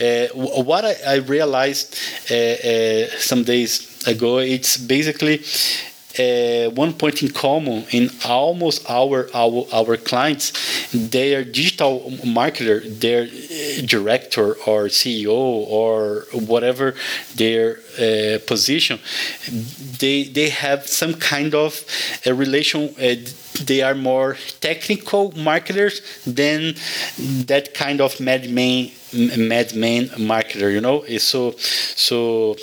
uh, 0.00 0.28
what 0.62 0.84
I, 0.84 0.94
I 1.06 1.14
realized 1.16 1.96
uh, 2.30 2.34
uh, 2.34 3.06
some 3.18 3.44
days 3.44 4.06
ago, 4.06 4.38
it's 4.38 4.76
basically 4.76 5.42
uh, 6.18 6.70
one 6.70 6.92
point 6.92 7.22
in 7.22 7.30
common 7.30 7.84
in 7.90 8.10
almost 8.24 8.88
our 8.90 9.28
our, 9.34 9.66
our 9.72 9.96
clients. 9.96 10.52
Their 10.92 11.44
digital 11.44 12.10
marketer 12.24 12.80
their 13.00 13.22
uh, 13.22 13.86
director 13.86 14.54
or 14.66 14.86
ceo 14.86 15.28
or 15.30 16.26
whatever 16.32 16.94
their 17.36 17.78
uh, 17.98 18.38
position. 18.46 18.98
They 20.00 20.24
they 20.24 20.48
have 20.50 20.86
some 20.86 21.14
kind 21.14 21.54
of 21.54 21.84
a 22.26 22.34
relation 22.34 22.94
uh, 22.98 23.14
they 23.64 23.82
are 23.82 23.94
more 23.94 24.36
technical 24.60 25.32
marketers 25.36 26.00
than 26.26 26.74
that 27.46 27.74
kind 27.74 28.00
of 28.00 28.18
madman 28.20 28.90
madman 29.12 30.06
marketer 30.16 30.72
you 30.72 30.80
know? 30.80 31.04
So 31.18 31.52
so 31.58 32.56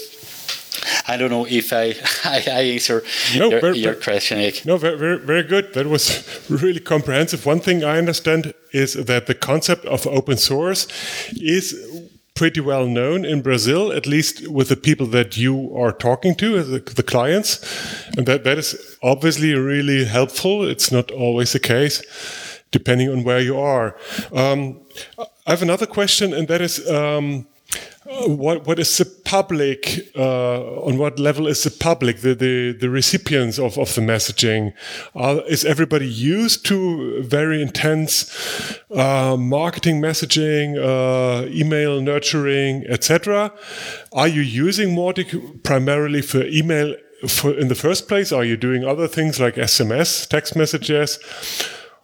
I 1.08 1.18
don't 1.18 1.30
know 1.30 1.46
if 1.46 1.74
I, 1.74 1.96
I, 2.24 2.44
I 2.48 2.62
answer 2.74 3.04
no, 3.36 3.50
your, 3.50 3.62
very, 3.62 3.78
your 3.80 3.96
question. 3.96 4.52
No, 4.66 4.78
very, 4.78 4.98
very, 4.98 5.20
very 5.20 5.44
good. 5.44 5.74
That 5.74 5.88
was 5.88 6.24
really 6.50 6.80
comprehensive. 6.80 7.46
One 7.46 7.60
thing 7.60 7.84
I 7.84 7.98
understand 7.98 8.54
is 8.72 8.94
that 8.94 9.28
the 9.28 9.36
concept 9.36 9.86
of 9.86 10.06
open 10.08 10.38
source 10.38 10.88
is 11.34 11.76
pretty 12.38 12.62
well 12.62 12.86
known 12.86 13.26
in 13.26 13.42
Brazil, 13.42 13.92
at 13.92 14.06
least 14.06 14.48
with 14.48 14.70
the 14.70 14.76
people 14.76 15.08
that 15.08 15.38
you 15.38 15.76
are 15.76 15.92
talking 15.92 16.36
to, 16.36 16.62
the, 16.64 16.80
the 16.80 17.04
clients. 17.04 17.60
And 18.16 18.28
that, 18.28 18.44
that 18.44 18.60
is 18.60 18.98
obviously 19.02 19.56
really 19.56 20.06
helpful. 20.06 20.64
It's 20.64 20.92
not 20.92 21.10
always 21.10 21.54
the 21.54 21.60
case, 21.60 22.04
depending 22.72 23.10
on 23.10 23.24
where 23.24 23.40
you 23.40 23.58
are. 23.58 23.98
Um, 24.32 24.82
I 25.18 25.52
have 25.52 25.64
another 25.64 25.88
question, 25.88 26.32
and 26.34 26.48
that 26.48 26.62
is 26.62 26.88
um, 26.90 27.48
what 28.26 28.66
what 28.66 28.80
is 28.80 28.98
the 28.98 29.06
public 29.06 30.10
uh, 30.16 30.62
on 30.82 30.98
what 30.98 31.20
level 31.20 31.48
is 31.48 31.64
the 31.64 31.72
public 31.72 32.22
the 32.22 32.34
the, 32.34 32.72
the 32.72 32.90
recipients 32.90 33.60
of, 33.60 33.78
of 33.78 33.94
the 33.96 34.02
messaging? 34.02 34.74
Uh, 35.16 35.42
is 35.48 35.66
everybody 35.66 36.08
used 36.08 36.66
to 36.66 37.22
very 37.24 37.62
intense 37.62 38.80
uh, 38.92 39.36
marketing 39.38 40.02
messaging 40.02 40.78
uh, 40.78 41.48
email 41.50 42.02
nurturing 42.02 42.86
etc 42.88 43.52
are 44.14 44.28
you 44.28 44.42
using 44.42 44.96
Mautic 44.96 45.64
primarily 45.64 46.22
for 46.22 46.44
email 46.44 46.96
for 47.28 47.54
in 47.58 47.68
the 47.68 47.76
first 47.76 48.08
place? 48.08 48.32
Are 48.32 48.46
you 48.46 48.56
doing 48.56 48.86
other 48.86 49.08
things 49.08 49.40
like 49.40 49.56
sms 49.56 50.28
text 50.28 50.56
messages 50.56 51.20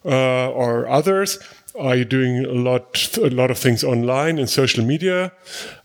uh, 0.06 0.50
or 0.50 0.88
others 0.88 1.40
are 1.80 1.96
you 1.96 2.06
doing 2.06 2.46
a 2.46 2.54
lot 2.54 3.18
a 3.18 3.30
lot 3.30 3.52
of 3.52 3.58
things 3.58 3.84
online 3.84 4.38
and 4.38 4.50
social 4.50 4.84
media? 4.86 5.32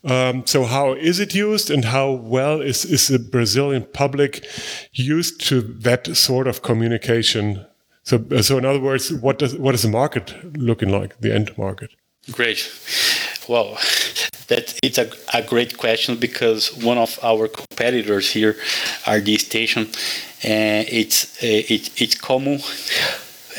Um, 0.04 0.46
so 0.46 0.64
how 0.64 0.94
is 0.94 1.20
it 1.20 1.34
used 1.34 1.70
and 1.70 1.84
how 1.84 2.10
well 2.10 2.60
is, 2.60 2.84
is 2.84 3.08
the 3.08 3.18
brazilian 3.18 3.86
public 3.92 4.46
used 4.92 5.40
to 5.48 5.60
that 5.60 6.16
sort 6.16 6.46
of 6.46 6.62
communication? 6.62 7.64
So 8.02 8.24
so 8.42 8.58
in 8.58 8.64
other 8.64 8.80
words 8.80 9.12
what 9.12 9.38
does 9.38 9.56
what 9.56 9.74
is 9.74 9.82
the 9.82 9.88
market 9.88 10.34
looking 10.56 10.90
like 10.90 11.20
the 11.20 11.34
end 11.34 11.56
market? 11.56 11.90
Great. 12.30 12.70
Well 13.48 13.78
that 14.48 14.78
it's 14.82 14.98
a, 14.98 15.10
a 15.34 15.42
great 15.42 15.76
question 15.78 16.16
because 16.16 16.74
one 16.76 16.98
of 16.98 17.18
our 17.22 17.48
competitors 17.48 18.30
here 18.30 18.56
RD 19.06 19.40
Station 19.40 19.88
and 20.42 20.86
uh, 20.86 20.90
it's 20.90 21.42
uh, 21.42 21.46
it, 21.46 22.00
it's 22.00 22.14
common 22.14 22.60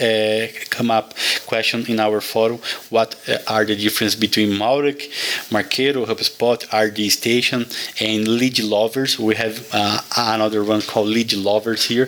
uh, 0.02 0.48
come 0.70 0.92
up 0.92 1.14
question 1.46 1.86
in 1.88 2.00
our 2.00 2.22
forum 2.22 2.60
what 2.90 3.16
uh, 3.28 3.38
are 3.48 3.66
the 3.66 3.76
difference 3.76 4.16
between 4.16 4.50
Mautic, 4.50 5.10
Marketo, 5.50 6.06
HubSpot, 6.06 6.60
RD 6.74 7.12
Station, 7.12 7.66
and 8.00 8.28
Lead 8.28 8.60
Lovers. 8.60 9.20
We 9.20 9.36
have 9.36 9.68
uh, 9.74 10.02
another 10.18 10.64
one 10.64 10.82
called 10.82 11.08
Lead 11.08 11.34
Lovers 11.34 11.86
here. 11.86 12.08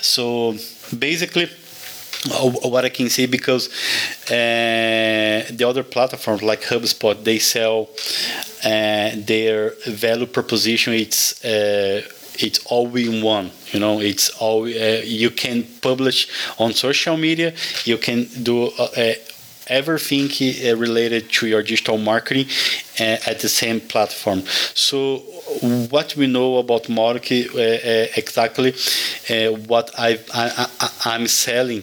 So 0.00 0.54
basically, 0.96 1.48
what 2.64 2.84
I 2.84 2.88
can 2.88 3.08
say 3.08 3.26
because 3.26 3.68
uh, 4.30 5.46
the 5.50 5.64
other 5.66 5.84
platforms 5.84 6.42
like 6.42 6.62
HubSpot 6.62 7.22
they 7.22 7.38
sell 7.38 7.88
uh, 8.64 9.10
their 9.14 9.70
value 9.86 10.26
proposition. 10.26 10.94
It's 10.94 11.44
uh, 11.44 12.02
it's 12.38 12.60
all 12.66 12.94
in 12.96 13.22
one 13.22 13.50
you 13.72 13.80
know 13.80 14.00
it's 14.00 14.30
all 14.40 14.64
uh, 14.64 15.00
you 15.04 15.30
can 15.30 15.64
publish 15.82 16.28
on 16.58 16.72
social 16.72 17.16
media 17.16 17.52
you 17.84 17.98
can 17.98 18.26
do 18.42 18.66
uh, 18.78 18.88
uh 18.96 19.12
everything 19.68 20.26
uh, 20.26 20.76
related 20.76 21.30
to 21.30 21.46
your 21.46 21.62
digital 21.62 21.98
marketing 21.98 22.46
uh, 23.00 23.16
at 23.26 23.40
the 23.40 23.48
same 23.48 23.80
platform. 23.80 24.42
So 24.74 25.18
what 25.90 26.16
we 26.16 26.26
know 26.26 26.56
about 26.56 26.84
Mautic 26.84 27.54
uh, 27.54 28.12
exactly 28.16 28.72
what 29.66 29.90
I, 29.98 30.18
am 31.04 31.26
selling 31.26 31.82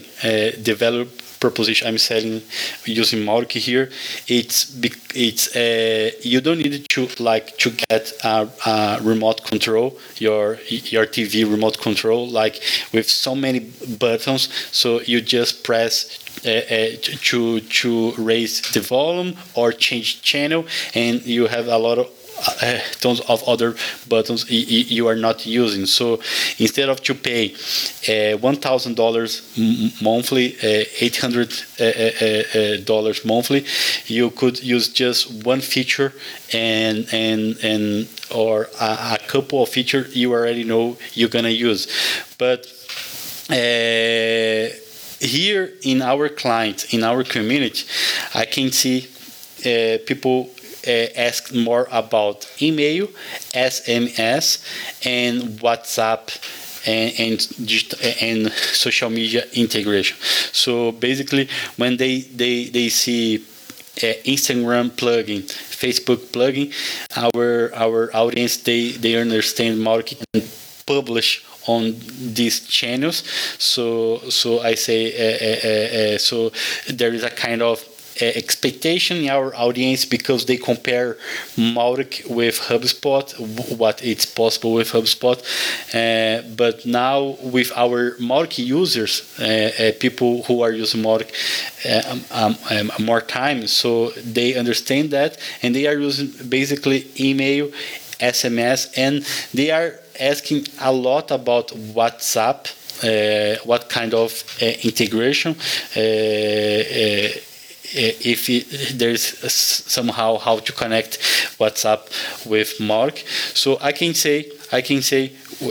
develop 0.62 1.10
proposition 1.40 1.88
I'm 1.88 1.98
selling 1.98 2.42
using 2.86 3.20
Mautic 3.20 3.52
here, 3.52 3.90
it's 4.28 4.76
it's 5.14 5.56
uh, 5.56 6.12
you 6.22 6.42
don't 6.42 6.60
need 6.60 6.88
to 6.90 7.08
like 7.20 7.58
to 7.58 7.72
get 7.72 8.14
a, 8.24 8.50
a, 8.66 9.00
remote 9.02 9.44
control 9.44 9.98
your 10.18 10.58
your 10.70 11.06
TV 11.06 11.50
remote 11.50 11.80
control 11.80 12.28
like 12.28 12.62
with 12.94 13.10
so 13.10 13.36
many 13.36 13.60
buttons. 14.00 14.50
So 14.72 15.02
you 15.02 15.22
just 15.22 15.64
press 15.64 16.20
uh, 16.46 16.50
uh, 16.50 16.88
to 17.02 17.60
to 17.62 18.12
raise 18.18 18.62
the 18.74 18.82
volume 18.82 19.36
or 19.56 19.72
change 19.72 20.22
channel, 20.22 20.66
and 20.94 21.26
you 21.26 21.48
have 21.48 21.68
a 21.68 21.78
lot 21.78 21.98
of 21.98 22.08
uh, 22.62 22.80
tons 23.00 23.22
of 23.22 23.44
other 23.48 23.76
buttons 24.08 24.50
you 24.50 25.08
are 25.08 25.16
not 25.16 25.46
using. 25.46 25.86
So 25.86 26.22
instead 26.58 26.90
of 26.90 27.02
to 27.04 27.14
pay 27.14 27.54
uh, 28.08 28.38
one 28.38 28.56
thousand 28.58 28.96
dollars 28.96 29.42
monthly, 30.02 30.56
uh, 30.58 30.86
eight 31.00 31.18
hundred 31.18 31.54
dollars 32.86 33.26
monthly, 33.26 33.66
you 34.06 34.30
could 34.32 34.64
use 34.64 34.90
just 34.90 35.46
one 35.46 35.62
feature 35.62 36.14
and 36.54 37.08
and 37.12 37.58
and 37.64 38.08
or 38.34 38.70
a, 38.80 39.16
a 39.16 39.18
couple 39.28 39.62
of 39.64 39.70
features 39.70 40.16
you 40.16 40.34
already 40.34 40.64
know 40.64 40.98
you're 41.14 41.30
gonna 41.30 41.50
use, 41.50 41.88
but 42.38 42.68
here 45.20 45.72
in 45.84 46.02
our 46.02 46.30
client 46.30 46.94
in 46.94 47.04
our 47.04 47.24
community 47.24 47.86
i 48.34 48.46
can 48.46 48.72
see 48.72 49.08
uh, 49.66 49.98
people 50.06 50.50
uh, 50.50 50.55
asked 50.88 51.54
more 51.54 51.88
about 51.92 52.48
email, 52.62 53.08
SMS, 53.54 54.64
and 55.06 55.60
WhatsApp 55.60 56.30
and, 56.86 57.14
and, 57.20 58.22
and 58.22 58.52
social 58.54 59.10
media 59.10 59.46
integration. 59.54 60.18
So 60.52 60.92
basically, 60.92 61.50
when 61.78 61.98
they 61.98 62.22
they 62.22 62.66
they 62.66 62.90
see 62.90 63.38
uh, 63.98 64.14
Instagram 64.26 64.92
plugin, 64.92 65.44
Facebook 65.44 66.32
plugin, 66.32 66.72
our 67.16 67.72
our 67.76 68.16
audience 68.16 68.58
they 68.58 68.92
they 68.92 69.16
understand 69.16 69.80
marketing 69.82 70.26
and 70.34 70.44
publish 70.86 71.44
on 71.68 71.96
these 72.20 72.60
channels. 72.68 73.24
So 73.58 74.20
so 74.30 74.62
I 74.62 74.76
say 74.76 75.00
uh, 75.14 75.38
uh, 75.48 76.16
uh, 76.16 76.18
so 76.18 76.52
there 76.94 77.14
is 77.14 77.24
a 77.24 77.30
kind 77.30 77.62
of 77.62 77.80
uh, 77.82 77.95
expectation 78.22 79.18
in 79.18 79.30
our 79.30 79.56
audience 79.56 80.06
because 80.06 80.46
they 80.46 80.58
compare 80.58 81.18
Mautic 81.58 82.30
with 82.30 82.60
HubSpot, 82.60 83.78
what 83.78 84.04
it's 84.04 84.26
possible 84.26 84.74
with 84.74 84.92
HubSpot. 84.92 85.38
Uh, 85.94 86.42
but 86.56 86.86
now 86.86 87.38
with 87.42 87.72
our 87.76 88.12
Mautic 88.20 88.58
users, 88.66 89.38
uh, 89.40 89.92
people 90.00 90.44
who 90.44 90.62
are 90.62 90.72
using 90.72 91.02
Mautic 91.02 91.30
um, 92.10 92.22
um, 92.32 92.58
um, 92.72 93.06
more 93.06 93.22
time, 93.22 93.68
so 93.68 94.10
they 94.12 94.56
understand 94.56 95.12
that 95.12 95.38
and 95.62 95.76
they 95.76 95.88
are 95.88 95.98
using 95.98 96.32
basically 96.48 97.08
email, 97.20 97.70
SMS, 98.20 98.98
and 98.98 99.26
they 99.54 99.72
are 99.72 100.00
asking 100.20 100.68
a 100.80 100.92
lot 100.92 101.32
about 101.32 101.70
WhatsApp. 101.70 102.74
Uh, 103.04 103.62
what 103.66 103.90
kind 103.90 104.14
of 104.14 104.32
uh, 104.62 104.66
integration 104.84 105.52
uh, 105.52 106.00
if 107.94 108.50
it, 108.50 108.98
there's 108.98 109.24
somehow 109.52 110.38
how 110.38 110.60
to 110.60 110.72
connect 110.72 111.20
WhatsApp 111.60 112.02
with 112.46 112.78
Mautic. 112.80 113.26
So 113.56 113.78
I 113.82 113.92
can 113.92 114.14
say 114.14 114.52
I 114.72 114.82
can 114.82 115.02
say 115.02 115.32
uh, 115.62 115.68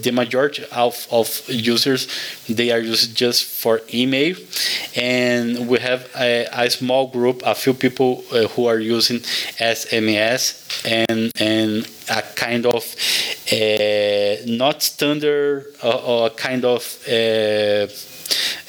the 0.00 0.10
majority 0.12 0.64
of, 0.72 1.06
of 1.10 1.42
users 1.48 2.08
they 2.48 2.70
are 2.70 2.78
used 2.78 3.14
just 3.14 3.44
for 3.44 3.80
email 3.92 4.36
and 4.96 5.68
we 5.68 5.78
have 5.78 6.08
a, 6.16 6.46
a 6.52 6.70
small 6.70 7.08
group 7.08 7.42
a 7.44 7.54
few 7.54 7.74
people 7.74 8.24
uh, 8.32 8.46
who 8.48 8.66
are 8.66 8.78
using 8.78 9.18
sms 9.58 10.42
and 10.86 11.30
and 11.40 11.86
a 12.08 12.22
kind 12.34 12.66
of 12.66 12.82
uh, 13.52 14.36
not 14.46 14.82
standard 14.82 15.66
or, 15.82 16.26
a 16.26 16.30
kind 16.30 16.64
of 16.64 16.82
uh, 17.08 17.86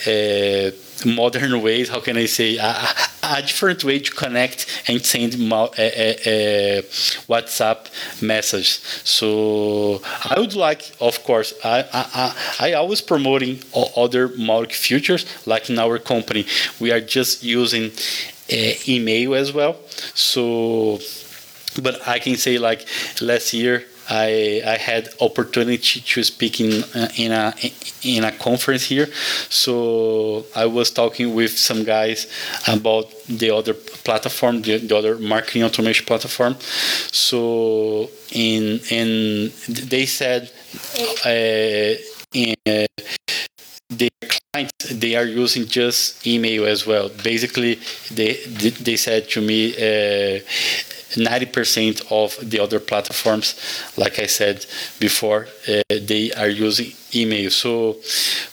uh, 0.09 0.71
modern 1.16 1.62
ways 1.62 1.89
how 1.89 1.99
can 1.99 2.18
i 2.18 2.26
say 2.26 2.58
a, 2.58 2.76
a, 3.24 3.41
different 3.41 3.84
way 3.84 3.99
to 3.99 4.12
connect 4.12 4.68
and 4.88 5.04
send 5.06 5.34
a, 5.34 5.56
a, 5.56 5.70
eh, 5.78 5.91
eh, 5.95 6.16
eh, 6.26 6.82
whatsapp 7.28 7.88
message 8.22 8.80
so 9.04 10.02
i 10.30 10.39
would 10.39 10.56
like 10.56 10.91
of 10.99 11.24
course 11.24 11.54
i 11.64 11.84
i, 11.93 12.70
I 12.70 12.74
always 12.74 13.02
promoting 13.02 13.60
other 13.95 14.30
Mautic 14.30 14.74
futures, 14.74 15.26
like 15.45 15.70
in 15.70 15.80
our 15.80 15.97
company 15.97 16.45
we 16.80 16.91
are 16.91 17.02
just 17.02 17.43
using 17.43 17.91
uh, 18.52 18.74
email 18.88 19.36
as 19.36 19.54
well. 19.54 19.78
So 20.14 20.99
but 21.82 22.06
i 22.08 22.20
can 22.20 22.36
say 22.36 22.58
like 22.58 22.86
last 23.22 23.54
year 23.54 23.86
I, 24.12 24.62
I 24.66 24.78
had 24.78 25.07
opportunity 25.22 26.01
to 26.01 26.24
speak 26.24 26.59
in 26.59 26.84
uh, 26.93 27.07
in 27.16 27.32
a 27.32 27.53
in 28.03 28.26
a 28.26 28.32
conference 28.34 28.84
here, 28.84 29.07
so 29.49 30.45
I 30.53 30.66
was 30.66 30.91
talking 30.91 31.34
with 31.34 31.57
some 31.57 31.86
guys 31.86 32.28
about 32.68 33.05
the 33.30 33.51
other 33.51 33.74
platform, 33.74 34.64
the, 34.64 34.80
the 34.80 34.97
other 34.97 35.18
marketing 35.18 35.64
automation 35.64 36.05
platform. 36.05 36.57
So 37.12 38.09
in 38.32 38.82
and 38.91 39.51
they 39.89 40.05
said 40.05 40.51
uh, 41.26 41.95
in, 42.34 42.55
uh, 42.68 42.88
the 43.89 44.09
clients 44.51 44.89
they 44.91 45.16
are 45.16 45.26
using 45.26 45.68
just 45.68 46.28
email 46.28 46.66
as 46.66 46.86
well. 46.86 47.07
Basically, 47.24 47.80
they 48.12 48.34
they 48.88 48.97
said 48.97 49.30
to 49.30 49.41
me. 49.41 49.72
Uh, 49.72 50.39
90% 51.16 52.12
of 52.12 52.38
the 52.49 52.59
other 52.59 52.80
platforms, 52.80 53.55
like 53.97 54.20
I 54.20 54.26
said 54.28 54.66
before, 54.99 55.47
uh, 55.68 55.82
they 55.89 56.32
are 56.34 56.47
using 56.47 56.93
email. 57.14 57.49
So, 57.49 57.97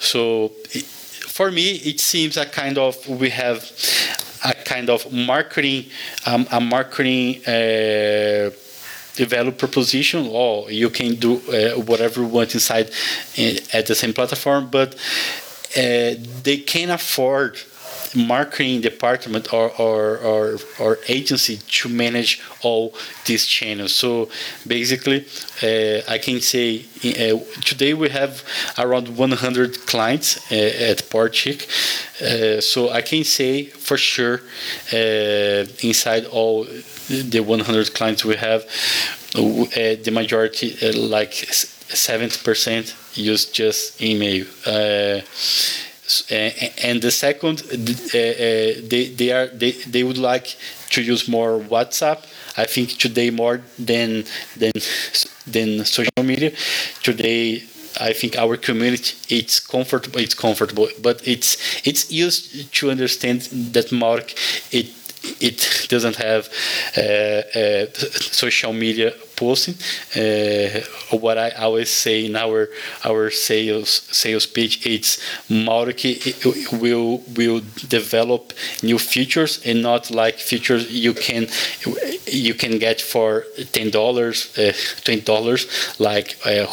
so 0.00 0.48
for 1.38 1.50
me, 1.50 1.72
it 1.72 2.00
seems 2.00 2.36
a 2.36 2.46
kind 2.46 2.78
of 2.78 2.94
we 3.08 3.30
have 3.30 3.70
a 4.44 4.54
kind 4.54 4.90
of 4.90 5.12
marketing, 5.12 5.86
um, 6.26 6.46
a 6.50 6.60
marketing. 6.60 7.44
Uh, 7.46 8.50
value 9.24 9.50
proposition 9.50 10.28
or 10.30 10.70
you 10.70 10.88
can 10.88 11.16
do 11.16 11.38
uh, 11.50 11.70
whatever 11.80 12.20
you 12.20 12.28
want 12.28 12.54
inside 12.54 12.88
uh, 13.36 13.76
at 13.76 13.84
the 13.86 13.94
same 13.94 14.12
platform 14.12 14.68
but 14.70 14.94
uh, 15.76 16.14
they 16.44 16.62
can 16.64 16.90
afford 16.90 17.58
marketing 18.14 18.80
department 18.80 19.52
or, 19.52 19.70
or, 19.78 20.18
or, 20.18 20.58
or, 20.78 20.98
agency 21.08 21.58
to 21.68 21.88
manage 21.88 22.40
all 22.62 22.94
these 23.26 23.46
channels. 23.46 23.94
So 23.94 24.28
basically, 24.66 25.26
uh, 25.62 26.00
I 26.08 26.18
can 26.18 26.40
say 26.40 26.84
uh, 27.04 27.38
today 27.64 27.94
we 27.94 28.08
have 28.10 28.42
around 28.78 29.16
100 29.16 29.86
clients 29.86 30.50
uh, 30.50 30.54
at 30.54 30.98
Powertic. 31.10 31.66
Uh, 32.20 32.60
so 32.60 32.90
I 32.90 33.02
can 33.02 33.24
say 33.24 33.64
for 33.64 33.96
sure 33.96 34.40
uh, 34.92 35.66
inside 35.82 36.24
all 36.26 36.64
the 37.08 37.40
100 37.40 37.94
clients 37.94 38.24
we 38.24 38.36
have, 38.36 38.64
uh, 39.34 39.96
the 40.02 40.10
majority, 40.12 40.70
like 40.92 41.32
70%, 41.32 43.16
use 43.16 43.46
just 43.46 44.00
email 44.00 44.44
and 46.82 47.02
the 47.02 47.10
second, 47.10 47.62
uh, 47.62 47.74
uh, 47.74 48.88
they 48.92 49.12
they 49.18 49.30
are 49.32 49.46
they, 49.48 49.72
they 49.72 50.02
would 50.02 50.18
like 50.18 50.56
to 50.90 51.02
use 51.02 51.28
more 51.28 51.58
WhatsApp. 51.60 52.18
I 52.56 52.64
think 52.64 52.98
today 52.98 53.30
more 53.30 53.60
than 53.78 54.24
than 54.56 54.72
than 55.46 55.84
social 55.84 56.22
media. 56.24 56.52
Today, 57.02 57.62
I 58.00 58.12
think 58.12 58.36
our 58.38 58.56
community 58.56 59.14
it's 59.28 59.60
comfortable. 59.60 60.18
It's 60.20 60.34
comfortable, 60.34 60.88
but 61.02 61.16
it's 61.26 61.56
it's 61.86 62.10
used 62.10 62.72
to 62.78 62.90
understand 62.90 63.42
that 63.74 63.86
Mautic 63.90 64.34
it 64.72 64.86
it 65.40 65.86
doesn't 65.88 66.16
have 66.16 66.48
uh, 66.96 67.00
uh, 67.00 67.86
social 68.20 68.72
media 68.72 69.12
posting. 69.38 69.74
Uh, 70.16 70.80
what 71.24 71.36
I 71.38 71.50
always 71.50 71.90
say 71.90 72.26
in 72.26 72.36
our 72.36 72.68
our 73.04 73.30
sales 73.30 73.90
sales 74.22 74.46
pitch, 74.46 74.86
it's 74.86 75.18
Mautic 75.48 76.00
will 76.80 77.22
will 77.36 77.60
develop 77.88 78.52
new 78.82 78.98
features 78.98 79.52
and 79.66 79.82
not 79.82 80.10
like 80.10 80.36
features 80.50 80.82
you 80.90 81.14
can 81.14 81.46
you 82.26 82.54
can 82.54 82.78
get 82.78 83.00
for 83.00 83.44
ten 83.72 83.90
dollars, 83.90 84.36
uh, 84.58 84.72
twenty 85.04 85.22
dollars, 85.22 85.66
like 85.98 86.36
a 86.44 86.66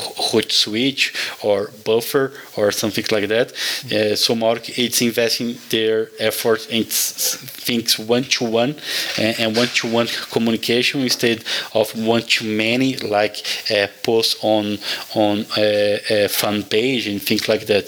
switch 0.50 1.14
or 1.44 1.72
buffer 1.86 2.32
or 2.58 2.72
something 2.72 3.06
like 3.12 3.28
that. 3.28 3.52
Uh, 3.86 4.16
so 4.16 4.36
Mautic 4.36 4.78
it's 4.78 5.02
investing 5.02 5.58
their 5.70 6.10
effort 6.20 6.68
in 6.70 6.84
things 6.86 7.98
one 8.00 8.24
to 8.24 8.46
one 8.50 8.76
and 9.18 9.56
one 9.56 9.68
to 9.68 9.92
one 9.92 10.08
communication 10.32 11.02
instead 11.02 11.44
of 11.74 11.88
one 11.98 12.22
to 12.24 12.44
many 12.56 12.98
like 12.98 13.46
uh, 13.72 13.88
posts 14.04 14.36
on 14.42 14.78
on 15.14 15.46
a, 15.58 16.00
a, 16.10 16.28
fan 16.28 16.64
page 16.64 17.08
and 17.08 17.22
things 17.22 17.48
like 17.48 17.66
that. 17.68 17.86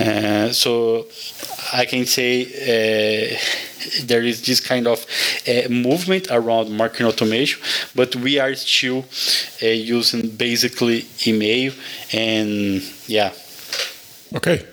Uh, 0.00 0.52
so 0.52 1.06
I 1.72 1.84
can 1.84 2.06
say 2.06 2.44
uh, 2.44 3.38
there 4.04 4.22
is 4.22 4.44
this 4.44 4.60
kind 4.60 4.86
of 4.86 5.06
uh, 5.46 5.68
movement 5.68 6.28
around 6.30 6.70
marketing 6.70 7.06
automation, 7.06 7.60
but 7.94 8.14
we 8.16 8.38
are 8.38 8.54
still 8.54 9.04
uh, 9.62 9.66
using 9.66 10.30
basically 10.30 11.06
email 11.26 11.72
and 12.12 12.82
yeah. 13.06 13.32
Okay. 14.34 14.64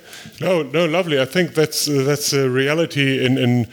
No, 0.42 0.64
no, 0.64 0.86
lovely. 0.86 1.20
I 1.22 1.26
think 1.26 1.54
that's 1.54 1.88
uh, 1.88 2.04
that's 2.06 2.34
a 2.34 2.50
reality 2.50 3.26
in 3.26 3.38
in 3.38 3.68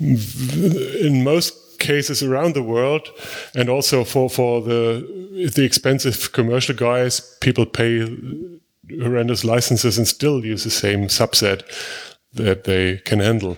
in 0.00 1.24
most 1.24 1.65
cases 1.78 2.22
around 2.22 2.54
the 2.54 2.62
world, 2.62 3.08
and 3.54 3.68
also 3.68 4.04
for 4.04 4.28
for 4.30 4.62
the 4.62 5.50
the 5.54 5.64
expensive 5.64 6.32
commercial 6.32 6.74
guys, 6.74 7.20
people 7.40 7.66
pay 7.66 8.06
horrendous 9.02 9.44
licenses 9.44 9.98
and 9.98 10.06
still 10.08 10.44
use 10.44 10.64
the 10.64 10.70
same 10.70 11.08
subset 11.08 11.62
that 12.34 12.64
they 12.64 12.98
can 12.98 13.20
handle. 13.20 13.56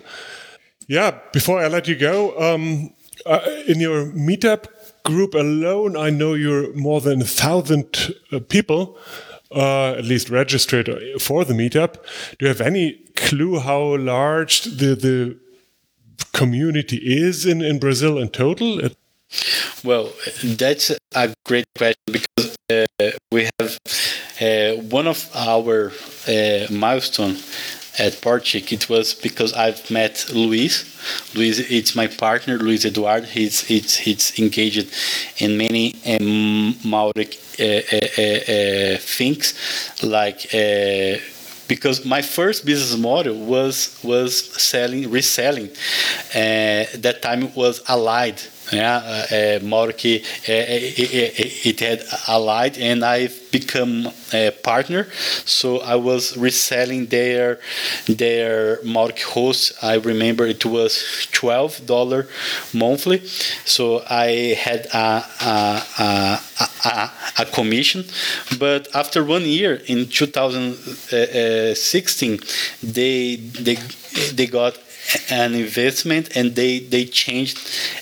Yeah. 0.87 1.19
Before 1.33 1.59
I 1.59 1.69
let 1.69 1.87
you 1.87 1.97
go, 1.97 2.39
um, 2.39 2.95
uh, 3.27 3.41
in 3.66 3.81
your 3.81 4.07
meetup 4.07 4.66
group 5.05 5.35
alone, 5.35 5.97
I 5.97 6.11
know 6.11 6.35
you're 6.35 6.73
more 6.75 7.01
than 7.01 7.21
a 7.21 7.27
thousand 7.27 8.14
uh, 8.33 8.41
people. 8.41 8.99
Uh, 9.51 9.93
at 9.93 10.05
least 10.05 10.29
registered 10.29 10.91
for 11.19 11.43
the 11.43 11.55
meetup. 11.55 11.95
Do 12.39 12.45
you 12.45 12.49
have 12.49 12.61
any 12.61 12.99
clue 13.16 13.59
how 13.59 13.97
large 13.97 14.64
the 14.64 14.95
the 14.95 15.39
community 16.33 16.99
is 16.99 17.47
in, 17.47 17.62
in 17.62 17.79
Brazil 17.79 18.19
in 18.19 18.29
total? 18.29 18.81
Well, 19.85 20.12
that's 20.43 20.91
a 21.14 21.35
great 21.45 21.66
question 21.77 21.97
because 22.07 22.57
uh, 22.71 23.11
we 23.31 23.49
have 23.61 23.79
uh, 24.41 24.81
one 24.83 25.07
of 25.07 25.29
our 25.35 25.93
uh, 26.27 26.66
milestone 26.71 27.37
at 27.99 28.12
Powertic. 28.23 28.73
It 28.73 28.89
was 28.89 29.14
because 29.14 29.53
I've 29.53 29.91
met 29.91 30.27
Luis. 30.33 30.85
Luis, 31.35 31.59
it's 31.59 31.95
my 31.95 32.07
partner, 32.07 32.57
Luis 32.59 32.85
Eduardo. 32.85 33.27
He's 33.27 33.64
he's, 33.64 33.97
he's 33.97 34.39
engaged 34.39 34.93
in 35.39 35.57
many 35.59 35.95
um, 36.07 36.77
uh, 36.85 36.93
uh, 37.62 37.64
uh, 37.64 38.99
things 38.99 39.55
like 40.03 40.47
because 41.69 42.05
my 42.05 42.23
first 42.23 42.64
business 42.64 42.99
model 42.99 43.37
was 43.37 43.99
was 44.03 44.33
selling 44.61 45.11
reselling. 45.11 45.69
Uh, 46.35 46.85
that 46.95 47.19
time 47.23 47.55
was 47.55 47.83
Allied. 47.89 48.41
Yeah, 48.71 48.97
uh, 48.97 49.35
uh, 49.35 49.59
uh, 50.49 50.53
it, 51.64 51.81
had 51.81 52.05
Allied, 52.29 52.77
and 52.77 53.03
I've 53.03 53.51
become 53.51 54.09
a 54.33 54.51
partner. 54.51 55.07
So 55.47 55.79
I 55.79 55.95
was 55.95 56.37
reselling 56.37 57.07
their 57.07 57.61
their 58.07 58.77
Mautic 58.85 59.23
host. 59.23 59.73
I 59.83 59.95
remember 59.95 60.47
it 60.47 60.66
was 60.66 61.03
twelve 61.33 61.81
dollar 61.87 62.29
monthly. 62.75 63.25
So 63.64 64.03
I 64.11 64.55
had 64.59 64.85
a, 64.93 65.25
a, 65.41 66.41
a, 66.85 67.11
a 67.39 67.45
commission. 67.47 68.05
But 68.59 68.89
after 68.95 69.25
one 69.25 69.43
year 69.43 69.81
in 69.87 70.09
2016, 70.09 72.39
they 72.83 73.37
they 73.37 73.77
they 74.33 74.47
got 74.47 74.79
an 75.30 75.54
investment 75.54 76.36
and 76.36 76.54
they 76.54 76.78
they 76.80 77.04
changed 77.04 77.59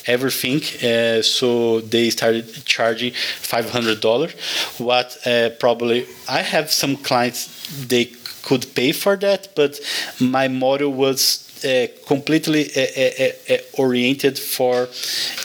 everything. 0.07 0.61
Uh, 0.83 1.23
so 1.23 1.81
they 1.81 2.11
started 2.11 2.45
charging 2.65 3.13
$500 3.13 4.35
what 4.79 5.17
uh, 5.27 5.51
probably 5.61 6.07
i 6.29 6.43
have 6.43 6.71
some 6.71 6.97
clients 6.97 7.41
they 7.87 8.05
could 8.43 8.67
pay 8.75 8.93
for 8.93 9.17
that 9.17 9.49
but 9.55 9.81
my 10.21 10.49
model 10.49 10.93
was 10.93 11.43
uh, 11.65 11.87
completely 12.07 12.71
uh, 12.77 12.81
uh, 12.81 13.55
uh, 13.55 13.59
oriented 13.79 14.39
for 14.39 14.89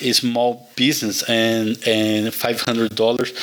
a 0.01 0.11
small 0.13 0.69
business 0.75 1.23
and 1.29 1.77
and 1.87 2.33
five 2.33 2.61
hundred 2.61 2.95
dollars. 2.95 3.33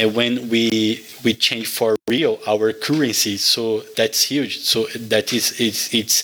When 0.00 0.48
we 0.50 1.04
we 1.24 1.34
change 1.34 1.68
for 1.68 1.96
real 2.08 2.38
our 2.46 2.72
currency 2.72 3.36
so 3.38 3.80
that's 3.96 4.22
huge. 4.22 4.60
So 4.60 4.86
that 4.94 5.32
is 5.32 5.58
it's 5.60 5.92
it's 5.94 6.22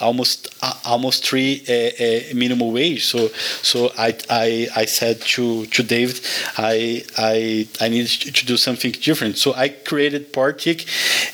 almost 0.00 0.48
uh, 0.62 0.74
almost 0.84 1.26
three 1.26 1.62
uh, 1.68 1.72
uh, 1.72 2.34
minimum 2.34 2.72
wage. 2.72 3.06
So 3.06 3.28
so 3.62 3.92
I, 3.98 4.16
I 4.28 4.68
I 4.76 4.84
said 4.86 5.20
to 5.36 5.66
to 5.66 5.82
David, 5.82 6.20
I 6.56 7.04
I 7.18 7.68
I 7.80 7.88
needed 7.88 8.34
to 8.34 8.46
do 8.46 8.56
something 8.56 8.92
different. 8.92 9.38
So 9.38 9.54
I 9.54 9.68
created 9.68 10.32
Powertic, 10.32 10.86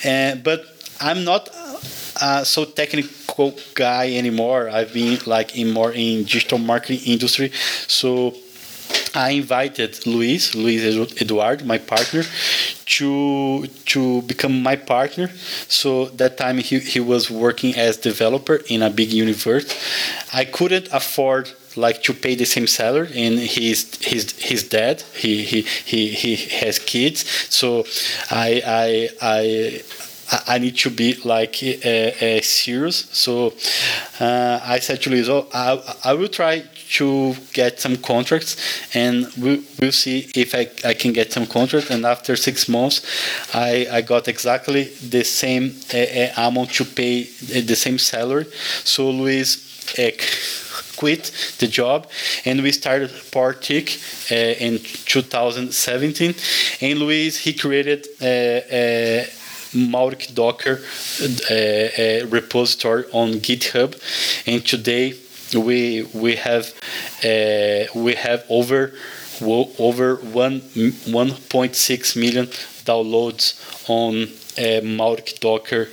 uh, 0.05 0.37
but 0.37 0.65
I'm 1.01 1.25
not 1.25 1.51
uh, 2.21 2.45
so 2.45 2.65
technical 2.65 3.55
guy 3.75 4.15
anymore. 4.15 4.69
I've 4.69 4.93
been 4.93 5.19
like 5.27 5.57
in 5.57 5.73
more 5.73 5.93
in 5.93 6.25
digital 6.25 6.59
marketing 6.59 7.01
industry. 7.05 7.51
So 7.87 8.35
I 9.15 9.31
invited 9.31 10.07
Luis, 10.07 10.55
Luis 10.55 10.83
Eduardo, 11.21 11.65
my 11.65 11.79
partner, 11.79 12.23
to 12.97 13.67
to 13.87 14.23
become 14.23 14.63
my 14.63 14.77
partner. 14.77 15.31
So 15.69 16.07
that 16.21 16.37
time 16.37 16.59
he, 16.59 16.79
he 16.79 17.01
was 17.01 17.31
working 17.31 17.75
as 17.75 17.97
developer 17.97 18.57
in 18.69 18.83
a 18.83 18.91
big 18.91 19.13
universe. 19.13 19.67
I 20.33 20.45
couldn't 20.45 20.89
afford 20.93 21.51
like 21.77 22.03
to 22.03 22.15
pay 22.15 22.35
the 22.35 22.45
same 22.45 22.67
salary 22.67 23.09
and 23.15 23.39
he's 23.39 23.97
he's 24.03 24.33
his 24.41 24.63
dad 24.65 25.03
he 25.15 25.45
he 25.45 25.61
he, 25.61 26.09
he 26.09 26.37
has 26.61 26.79
kids 26.79 27.29
so 27.51 27.85
i 28.31 28.63
i 28.67 29.09
i 29.21 29.83
I 30.47 30.59
need 30.59 30.77
to 30.79 30.91
be 30.91 31.15
like 31.25 31.63
uh, 31.63 31.89
uh, 31.89 32.41
serious. 32.43 33.09
So 33.13 33.55
uh, 34.21 34.61
I 34.63 34.81
said 34.81 35.01
to 35.03 35.11
Luis, 35.11 35.29
oh, 35.29 35.47
I, 35.53 35.97
I 36.05 36.15
will 36.15 36.29
try 36.29 36.65
to 36.91 37.35
get 37.53 37.81
some 37.81 37.97
contracts 37.97 38.57
and 38.95 39.27
we'll, 39.39 39.61
we'll 39.81 39.93
see 39.93 40.31
if 40.35 40.55
I, 40.55 40.69
I 40.89 40.95
can 40.95 41.13
get 41.13 41.33
some 41.33 41.47
contracts. 41.47 41.91
And 41.91 42.05
after 42.05 42.35
six 42.37 42.69
months, 42.69 43.03
I, 43.55 43.87
I 43.91 44.01
got 44.03 44.29
exactly 44.29 44.85
the 44.85 45.25
same 45.25 45.75
uh, 45.95 45.99
uh 45.99 46.49
amount 46.49 46.71
to 46.75 46.85
pay 46.85 47.25
the 47.25 47.77
same 47.77 47.99
salary. 47.99 48.47
So 48.85 49.11
Luis 49.11 49.99
uh, 49.99 50.11
quit 50.97 51.57
the 51.59 51.69
job 51.69 52.09
and 52.45 52.63
we 52.63 52.73
started 52.73 53.11
Powertic 53.11 54.01
uh, 54.33 54.65
in 54.65 54.79
2017. 54.79 56.35
And 56.81 56.99
Luis, 56.99 57.39
he 57.39 57.53
created 57.53 58.07
uh, 58.21 59.27
Mautic 59.77 60.35
Docker 60.35 60.81
uh, 61.51 62.27
repository 62.29 63.05
on 63.13 63.35
GitHub, 63.35 63.95
and 64.47 64.65
today 64.67 65.15
we 65.55 66.09
we 66.15 66.37
have 66.37 66.73
uh, 67.25 67.85
we 67.95 68.15
have 68.15 68.45
over 68.49 68.93
over 69.79 70.17
one 70.17 70.61
1.6 70.61 72.17
million 72.17 72.47
downloads 72.85 73.55
on 73.89 74.23
uh, 74.59 74.81
Mautic 74.83 75.39
Docker 75.41 75.89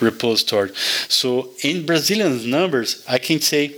repository. 0.00 0.70
So 1.08 1.50
in 1.62 1.86
Brazilian 1.86 2.50
numbers, 2.50 3.04
I 3.08 3.18
can 3.18 3.40
say 3.40 3.74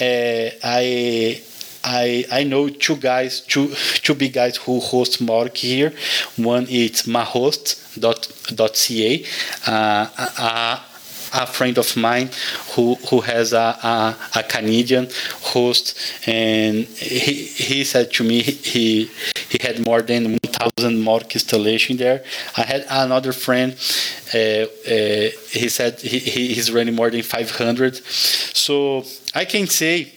uh, 0.00 0.56
I. 0.62 1.42
I, 1.84 2.24
I 2.32 2.44
know 2.44 2.68
two 2.68 2.96
guys, 2.96 3.40
two 3.40 3.74
two 4.02 4.14
big 4.14 4.32
guys 4.32 4.56
who 4.56 4.80
host 4.80 5.22
Mautic 5.22 5.56
here. 5.56 5.92
One 6.36 6.66
is 6.68 7.02
mahost.ca. 7.02 9.24
Uh, 9.66 10.08
uh, 10.16 10.80
a 11.36 11.46
friend 11.46 11.76
of 11.78 11.96
mine 11.96 12.30
who 12.74 12.94
who 13.10 13.20
has 13.20 13.52
a, 13.52 13.76
a, 13.82 14.16
a 14.36 14.42
Canadian 14.44 15.08
host, 15.42 15.98
and 16.26 16.84
he, 16.86 17.44
he 17.44 17.84
said 17.84 18.10
to 18.12 18.24
me 18.24 18.40
he 18.40 19.10
he 19.48 19.58
had 19.60 19.84
more 19.86 20.02
than 20.02 20.38
1,000 20.44 21.02
Mautic 21.02 21.34
installation 21.34 21.96
there. 21.96 22.24
I 22.56 22.62
had 22.62 22.86
another 22.90 23.32
friend. 23.32 23.76
Uh, 24.34 24.38
uh, 24.38 24.66
he 25.50 25.68
said 25.68 26.00
he, 26.00 26.18
he's 26.18 26.72
running 26.72 26.94
more 26.94 27.10
than 27.10 27.22
500. 27.22 27.96
So 28.04 29.04
I 29.34 29.44
can 29.44 29.66
say 29.68 30.12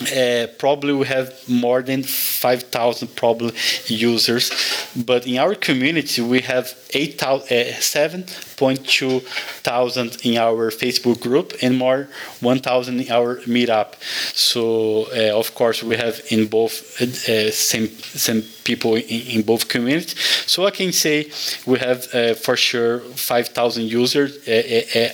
uh, 0.00 0.46
probably 0.58 0.92
we 0.92 1.06
have 1.06 1.34
more 1.48 1.82
than 1.82 2.02
5,000 2.02 3.16
probably 3.16 3.52
users, 3.86 4.50
but 4.94 5.26
in 5.26 5.38
our 5.38 5.54
community 5.54 6.22
we 6.22 6.40
have 6.40 6.74
8, 6.90 7.22
uh, 7.22 7.38
7.2 7.40 9.22
thousand 9.62 10.16
in 10.24 10.36
our 10.38 10.70
Facebook 10.70 11.20
group 11.20 11.52
and 11.62 11.76
more 11.76 12.08
1,000 12.40 13.00
in 13.00 13.10
our 13.10 13.36
meetup. 13.40 13.94
So 14.34 15.06
uh, 15.14 15.38
of 15.38 15.54
course 15.54 15.82
we 15.82 15.96
have 15.96 16.20
in 16.30 16.46
both 16.46 17.00
uh, 17.00 17.50
same 17.50 17.88
same 18.26 18.42
people 18.64 18.94
in, 18.94 19.20
in, 19.34 19.42
both 19.42 19.68
communities. 19.68 20.14
So 20.46 20.66
I 20.66 20.70
can 20.70 20.92
say 20.92 21.30
we 21.66 21.78
have 21.78 22.06
uh, 22.14 22.34
for 22.34 22.56
sure 22.56 23.00
5,000 23.00 23.84
users 23.84 24.30
uh, 24.48 25.12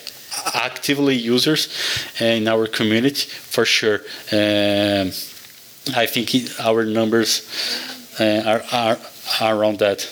actively 0.54 1.14
users 1.14 1.68
in 2.20 2.48
our 2.48 2.66
community 2.66 3.26
for 3.28 3.64
sure. 3.64 4.00
Um, 4.32 5.12
I 5.94 6.06
think 6.06 6.30
our 6.60 6.84
numbers 6.84 7.42
uh, 8.18 8.42
are, 8.46 8.62
are, 8.72 8.98
are 9.40 9.56
around 9.56 9.78
that. 9.78 10.10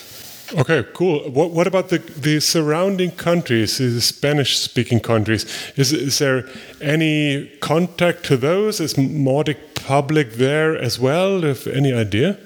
Okay, 0.55 0.85
cool. 0.93 1.21
What, 1.31 1.51
what 1.51 1.67
about 1.67 1.89
the, 1.89 1.97
the 1.97 2.39
surrounding 2.39 3.11
countries, 3.11 3.77
the 3.79 4.01
Spanish 4.01 4.59
speaking 4.59 4.99
countries? 4.99 5.45
Is, 5.75 5.93
is 5.93 6.19
there 6.19 6.47
any 6.79 7.47
contact 7.59 8.23
to 8.25 8.37
those? 8.37 8.79
Is 8.79 8.93
Mautic 8.93 9.57
public 9.73 10.33
there 10.33 10.77
as 10.77 10.99
well? 10.99 11.41
Have 11.41 11.65
any 11.65 11.91
idea? 11.91 12.37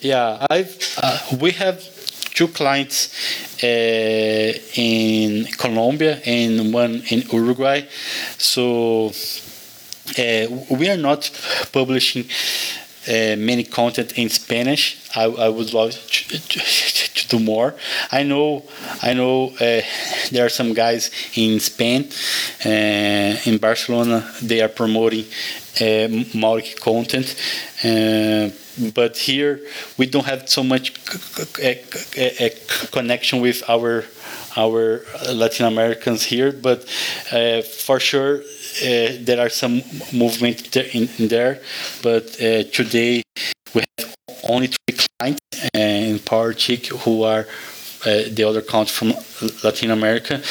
Yeah, 0.00 0.46
I've, 0.50 0.76
uh, 1.02 1.18
we 1.40 1.52
have 1.52 1.82
two 2.36 2.48
clients 2.48 3.08
uh, 3.64 4.52
in 4.74 5.46
Colombia 5.56 6.20
and 6.26 6.72
one 6.72 7.02
in 7.08 7.22
Uruguay. 7.32 7.80
So 8.36 9.12
uh, 10.18 10.46
we 10.70 10.90
are 10.90 10.98
not 10.98 11.30
publishing 11.72 12.24
uh, 13.08 13.36
many 13.38 13.64
content 13.64 14.18
in 14.18 14.28
Spanish. 14.28 14.98
I, 15.16 15.24
I 15.24 15.48
would 15.48 15.72
love 15.72 15.92
to, 15.92 16.38
to, 16.38 16.58
to, 16.60 17.28
do 17.28 17.40
more. 17.40 17.74
I 18.12 18.22
know, 18.22 18.62
I 19.02 19.14
know 19.14 19.48
uh, 19.54 19.80
there 20.30 20.44
are 20.44 20.48
some 20.48 20.74
guys 20.74 21.10
in 21.34 21.58
Spain, 21.58 22.08
uh, 22.64 23.48
in 23.50 23.58
Barcelona. 23.58 24.30
They 24.42 24.60
are 24.60 24.68
promoting 24.68 25.24
uh, 25.80 26.60
content 26.80 27.34
but 28.94 29.16
here 29.16 29.60
we 29.96 30.06
don't 30.06 30.26
have 30.26 30.48
so 30.48 30.62
much 30.62 30.92
connection 32.92 33.40
with 33.40 33.62
our 33.68 34.04
our 34.56 35.02
Latin 35.32 35.66
Americans 35.66 36.22
here, 36.24 36.50
but 36.52 36.84
uh, 37.32 37.60
for 37.62 38.00
sure 38.00 38.38
uh, 38.38 38.42
there 39.20 39.38
are 39.38 39.50
some 39.50 39.82
movement 40.12 40.74
in, 40.76 41.08
in 41.18 41.28
there. 41.28 41.60
But 42.02 42.40
uh, 42.40 42.64
today 42.72 43.22
we 43.74 43.82
have 43.98 44.14
only 44.48 44.68
three 44.68 44.96
clients 45.18 45.40
in 45.74 46.18
Powertic 46.20 46.86
who 47.04 47.22
are 47.24 47.46
uh, 48.06 48.22
the 48.32 48.44
other 48.48 48.62
countries 48.62 48.96
from 48.96 49.12
Latin 49.62 49.90
America. 49.90 50.42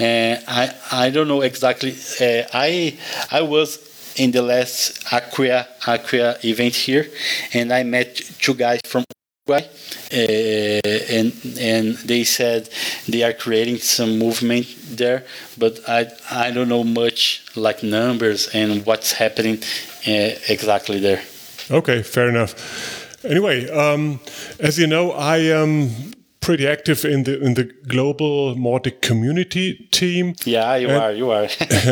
Uh, 0.00 0.36
I 0.48 0.74
I 0.90 1.10
don't 1.10 1.28
know 1.28 1.42
exactly. 1.42 1.94
Uh, 2.20 2.44
I 2.52 2.98
I 3.30 3.42
was 3.42 3.91
in 4.16 4.30
the 4.30 4.42
last 4.42 5.04
Acquia 5.12 5.66
Acquia 5.86 6.38
event 6.44 6.74
here, 6.74 7.06
and 7.52 7.72
I 7.72 7.82
met 7.82 8.16
two 8.40 8.54
guys 8.54 8.80
from 8.86 9.04
Uruguay, 9.46 9.68
uh, 10.12 11.16
and 11.16 11.32
and 11.58 11.96
they 12.06 12.24
said 12.24 12.68
they 13.08 13.22
are 13.22 13.32
creating 13.32 13.78
some 13.78 14.18
movement 14.18 14.66
there, 14.90 15.24
but 15.58 15.80
I 15.88 16.10
I 16.30 16.50
don't 16.50 16.68
know 16.68 16.84
much 16.84 17.44
like 17.56 17.82
numbers 17.82 18.48
and 18.54 18.84
what's 18.86 19.12
happening 19.12 19.58
uh, 20.06 20.36
exactly 20.48 21.00
there. 21.00 21.22
Okay, 21.70 22.02
fair 22.02 22.28
enough. 22.28 22.54
Anyway, 23.24 23.68
um, 23.70 24.18
as 24.58 24.78
you 24.78 24.86
know, 24.86 25.12
I 25.12 25.38
am 25.38 26.12
pretty 26.42 26.66
active 26.66 27.04
in 27.04 27.22
the 27.22 27.40
in 27.40 27.54
the 27.54 27.64
global 27.86 28.54
Mautic 28.54 29.00
community 29.00 29.88
team. 29.90 30.34
Yeah, 30.44 30.76
you 30.76 30.88
and, 30.88 31.02
are. 31.02 31.12
You 31.12 31.30
are. 31.30 31.48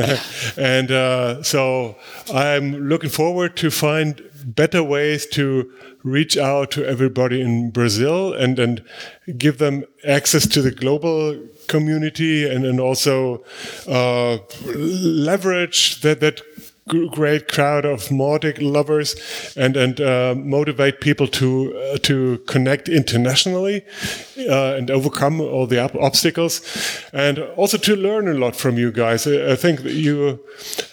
and 0.58 0.90
uh, 0.90 1.42
so 1.42 1.96
I'm 2.34 2.88
looking 2.88 3.10
forward 3.10 3.56
to 3.58 3.70
find 3.70 4.22
better 4.44 4.82
ways 4.82 5.26
to 5.26 5.70
reach 6.02 6.36
out 6.36 6.70
to 6.72 6.84
everybody 6.84 7.40
in 7.40 7.70
Brazil 7.70 8.32
and 8.32 8.58
and 8.58 8.82
give 9.38 9.58
them 9.58 9.84
access 10.04 10.46
to 10.48 10.62
the 10.62 10.70
global 10.70 11.38
community 11.68 12.48
and 12.48 12.66
and 12.66 12.80
also 12.80 13.44
uh, 13.86 14.38
leverage 14.64 16.00
that 16.00 16.20
that 16.20 16.42
great 16.90 17.48
crowd 17.48 17.84
of 17.84 18.08
Mautic 18.08 18.58
lovers 18.60 19.16
and 19.56 19.76
and 19.76 20.00
uh, 20.00 20.34
motivate 20.36 21.00
people 21.00 21.26
to 21.28 21.76
uh, 21.76 21.98
to 21.98 22.38
connect 22.46 22.88
internationally 22.88 23.82
uh, 24.48 24.76
and 24.76 24.90
overcome 24.90 25.40
all 25.40 25.66
the 25.66 25.78
obstacles, 26.00 26.62
and 27.12 27.38
also 27.56 27.78
to 27.78 27.96
learn 27.96 28.28
a 28.28 28.34
lot 28.34 28.56
from 28.56 28.78
you 28.78 28.92
guys. 28.92 29.26
I, 29.26 29.52
I 29.52 29.56
think 29.56 29.80
you 29.84 30.40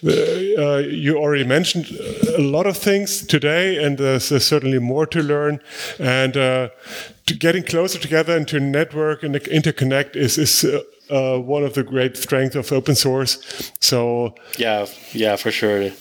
uh, 0.04 0.10
uh, 0.10 0.78
you 0.78 1.18
already 1.18 1.46
mentioned 1.46 1.86
a 2.38 2.42
lot 2.42 2.68
of 2.68 2.78
things 2.78 3.26
today, 3.26 3.84
and 3.84 3.98
there's, 3.98 4.30
there's 4.30 4.46
certainly 4.46 4.80
more 4.80 5.06
to 5.08 5.22
learn. 5.22 5.60
And 6.00 6.38
uh, 6.38 6.70
getting 7.40 7.64
closer 7.64 8.00
together 8.00 8.36
and 8.36 8.48
to 8.48 8.60
network 8.60 9.24
and 9.24 9.36
interconnect 9.36 10.16
is 10.16 10.38
is 10.38 10.66
uh, 11.10 11.40
one 11.40 11.64
of 11.64 11.74
the 11.74 11.84
great 11.84 12.18
strengths 12.18 12.56
of 12.56 12.72
open 12.72 12.96
source. 12.96 13.72
So 13.80 14.36
yeah, 14.58 14.86
yeah, 15.14 15.36
for 15.36 15.52
sure. 15.52 15.92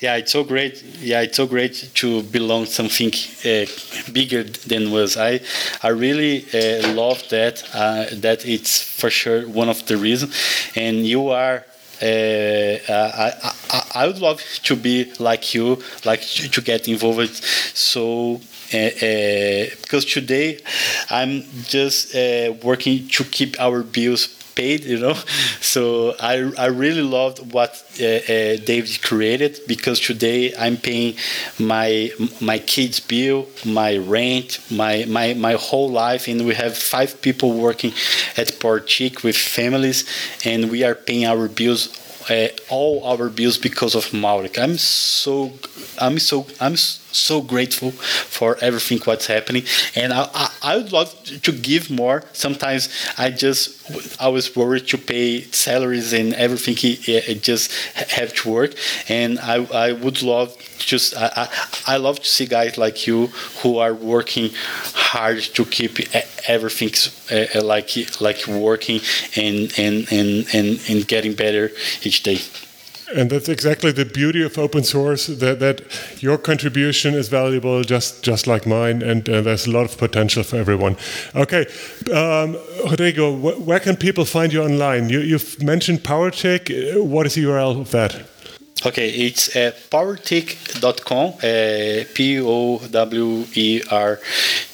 Yeah, 0.00 0.14
it's 0.14 0.30
so 0.30 0.44
great. 0.44 0.82
Yeah, 1.00 1.22
it's 1.22 1.36
so 1.36 1.46
great 1.46 1.90
to 1.94 2.22
belong 2.22 2.66
something 2.66 3.12
uh, 3.44 3.66
bigger 4.12 4.44
than 4.44 4.92
was. 4.92 5.16
I 5.16 5.40
I 5.82 5.88
really 5.88 6.44
uh, 6.54 6.94
love 6.94 7.28
that. 7.30 7.64
Uh, 7.74 8.06
that 8.20 8.46
it's 8.46 8.80
for 8.80 9.10
sure 9.10 9.42
one 9.48 9.68
of 9.68 9.84
the 9.86 9.96
reasons. 9.96 10.34
And 10.76 11.04
you 11.04 11.30
are 11.30 11.64
uh, 12.00 12.78
I, 12.88 13.52
I, 13.70 13.82
I, 13.94 14.06
would 14.06 14.20
love 14.20 14.40
to 14.62 14.76
be 14.76 15.12
like 15.18 15.52
you, 15.52 15.82
like 16.04 16.20
to, 16.20 16.48
to 16.48 16.60
get 16.60 16.86
involved. 16.86 17.42
So 17.74 18.40
uh, 18.72 18.76
uh, 18.76 19.66
because 19.82 20.04
today 20.04 20.60
I'm 21.10 21.42
just 21.64 22.14
working 22.62 23.08
to 23.08 23.24
keep 23.24 23.58
our 23.58 23.82
bills 23.82 24.37
paid, 24.60 24.80
you 24.92 24.98
know. 25.04 25.16
So 25.60 26.14
I, 26.32 26.34
I 26.66 26.66
really 26.84 27.02
loved 27.18 27.38
what 27.52 27.70
uh, 28.00 28.04
uh, 28.04 28.56
David 28.70 29.02
created 29.02 29.52
because 29.66 29.98
today 30.00 30.42
I'm 30.64 30.76
paying 30.76 31.14
my 31.58 32.10
my 32.40 32.58
kids' 32.74 33.00
bill, 33.00 33.38
my 33.64 33.92
rent, 34.16 34.48
my, 34.70 35.04
my, 35.16 35.34
my 35.34 35.54
whole 35.66 35.90
life, 35.90 36.22
and 36.30 36.46
we 36.46 36.54
have 36.54 36.72
five 36.94 37.10
people 37.26 37.50
working 37.68 37.92
at 38.40 38.46
Powertic 38.60 39.22
with 39.24 39.36
families, 39.36 39.98
and 40.44 40.70
we 40.70 40.78
are 40.88 40.94
paying 40.94 41.26
our 41.26 41.48
bills 41.48 41.82
uh, 42.30 42.48
all 42.68 43.04
our 43.04 43.28
bills 43.28 43.58
because 43.58 43.94
of 43.94 44.04
Mautic. 44.12 44.58
I'm 44.58 44.76
so 44.76 45.52
I'm 45.98 46.18
so 46.18 46.46
I'm 46.60 46.76
so 47.12 47.40
grateful 47.40 47.90
for 47.90 48.56
everything 48.60 48.98
what's 49.04 49.26
happening, 49.26 49.64
and 49.94 50.12
I, 50.12 50.28
I, 50.34 50.50
I 50.62 50.76
would 50.76 50.92
love 50.92 51.14
to 51.24 51.52
give 51.52 51.90
more. 51.90 52.24
Sometimes 52.32 52.88
I 53.16 53.30
just 53.30 54.20
I 54.20 54.28
was 54.28 54.54
worried 54.54 54.86
to 54.88 54.98
pay 54.98 55.42
salaries 55.42 56.12
and 56.12 56.34
everything. 56.34 56.76
It, 56.78 57.42
just 57.42 57.72
have 57.94 58.34
to 58.34 58.50
work, 58.50 58.74
and 59.08 59.38
I 59.38 59.64
I 59.72 59.92
would 59.92 60.22
love 60.22 60.56
just 60.78 61.16
I, 61.16 61.30
I, 61.36 61.94
I 61.94 61.96
love 61.96 62.20
to 62.20 62.26
see 62.26 62.46
guys 62.46 62.78
like 62.78 63.06
you 63.06 63.26
who 63.62 63.78
are 63.78 63.94
working 63.94 64.50
hard 64.54 65.40
to 65.42 65.64
keep 65.64 65.98
everything 66.48 66.92
uh, 67.30 67.62
like 67.62 68.20
like 68.20 68.46
working 68.46 69.00
and 69.36 69.72
and 69.78 70.10
and 70.12 70.46
and, 70.52 70.80
and 70.88 71.06
getting 71.06 71.34
better 71.34 71.70
each 72.02 72.22
day. 72.22 72.38
And 73.14 73.30
that's 73.30 73.48
exactly 73.48 73.90
the 73.90 74.04
beauty 74.04 74.42
of 74.42 74.58
open 74.58 74.84
source 74.84 75.28
that, 75.28 75.60
that 75.60 75.82
your 76.22 76.36
contribution 76.36 77.14
is 77.14 77.28
valuable 77.28 77.82
just, 77.82 78.22
just 78.22 78.46
like 78.46 78.66
mine, 78.66 79.00
and 79.02 79.26
uh, 79.28 79.40
there's 79.40 79.66
a 79.66 79.70
lot 79.70 79.84
of 79.84 79.96
potential 79.96 80.42
for 80.42 80.56
everyone. 80.56 80.96
Okay, 81.34 81.66
um, 82.12 82.56
Rodrigo, 82.84 83.34
wh 83.34 83.66
where 83.66 83.80
can 83.80 83.96
people 83.96 84.24
find 84.24 84.52
you 84.52 84.62
online? 84.62 85.08
You, 85.08 85.38
have 85.38 85.62
mentioned 85.62 86.00
Powertic. 86.00 86.70
What 87.02 87.26
is 87.26 87.34
the 87.34 87.44
URL 87.44 87.80
of 87.80 87.90
that? 87.92 88.26
Okay, 88.86 89.10
it's 89.10 89.56
uh, 89.56 89.72
powertic.com, 89.90 91.34
uh, 91.42 92.04
P 92.14 92.40
O 92.40 92.78
W 92.78 93.44
E 93.54 93.82
R 93.90 94.20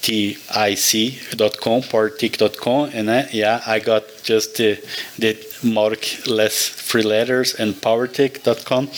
T 0.02 0.36
I 0.54 0.74
C.com, 0.74 1.80
powertic.com, 1.82 2.90
and 2.92 3.08
uh, 3.08 3.22
yeah, 3.32 3.62
I 3.66 3.78
got 3.78 4.02
just 4.22 4.58
the, 4.58 4.76
the 5.18 5.34
Mautic 5.64 6.26
less 6.26 6.68
three 6.68 7.02
letters 7.02 7.54
and 7.54 7.74
powertic.com. 7.74 8.90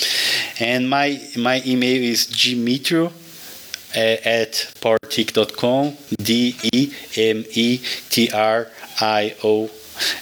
And 0.61 0.91
my, 0.91 1.21
my 1.37 1.63
email 1.65 2.03
is 2.03 2.27
demetrio 2.27 3.13
uh, 3.97 4.17
at 4.25 4.53
powertic.com, 4.81 5.97
D 6.23 6.57
E 6.73 6.93
M 7.17 7.45
E 7.53 7.79
T 8.11 8.31
R 8.31 8.69
I 9.01 9.35
O 9.43 9.71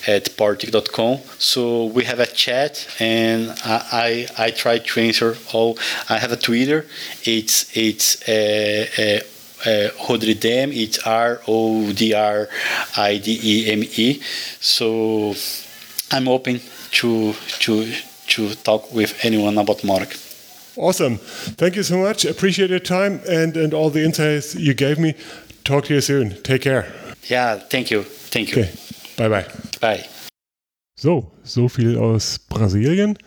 at 0.07 0.24
powertic.com. 0.36 1.18
So 1.38 1.86
we 1.86 2.05
have 2.05 2.20
a 2.20 2.26
chat, 2.26 2.86
and 3.01 3.51
I, 3.64 4.26
I, 4.38 4.45
I 4.47 4.51
try 4.51 4.78
to 4.78 5.01
answer 5.01 5.36
all. 5.53 5.78
I 6.09 6.18
have 6.18 6.32
a 6.32 6.36
Twitter. 6.36 6.86
It's 7.24 7.76
it's 7.76 8.22
uh, 8.28 8.86
uh, 8.99 9.68
uh, 9.68 9.88
Rodrideme. 10.07 10.72
It's 10.74 10.99
R 10.99 11.40
O 11.49 11.92
D 11.92 12.14
R 12.14 12.49
I 12.97 13.18
D 13.18 13.40
E 13.42 13.72
M 13.72 13.82
E. 13.82 14.20
So 14.61 15.34
I'm 16.15 16.29
open 16.29 16.61
to 16.93 17.35
to 17.61 17.87
to 18.29 18.55
talk 18.62 18.95
with 18.95 19.25
anyone 19.25 19.59
about 19.59 19.79
Mautic. 19.83 20.15
Awesome. 20.77 21.19
Thank 21.59 21.75
you 21.75 21.83
so 21.83 21.99
much. 21.99 22.25
Appreciate 22.25 22.71
your 22.71 22.81
time 22.81 23.21
and, 23.29 23.57
and 23.57 23.75
all 23.75 23.91
the 23.91 24.05
insights 24.05 24.55
you 24.55 24.75
gave 24.75 24.99
me. 24.99 25.15
Talk 25.65 25.87
to 25.87 25.95
you 25.95 26.01
soon. 26.01 26.41
Take 26.43 26.62
care. 26.62 26.87
Yeah, 27.29 27.57
thank 27.59 27.91
you. 27.91 28.05
Thank 28.31 28.55
you. 28.55 28.62
Okay. 28.62 28.73
Bye 29.17 29.29
bye. 29.29 29.47
Bye. 29.81 30.05
So, 30.97 31.33
so 31.43 31.69
viel 31.69 31.99
aus 31.99 32.39
Brasilien. 32.39 33.19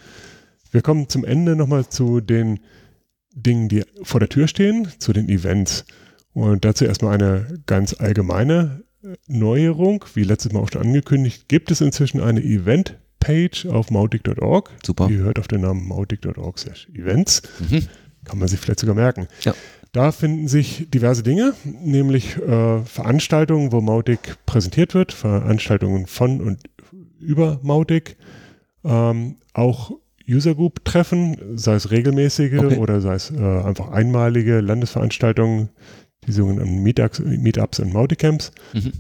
Wir 0.71 0.81
kommen 0.81 1.09
zum 1.09 1.25
Ende 1.25 1.55
nochmal 1.57 1.89
zu 1.89 2.21
den 2.21 2.59
Dingen, 3.33 3.67
die 3.67 3.83
vor 4.03 4.19
der 4.21 4.29
Tür 4.29 4.47
stehen, 4.47 4.87
zu 4.99 5.11
den 5.11 5.27
Events. 5.27 5.83
Und 6.33 6.63
dazu 6.63 6.85
erstmal 6.85 7.15
eine 7.15 7.59
ganz 7.65 7.93
allgemeine 7.93 8.83
Neuerung. 9.27 10.05
Wie 10.13 10.23
letztes 10.23 10.51
Mal 10.51 10.59
auch 10.59 10.71
schon 10.71 10.81
angekündigt, 10.81 11.47
gibt 11.47 11.71
es 11.71 11.81
inzwischen 11.81 12.21
eine 12.21 12.41
Event-Page 12.43 13.67
auf 13.67 13.91
mautic.org. 13.91 14.71
Super. 14.85 15.07
Die 15.07 15.17
hört 15.17 15.39
auf 15.39 15.47
den 15.47 15.61
Namen 15.61 15.87
mautic.org 15.87 16.57
events. 16.93 17.41
Mhm. 17.59 17.87
Kann 18.25 18.39
man 18.39 18.47
sich 18.47 18.59
vielleicht 18.59 18.79
sogar 18.79 18.95
merken. 18.95 19.27
Ja. 19.41 19.53
Da 19.93 20.11
finden 20.11 20.47
sich 20.47 20.89
diverse 20.89 21.23
Dinge, 21.23 21.53
nämlich 21.63 22.37
äh, 22.37 22.81
Veranstaltungen, 22.83 23.71
wo 23.71 23.81
Mautic 23.81 24.37
präsentiert 24.45 24.93
wird, 24.93 25.13
Veranstaltungen 25.13 26.07
von 26.07 26.41
und 26.41 26.59
über 27.19 27.59
Mautic, 27.63 28.17
ähm, 28.83 29.37
auch 29.53 29.91
User 30.29 30.55
Group 30.55 30.83
Treffen, 30.83 31.37
sei 31.57 31.75
es 31.75 31.89
regelmäßige 31.89 32.59
okay. 32.59 32.77
oder 32.77 32.99
sei 33.01 33.15
es 33.15 33.31
äh, 33.31 33.37
einfach 33.37 33.89
einmalige 33.89 34.59
Landesveranstaltungen, 34.59 35.69
die 36.27 36.31
sogenannten 36.31 36.83
Meetups, 36.83 37.19
Meetups 37.19 37.79
und 37.79 37.93
Mauticamps. 37.93 38.51
Mhm. 38.73 38.91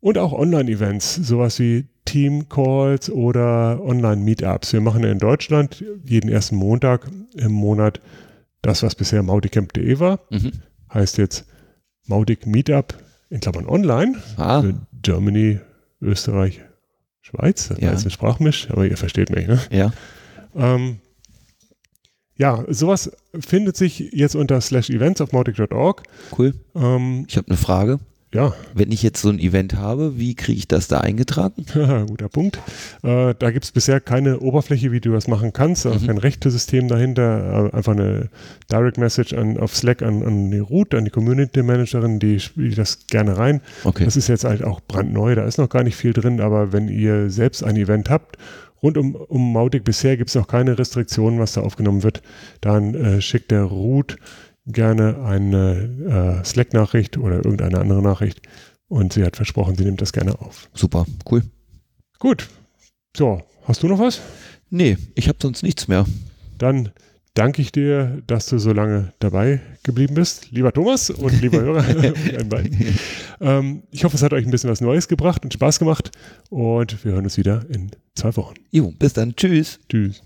Und 0.00 0.16
auch 0.16 0.32
Online-Events, 0.32 1.16
sowas 1.16 1.58
wie 1.58 1.86
Team-Calls 2.04 3.10
oder 3.10 3.82
Online-Meetups. 3.82 4.72
Wir 4.72 4.80
machen 4.80 5.02
in 5.04 5.18
Deutschland 5.18 5.84
jeden 6.04 6.30
ersten 6.30 6.56
Montag 6.56 7.10
im 7.34 7.52
Monat 7.52 8.00
das, 8.62 8.82
was 8.82 8.94
bisher 8.94 9.22
mauticamp.de 9.22 9.98
war, 9.98 10.20
mhm. 10.30 10.52
heißt 10.92 11.18
jetzt 11.18 11.46
Mautic 12.06 12.46
Meetup 12.46 12.94
in 13.30 13.40
Klammern 13.40 13.68
online 13.68 14.16
ah. 14.36 14.62
für 14.62 14.74
Germany, 15.02 15.60
Österreich, 16.00 16.60
Schweiz. 17.20 17.68
Das 17.68 17.80
ja. 17.80 17.90
ist 17.92 18.04
ein 18.04 18.10
Sprachmisch, 18.10 18.68
aber 18.70 18.86
ihr 18.86 18.96
versteht 18.96 19.30
mich, 19.30 19.46
ne? 19.46 19.60
Ja. 19.70 19.92
Ähm, 20.56 20.98
ja, 22.38 22.64
sowas 22.68 23.10
findet 23.38 23.76
sich 23.76 24.10
jetzt 24.12 24.36
unter 24.36 24.60
slash 24.60 24.90
events 24.90 25.20
auf 25.20 25.32
mautic.org. 25.32 26.02
Cool. 26.36 26.54
Ähm, 26.74 27.26
ich 27.28 27.36
habe 27.36 27.48
eine 27.48 27.56
Frage. 27.56 27.98
Ja. 28.32 28.52
Wenn 28.74 28.92
ich 28.92 29.02
jetzt 29.02 29.22
so 29.22 29.30
ein 29.30 29.38
Event 29.38 29.74
habe, 29.74 30.18
wie 30.18 30.34
kriege 30.34 30.58
ich 30.58 30.68
das 30.68 30.86
da 30.86 31.00
eingetragen? 31.00 31.64
Guter 32.08 32.28
Punkt. 32.28 32.58
Äh, 33.02 33.34
da 33.38 33.50
gibt 33.50 33.64
es 33.64 33.72
bisher 33.72 34.00
keine 34.00 34.40
Oberfläche, 34.40 34.92
wie 34.92 35.00
du 35.00 35.12
das 35.12 35.28
machen 35.28 35.54
kannst, 35.54 35.86
mhm. 35.86 36.06
kein 36.06 36.18
Rechtesystem 36.18 36.88
dahinter, 36.88 37.70
äh, 37.72 37.76
einfach 37.76 37.92
eine 37.92 38.28
Direct 38.70 38.98
Message 38.98 39.32
an, 39.32 39.56
auf 39.56 39.74
Slack 39.74 40.02
an, 40.02 40.22
an 40.22 40.50
die 40.50 40.58
Root, 40.58 40.94
an 40.94 41.06
die 41.06 41.10
Community 41.10 41.62
Managerin, 41.62 42.18
die 42.18 42.38
spielt 42.38 42.76
das 42.76 43.06
gerne 43.06 43.38
rein. 43.38 43.62
Okay. 43.84 44.04
Das 44.04 44.16
ist 44.16 44.28
jetzt 44.28 44.44
halt 44.44 44.62
auch 44.62 44.80
brandneu, 44.86 45.34
da 45.34 45.44
ist 45.46 45.56
noch 45.56 45.70
gar 45.70 45.82
nicht 45.82 45.96
viel 45.96 46.12
drin, 46.12 46.42
aber 46.42 46.72
wenn 46.72 46.88
ihr 46.88 47.30
selbst 47.30 47.64
ein 47.64 47.76
Event 47.76 48.10
habt, 48.10 48.36
rund 48.82 48.98
um, 48.98 49.14
um 49.14 49.52
Mautic 49.52 49.84
bisher 49.84 50.16
gibt 50.16 50.30
es 50.30 50.34
noch 50.34 50.46
keine 50.46 50.78
Restriktionen, 50.78 51.38
was 51.38 51.52
da 51.52 51.62
aufgenommen 51.62 52.02
wird, 52.02 52.22
dann 52.60 52.94
äh, 52.94 53.20
schickt 53.20 53.50
der 53.50 53.64
Root 53.64 54.16
gerne 54.66 55.22
eine 55.24 56.40
äh, 56.42 56.44
Slack-Nachricht 56.44 57.16
oder 57.16 57.36
irgendeine 57.36 57.78
andere 57.78 58.02
Nachricht. 58.02 58.42
Und 58.88 59.12
sie 59.12 59.24
hat 59.24 59.36
versprochen, 59.36 59.76
sie 59.76 59.84
nimmt 59.84 60.00
das 60.00 60.12
gerne 60.12 60.38
auf. 60.40 60.68
Super, 60.74 61.06
cool. 61.30 61.42
Gut. 62.18 62.48
So, 63.16 63.42
hast 63.64 63.82
du 63.82 63.88
noch 63.88 63.98
was? 63.98 64.20
Nee, 64.70 64.96
ich 65.14 65.28
habe 65.28 65.38
sonst 65.40 65.62
nichts 65.62 65.88
mehr. 65.88 66.06
Dann 66.58 66.90
danke 67.38 67.62
ich 67.62 67.70
dir, 67.70 68.20
dass 68.26 68.46
du 68.46 68.58
so 68.58 68.72
lange 68.72 69.12
dabei 69.20 69.60
geblieben 69.84 70.14
bist, 70.14 70.50
lieber 70.50 70.72
Thomas 70.72 71.08
und 71.08 71.40
lieber 71.40 71.60
Hörer. 71.60 71.84
ähm, 73.40 73.82
ich 73.92 74.04
hoffe, 74.04 74.16
es 74.16 74.22
hat 74.22 74.32
euch 74.32 74.44
ein 74.44 74.50
bisschen 74.50 74.70
was 74.70 74.80
Neues 74.80 75.06
gebracht 75.06 75.44
und 75.44 75.54
Spaß 75.54 75.78
gemacht 75.78 76.10
und 76.50 77.04
wir 77.04 77.12
hören 77.12 77.24
uns 77.24 77.38
wieder 77.38 77.64
in 77.70 77.92
zwei 78.16 78.34
Wochen. 78.36 78.54
Jo, 78.72 78.92
bis 78.98 79.12
dann. 79.12 79.36
Tschüss. 79.36 79.78
Tschüss. 79.88 80.22